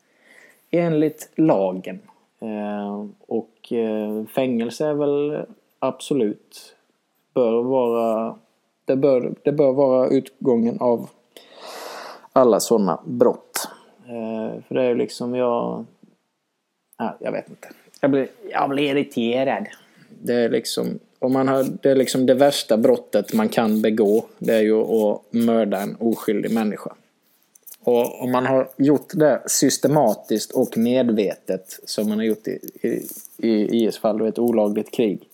enligt 0.71 1.31
lagen. 1.37 1.99
Eh, 2.41 3.07
och 3.27 3.73
eh, 3.73 4.27
fängelse 4.27 4.87
är 4.87 4.95
väl 4.95 5.47
absolut, 5.79 6.77
bör 7.35 7.63
vara, 7.63 8.37
det 8.85 8.97
bör, 8.97 9.35
det 9.43 9.53
bör 9.53 9.73
vara 9.73 10.09
utgången 10.09 10.77
av 10.81 11.11
alla 12.33 12.61
sådana 12.61 13.01
brott. 13.05 13.69
Eh, 14.07 14.63
för 14.69 14.75
det 14.75 14.83
är 14.83 14.89
ju 14.89 14.95
liksom, 14.95 15.35
jag, 15.35 15.85
ja, 16.99 17.17
jag 17.21 17.33
vet 17.33 17.49
inte. 17.49 17.69
Jag 18.01 18.11
blir, 18.11 18.29
jag 18.51 18.71
blir 18.71 18.91
irriterad. 18.91 19.67
Det 20.09 20.35
är 20.35 20.49
liksom, 20.49 20.99
om 21.19 21.33
man 21.33 21.49
har, 21.49 21.67
det 21.83 21.91
är 21.91 21.97
liksom 21.97 22.27
det 22.27 22.35
värsta 22.35 22.77
brottet 22.77 23.33
man 23.33 23.49
kan 23.49 23.83
begå. 23.83 24.25
Det 24.39 24.55
är 24.55 24.61
ju 24.61 24.83
att 24.83 25.23
mörda 25.31 25.81
en 25.81 25.97
oskyldig 26.01 26.53
människa. 26.53 26.95
Och 27.83 28.23
om 28.23 28.33
man 28.33 28.47
har 28.47 28.69
gjort 28.77 29.13
det 29.15 29.43
systematiskt 29.47 30.53
och 30.53 30.77
medvetet 30.77 31.81
som 31.85 32.09
man 32.09 32.19
har 32.19 32.25
gjort 32.25 32.49
i, 32.49 32.59
i, 32.83 33.07
i 33.49 33.85
IS 33.85 33.99
fall, 33.99 34.19
då 34.19 34.27
ett 34.27 34.39
olagligt 34.39 34.91
krig. 34.91 35.29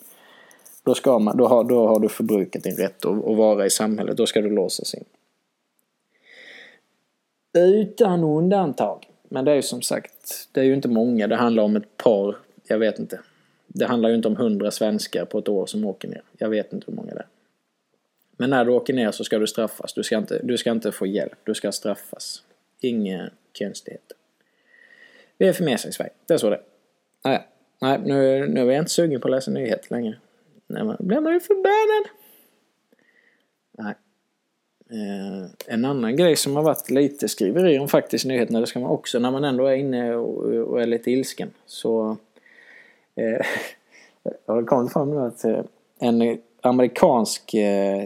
Då, 0.82 0.94
ska 0.94 1.18
man, 1.18 1.36
då, 1.36 1.46
har, 1.48 1.64
då 1.64 1.86
har 1.86 2.00
du 2.00 2.08
förbrukat 2.08 2.62
din 2.62 2.76
rätt 2.76 3.04
att, 3.04 3.24
att 3.26 3.36
vara 3.36 3.66
i 3.66 3.70
samhället. 3.70 4.16
Då 4.16 4.26
ska 4.26 4.40
du 4.40 4.50
låsas 4.50 4.94
in. 4.94 5.04
Utan 7.58 8.24
undantag. 8.24 9.06
Men 9.28 9.44
det 9.44 9.50
är 9.50 9.54
ju 9.54 9.62
som 9.62 9.82
sagt, 9.82 10.48
det 10.52 10.60
är 10.60 10.64
ju 10.64 10.74
inte 10.74 10.88
många. 10.88 11.26
Det 11.26 11.36
handlar 11.36 11.62
om 11.62 11.76
ett 11.76 11.96
par 11.96 12.36
jag 12.70 12.78
vet 12.78 12.98
inte. 12.98 13.20
Det 13.66 13.86
handlar 13.86 14.08
ju 14.08 14.14
inte 14.14 14.28
om 14.28 14.36
hundra 14.36 14.70
svenskar 14.70 15.24
på 15.24 15.38
ett 15.38 15.48
år 15.48 15.66
som 15.66 15.84
åker 15.84 16.08
ner. 16.08 16.22
Jag 16.38 16.48
vet 16.48 16.72
inte 16.72 16.84
hur 16.90 16.96
många 16.96 17.14
det 17.14 17.20
är. 17.20 17.26
Men 18.36 18.50
när 18.50 18.64
du 18.64 18.70
åker 18.70 18.94
ner 18.94 19.10
så 19.10 19.24
ska 19.24 19.38
du 19.38 19.46
straffas. 19.46 19.92
Du 19.92 20.02
ska 20.02 20.18
inte, 20.18 20.40
du 20.42 20.58
ska 20.58 20.70
inte 20.70 20.92
få 20.92 21.06
hjälp. 21.06 21.38
Du 21.44 21.54
ska 21.54 21.72
straffas. 21.72 22.42
Inga 22.80 23.30
konstigheter. 23.58 24.16
Vi 25.38 25.48
är 25.48 25.52
för 25.52 25.64
med 25.64 25.80
sig 25.80 25.90
i 25.90 25.92
Sverige. 25.92 26.12
Det 26.26 26.34
är 26.34 26.38
så 26.38 26.50
det 26.50 26.60
Nej, 27.24 27.46
ah, 27.78 27.86
nej 27.86 28.00
nu, 28.04 28.46
nu 28.46 28.60
är 28.60 28.66
jag 28.66 28.78
inte 28.78 28.90
sugen 28.90 29.20
på 29.20 29.28
att 29.28 29.32
läsa 29.32 29.50
nyheter 29.50 29.94
längre. 29.94 30.16
Nej, 30.66 30.84
man 30.84 30.96
blir 31.00 31.20
man 31.20 31.32
ju 31.32 31.40
förbannad. 31.40 32.08
Nej. 33.78 33.94
Eh, 34.90 35.50
en 35.66 35.84
annan 35.84 36.16
grej 36.16 36.36
som 36.36 36.56
har 36.56 36.62
varit 36.62 36.90
lite 36.90 37.28
skriveri 37.28 37.78
om 37.78 37.88
faktiskt 37.88 38.24
nyheterna, 38.24 38.60
det 38.60 38.66
ska 38.66 38.80
man 38.80 38.90
också 38.90 39.18
när 39.18 39.30
man 39.30 39.44
ändå 39.44 39.66
är 39.66 39.74
inne 39.74 40.14
och, 40.14 40.44
och 40.44 40.82
är 40.82 40.86
lite 40.86 41.10
ilsken. 41.10 41.50
Så 41.66 42.16
Eh, 43.16 43.46
jag 44.46 44.54
har 44.54 44.62
kommit 44.62 44.92
fram 44.92 45.10
nu 45.10 45.20
att 45.20 45.44
eh, 45.44 45.60
en 45.98 46.38
amerikansk 46.60 47.54
eh, 47.54 48.04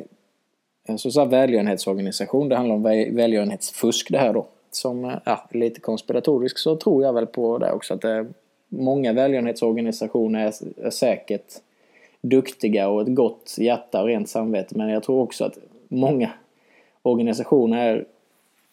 en 0.91 0.99
så 0.99 1.25
välgörenhetsorganisation, 1.25 2.49
det 2.49 2.57
handlar 2.57 2.75
om 2.75 2.83
välgörenhetsfusk 3.17 4.11
det 4.11 4.19
här 4.19 4.33
då. 4.33 4.47
Som 4.71 5.05
eh, 5.05 5.15
ja, 5.25 5.49
lite 5.51 5.81
konspiratorisk 5.81 6.59
så 6.59 6.77
tror 6.77 7.05
jag 7.05 7.13
väl 7.13 7.27
på 7.27 7.59
det 7.59 7.73
också 7.73 7.95
att 7.95 8.01
det 8.01 8.27
många 8.69 9.13
välgörenhetsorganisationer 9.13 10.47
är, 10.47 10.87
är 10.87 10.91
säkert 10.91 11.53
duktiga 12.21 12.89
och 12.89 13.03
ett 13.03 13.15
gott 13.15 13.57
hjärta 13.59 14.01
och 14.01 14.07
rent 14.07 14.29
samvete 14.29 14.75
men 14.79 14.89
jag 14.89 15.03
tror 15.03 15.23
också 15.23 15.45
att 15.45 15.59
många 15.89 16.31
organisationer 17.03 17.87
är 17.87 18.05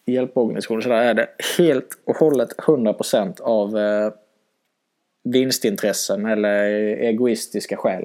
hjälporganisationer 0.06 0.80
så 0.80 0.88
där 0.88 1.02
är 1.02 1.14
det 1.14 1.28
helt 1.58 1.98
och 2.04 2.16
hållet 2.16 2.56
100% 2.56 3.40
av 3.40 3.76
vinstintressen 5.32 6.26
eller 6.26 6.64
egoistiska 6.96 7.76
skäl. 7.76 8.04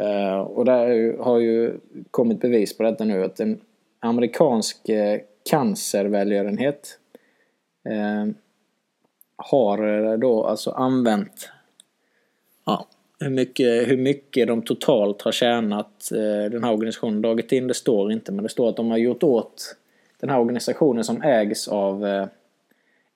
Uh, 0.00 0.38
och 0.38 0.64
där 0.64 1.16
har 1.18 1.38
ju 1.38 1.80
kommit 2.10 2.40
bevis 2.40 2.76
på 2.76 2.82
detta 2.82 3.04
nu 3.04 3.24
att 3.24 3.40
en 3.40 3.60
amerikansk 4.00 4.88
uh, 4.88 5.20
cancervälgörenhet 5.50 6.98
uh, 7.90 8.32
har 9.36 10.16
då 10.16 10.44
alltså 10.44 10.70
använt 10.70 11.50
ja, 12.66 12.86
hur, 13.20 13.30
mycket, 13.30 13.88
hur 13.88 13.96
mycket 13.96 14.46
de 14.46 14.62
totalt 14.62 15.22
har 15.22 15.32
tjänat 15.32 16.08
den 16.50 16.64
här 16.64 16.72
organisationen. 16.72 17.22
Dragit 17.22 17.52
in 17.52 17.66
det 17.66 17.74
står 17.74 18.12
inte 18.12 18.32
men 18.32 18.42
det 18.42 18.48
står 18.48 18.68
att 18.68 18.76
de 18.76 18.90
har 18.90 18.98
gjort 18.98 19.22
åt 19.22 19.76
den 20.20 20.30
här 20.30 20.40
organisationen 20.40 21.04
som 21.04 21.22
ägs 21.22 21.68
av 21.68 22.28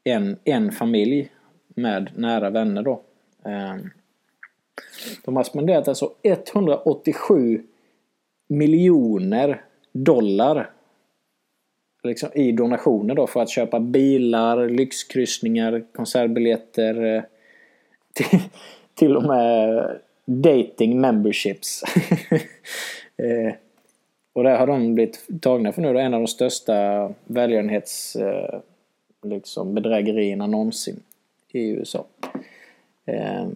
en, 0.05 0.37
en 0.45 0.73
familj 0.73 1.32
med 1.75 2.11
nära 2.17 2.51
vänner 2.51 2.83
då. 2.83 3.01
Ehm, 3.45 3.91
de 5.25 5.37
har 5.37 5.45
spenderat 5.45 5.89
alltså 5.89 6.13
187 6.23 7.63
miljoner 8.49 9.65
dollar 9.93 10.71
liksom 12.03 12.31
i 12.35 12.53
donationer 12.53 13.15
då 13.15 13.27
för 13.27 13.43
att 13.43 13.51
köpa 13.51 13.81
bilar, 13.81 14.69
lyxkryssningar, 14.69 15.85
konsertbiljetter 15.93 17.05
eh, 17.17 17.23
till, 18.13 18.41
till 18.95 19.17
och 19.17 19.23
med 19.23 19.91
dating 20.25 21.01
memberships. 21.01 21.83
Eh, 23.17 23.55
och 24.33 24.45
där 24.45 24.57
har 24.59 24.67
de 24.67 24.95
blivit 24.95 25.27
tagna 25.43 25.73
för 25.73 25.83
nu. 25.83 25.93
Det 25.93 26.01
är 26.01 26.05
en 26.05 26.15
av 26.15 26.21
de 26.21 26.27
största 26.27 27.11
välgörenhets 27.25 28.17
eh, 28.17 28.61
liksom 29.23 29.75
bedrägerierna 29.75 30.47
någonsin 30.47 31.03
i 31.55 31.69
USA. 31.69 32.07
Eh, 33.05 33.49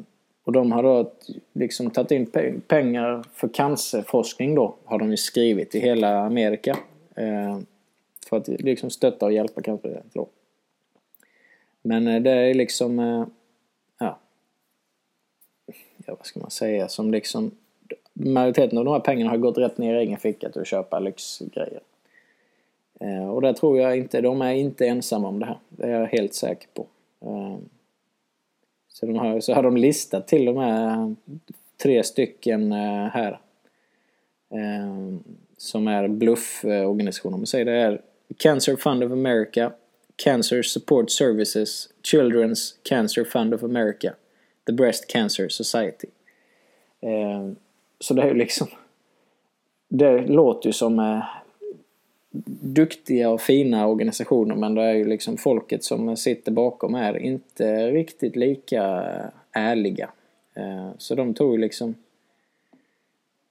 och 0.44 0.52
de 0.52 0.72
har 0.72 0.82
då 0.82 1.12
liksom 1.52 1.90
tagit 1.90 2.10
in 2.10 2.26
pengar 2.66 3.24
för 3.32 3.48
cancerforskning 3.48 4.54
då, 4.54 4.74
har 4.84 4.98
de 4.98 5.10
ju 5.10 5.16
skrivit 5.16 5.74
i 5.74 5.80
hela 5.80 6.18
Amerika. 6.18 6.76
Eh, 7.14 7.58
för 8.28 8.36
att 8.36 8.48
liksom 8.48 8.90
stötta 8.90 9.26
och 9.26 9.32
hjälpa 9.32 9.62
cancer 9.62 10.02
då. 10.12 10.28
Men 11.82 12.08
eh, 12.08 12.22
det 12.22 12.30
är 12.30 12.54
liksom, 12.54 12.98
eh, 12.98 13.26
ja, 13.98 14.18
ja, 16.06 16.14
vad 16.16 16.26
ska 16.26 16.40
man 16.40 16.50
säga, 16.50 16.88
som 16.88 17.10
liksom 17.10 17.50
majoriteten 18.12 18.78
av 18.78 18.84
de 18.84 18.92
här 18.92 19.00
pengarna 19.00 19.30
har 19.30 19.38
gått 19.38 19.58
rätt 19.58 19.78
ner 19.78 19.94
i 19.94 19.98
egen 19.98 20.18
ficka 20.18 20.48
till 20.48 20.60
att 20.60 20.66
köpa 20.66 20.98
lyxgrejer. 20.98 21.80
Ehm, 23.00 23.30
och 23.30 23.42
där 23.42 23.52
tror 23.52 23.78
jag 23.78 23.96
inte, 23.96 24.20
de 24.20 24.42
är 24.42 24.52
inte 24.52 24.86
ensamma 24.86 25.28
om 25.28 25.38
det 25.38 25.46
här. 25.46 25.58
Det 25.68 25.86
är 25.86 26.00
jag 26.00 26.06
helt 26.06 26.34
säker 26.34 26.68
på. 26.74 26.86
Ehm, 27.20 27.68
så, 28.96 29.06
de 29.06 29.16
har, 29.16 29.40
så 29.40 29.54
har 29.54 29.62
de 29.62 29.76
listat 29.76 30.28
till 30.28 30.48
och 30.48 30.54
med 30.54 31.16
tre 31.82 32.04
stycken 32.04 32.72
eh, 32.72 33.06
här. 33.06 33.40
Ehm, 34.50 35.24
som 35.56 35.88
är 35.88 36.08
blufforganisationer. 36.08 37.34
Om 37.34 37.40
man 37.40 37.46
säger 37.46 37.64
det 37.64 37.72
är 37.72 38.00
Cancer 38.36 38.76
Fund 38.76 39.04
of 39.04 39.12
America, 39.12 39.72
Cancer 40.16 40.62
Support 40.62 41.10
Services, 41.10 41.88
Children's 42.12 42.74
Cancer 42.82 43.24
Fund 43.24 43.54
of 43.54 43.62
America, 43.62 44.14
The 44.66 44.72
Breast 44.72 45.06
Cancer 45.06 45.48
Society. 45.48 46.08
Ehm, 47.00 47.56
så 48.00 48.14
det 48.14 48.22
är 48.22 48.26
ju 48.26 48.34
liksom... 48.34 48.68
Det 49.88 50.26
låter 50.26 50.68
ju 50.68 50.72
som 50.72 50.98
eh, 50.98 51.24
duktiga 52.60 53.30
och 53.30 53.40
fina 53.40 53.86
organisationer 53.86 54.54
men 54.54 54.74
det 54.74 54.82
är 54.82 54.94
ju 54.94 55.04
liksom 55.04 55.36
folket 55.36 55.84
som 55.84 56.16
sitter 56.16 56.52
bakom 56.52 56.94
är 56.94 57.18
inte 57.18 57.90
riktigt 57.90 58.36
lika 58.36 58.84
eh, 58.84 59.62
ärliga. 59.62 60.10
Eh, 60.54 60.90
så 60.98 61.14
de 61.14 61.34
tog 61.34 61.52
ju 61.52 61.58
liksom 61.58 61.94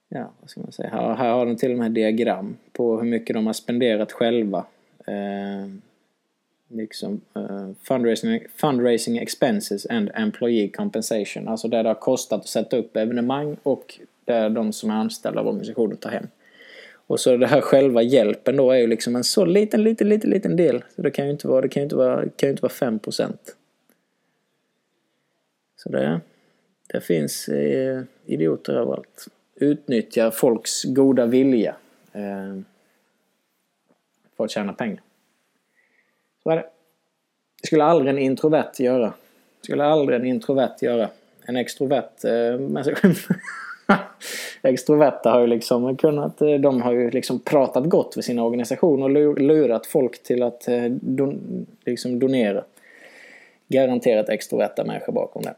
Ja, 0.08 0.30
vad 0.40 0.50
ska 0.50 0.60
man 0.60 0.72
säga? 0.72 0.88
Här, 0.88 1.14
här 1.14 1.32
har 1.32 1.46
de 1.46 1.56
till 1.56 1.72
och 1.72 1.78
med 1.78 1.92
diagram 1.92 2.56
på 2.72 2.96
hur 2.96 3.08
mycket 3.08 3.34
de 3.34 3.46
har 3.46 3.52
spenderat 3.52 4.12
själva. 4.12 4.64
Eh, 5.06 5.68
liksom 6.68 7.20
eh, 7.34 7.68
fundraising, 7.82 8.40
fundraising 8.54 9.18
expenses 9.18 9.86
and 9.86 10.10
employee 10.14 10.68
compensation. 10.68 11.48
Alltså 11.48 11.68
där 11.68 11.82
det 11.82 11.88
har 11.88 11.94
kostat 11.94 12.40
att 12.40 12.48
sätta 12.48 12.76
upp 12.76 12.96
evenemang 12.96 13.56
och 13.62 14.00
där 14.24 14.50
de 14.50 14.72
som 14.72 14.90
är 14.90 14.94
anställda 14.94 15.40
av 15.40 15.46
organisationen 15.46 15.96
tar 15.96 16.10
hem. 16.10 16.26
Och 17.06 17.20
så 17.20 17.36
det 17.36 17.46
här 17.46 17.60
själva 17.60 18.02
hjälpen 18.02 18.56
då 18.56 18.70
är 18.70 18.76
ju 18.76 18.86
liksom 18.86 19.16
en 19.16 19.24
så 19.24 19.44
liten, 19.44 19.82
liten, 19.82 20.08
liten, 20.08 20.30
liten 20.30 20.56
del. 20.56 20.84
Så 20.96 21.02
det 21.02 21.10
kan 21.10 21.24
ju 21.24 21.30
inte 21.30 21.48
vara, 21.48 21.60
det 21.60 21.68
kan 21.68 21.80
ju 21.80 21.84
inte 21.84 21.96
vara, 21.96 22.22
kan 22.22 22.46
ju 22.46 22.50
inte 22.50 22.62
vara 22.62 22.72
5% 22.72 23.36
Så 25.76 25.88
det, 25.88 26.20
det 26.92 27.00
finns 27.00 27.48
eh, 27.48 28.02
idioter 28.24 28.72
överallt. 28.72 29.26
Utnyttjar 29.54 30.30
folks 30.30 30.84
goda 30.84 31.26
vilja 31.26 31.76
Eh, 32.16 32.60
för 34.36 34.44
att 34.44 34.50
tjäna 34.50 34.72
pengar. 34.72 35.02
Så 36.42 36.50
är 36.50 36.56
det. 36.56 36.66
Det 37.62 37.66
skulle 37.66 37.84
aldrig 37.84 38.10
en 38.10 38.18
introvert 38.18 38.72
göra. 38.78 39.06
Det 39.60 39.64
skulle 39.64 39.84
aldrig 39.84 40.20
en 40.20 40.26
introvert 40.26 40.76
göra. 40.80 41.10
En 41.46 41.56
extrovert 41.56 42.24
eh, 42.24 42.58
Extroverta 44.62 45.30
har 45.30 45.40
ju 45.40 45.46
liksom 45.46 45.96
kunnat, 45.96 46.42
eh, 46.42 46.54
de 46.54 46.82
har 46.82 46.92
ju 46.92 47.10
liksom 47.10 47.40
pratat 47.40 47.84
gott 47.84 48.14
för 48.14 48.22
sina 48.22 48.44
organisationer 48.44 49.26
och 49.26 49.40
lurat 49.40 49.86
folk 49.86 50.22
till 50.22 50.42
att 50.42 50.68
eh, 50.68 50.84
don, 50.84 51.66
liksom 51.84 52.18
donera. 52.18 52.64
Garanterat 53.68 54.28
extroverta 54.28 54.84
människor 54.84 55.12
bakom 55.12 55.42
det. 55.42 55.54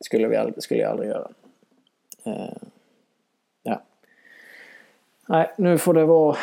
Skulle, 0.00 0.28
vi 0.28 0.36
aldrig, 0.36 0.62
skulle 0.62 0.80
jag 0.80 0.90
aldrig 0.90 1.08
göra. 1.08 1.28
Uh, 2.26 2.56
ja. 3.62 3.82
Nej, 5.26 5.50
nu 5.58 5.78
får 5.78 5.94
det 5.94 6.04
vara... 6.04 6.36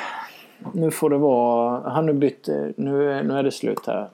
Nu 0.74 0.92
får 0.92 1.10
det 1.10 1.18
vara... 1.18 1.90
Han 1.90 2.06
nu 2.06 2.14
bytte... 2.14 2.74
Nu, 2.78 3.24
nu 3.24 3.34
är 3.34 3.44
det 3.44 3.52
slut 3.52 3.88
här. 3.88 4.10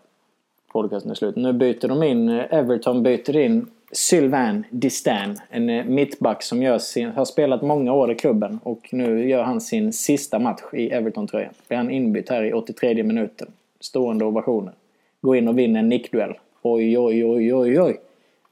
Podcasten 0.71 1.11
är 1.11 1.15
slut. 1.15 1.35
Nu 1.35 1.53
byter 1.53 1.87
de 1.87 2.03
in... 2.03 2.29
Everton 2.29 3.03
byter 3.03 3.35
in 3.35 3.71
Sylvain 3.91 4.65
Distan. 4.69 5.37
En 5.49 5.69
eh, 5.69 5.85
mittback 5.85 6.43
som 6.43 6.63
gör 6.63 6.79
sin, 6.79 7.09
har 7.09 7.25
spelat 7.25 7.61
många 7.61 7.93
år 7.93 8.11
i 8.11 8.15
klubben 8.15 8.59
och 8.63 8.89
nu 8.91 9.29
gör 9.29 9.43
han 9.43 9.61
sin 9.61 9.93
sista 9.93 10.39
match 10.39 10.61
i 10.73 10.89
Everton-tröjan. 10.89 11.53
Blir 11.67 11.77
han 11.77 11.91
inbytt 11.91 12.29
här 12.29 12.43
i 12.43 12.53
83 12.53 13.03
minuten. 13.03 13.51
Stående 13.79 14.25
ovationer. 14.25 14.73
Går 15.21 15.37
in 15.37 15.47
och 15.47 15.57
vinner 15.57 15.79
en 15.79 15.89
nickduell. 15.89 16.33
Oj, 16.61 16.99
oj, 16.99 17.25
oj, 17.25 17.53
oj, 17.53 17.81
oj. 17.81 17.99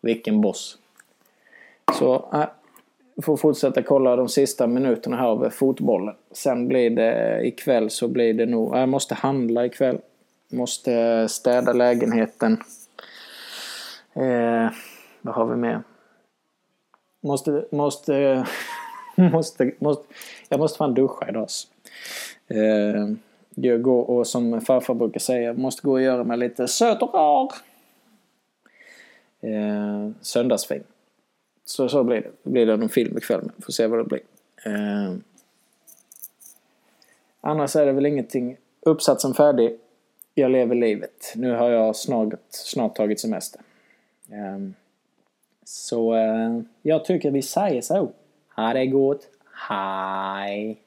Vilken 0.02 0.42
boss. 0.42 0.78
Så 2.00 2.30
äh, 2.34 2.46
får 3.22 3.38
fortsätta 3.38 3.82
kolla 3.82 4.16
de 4.16 4.30
sista 4.30 4.68
minuterna 4.68 5.18
här 5.18 5.28
av 5.28 5.50
fotbollen. 5.50 6.16
Sen 6.32 6.68
blir 6.68 6.90
det 6.90 7.12
eh, 7.12 7.48
ikväll 7.48 7.90
så 7.90 8.08
blir 8.08 8.34
det 8.34 8.46
nog... 8.46 8.78
Jag 8.78 8.90
måste 8.90 9.16
handla 9.16 9.66
ikväll. 9.66 9.98
Måste 10.52 11.28
städa 11.30 11.74
lägenheten. 11.74 12.58
Eh, 14.14 14.68
vad 15.26 15.36
har 15.36 15.46
vi 15.46 15.56
med? 15.56 15.84
Måste, 17.22 17.66
måste, 17.72 18.46
måste, 19.16 19.72
måste, 19.80 20.04
jag 20.50 20.60
måste 20.60 20.78
fan 20.78 20.94
duscha 20.94 21.30
idag. 21.30 21.42
Alltså. 21.42 21.68
Eh, 22.48 23.10
jag 23.56 23.82
går 23.82 24.10
och 24.10 24.28
som 24.28 24.62
farfar 24.62 24.94
brukar 24.94 25.20
säga, 25.20 25.54
måste 25.54 25.82
gå 25.82 25.92
och 25.92 26.02
göra 26.02 26.24
mig 26.24 26.38
lite 26.38 26.68
söt 26.68 27.02
och 27.02 27.14
rar. 27.14 27.52
Eh, 29.42 30.10
söndagsfilm. 30.22 30.84
Så 31.66 31.90
så 31.90 32.04
blir 32.04 32.22
det. 32.22 32.32
Det 32.44 32.50
blir 32.50 32.66
det 32.66 32.78
någon 32.78 32.90
film 32.90 33.18
ikväll 33.18 33.42
med. 33.42 33.66
Får 33.66 33.72
se 33.72 33.88
vad 33.88 34.00
det 34.00 34.04
blir. 34.04 34.22
Eh, 34.66 35.14
annars 37.42 37.76
är 37.76 37.86
det 37.86 37.92
väl 37.92 38.06
ingenting. 38.06 38.58
Uppsatsen 38.82 39.34
färdig. 39.34 39.80
Jag 40.34 40.52
lever 40.52 40.76
livet. 40.76 41.34
Nu 41.36 41.52
har 41.52 41.70
jag 41.70 41.96
snart, 41.96 42.34
snart 42.50 42.96
tagit 42.96 43.20
semester. 43.20 43.62
Eh, 44.30 44.85
så 45.66 46.16
eh, 46.16 46.60
jag 46.82 47.06
tycker 47.06 47.32
vi 47.32 47.42
säger 47.42 47.82
så. 47.82 48.12
Ha 48.56 48.74
det 48.74 48.88
gott. 48.88 49.22
Hej! 49.70 50.85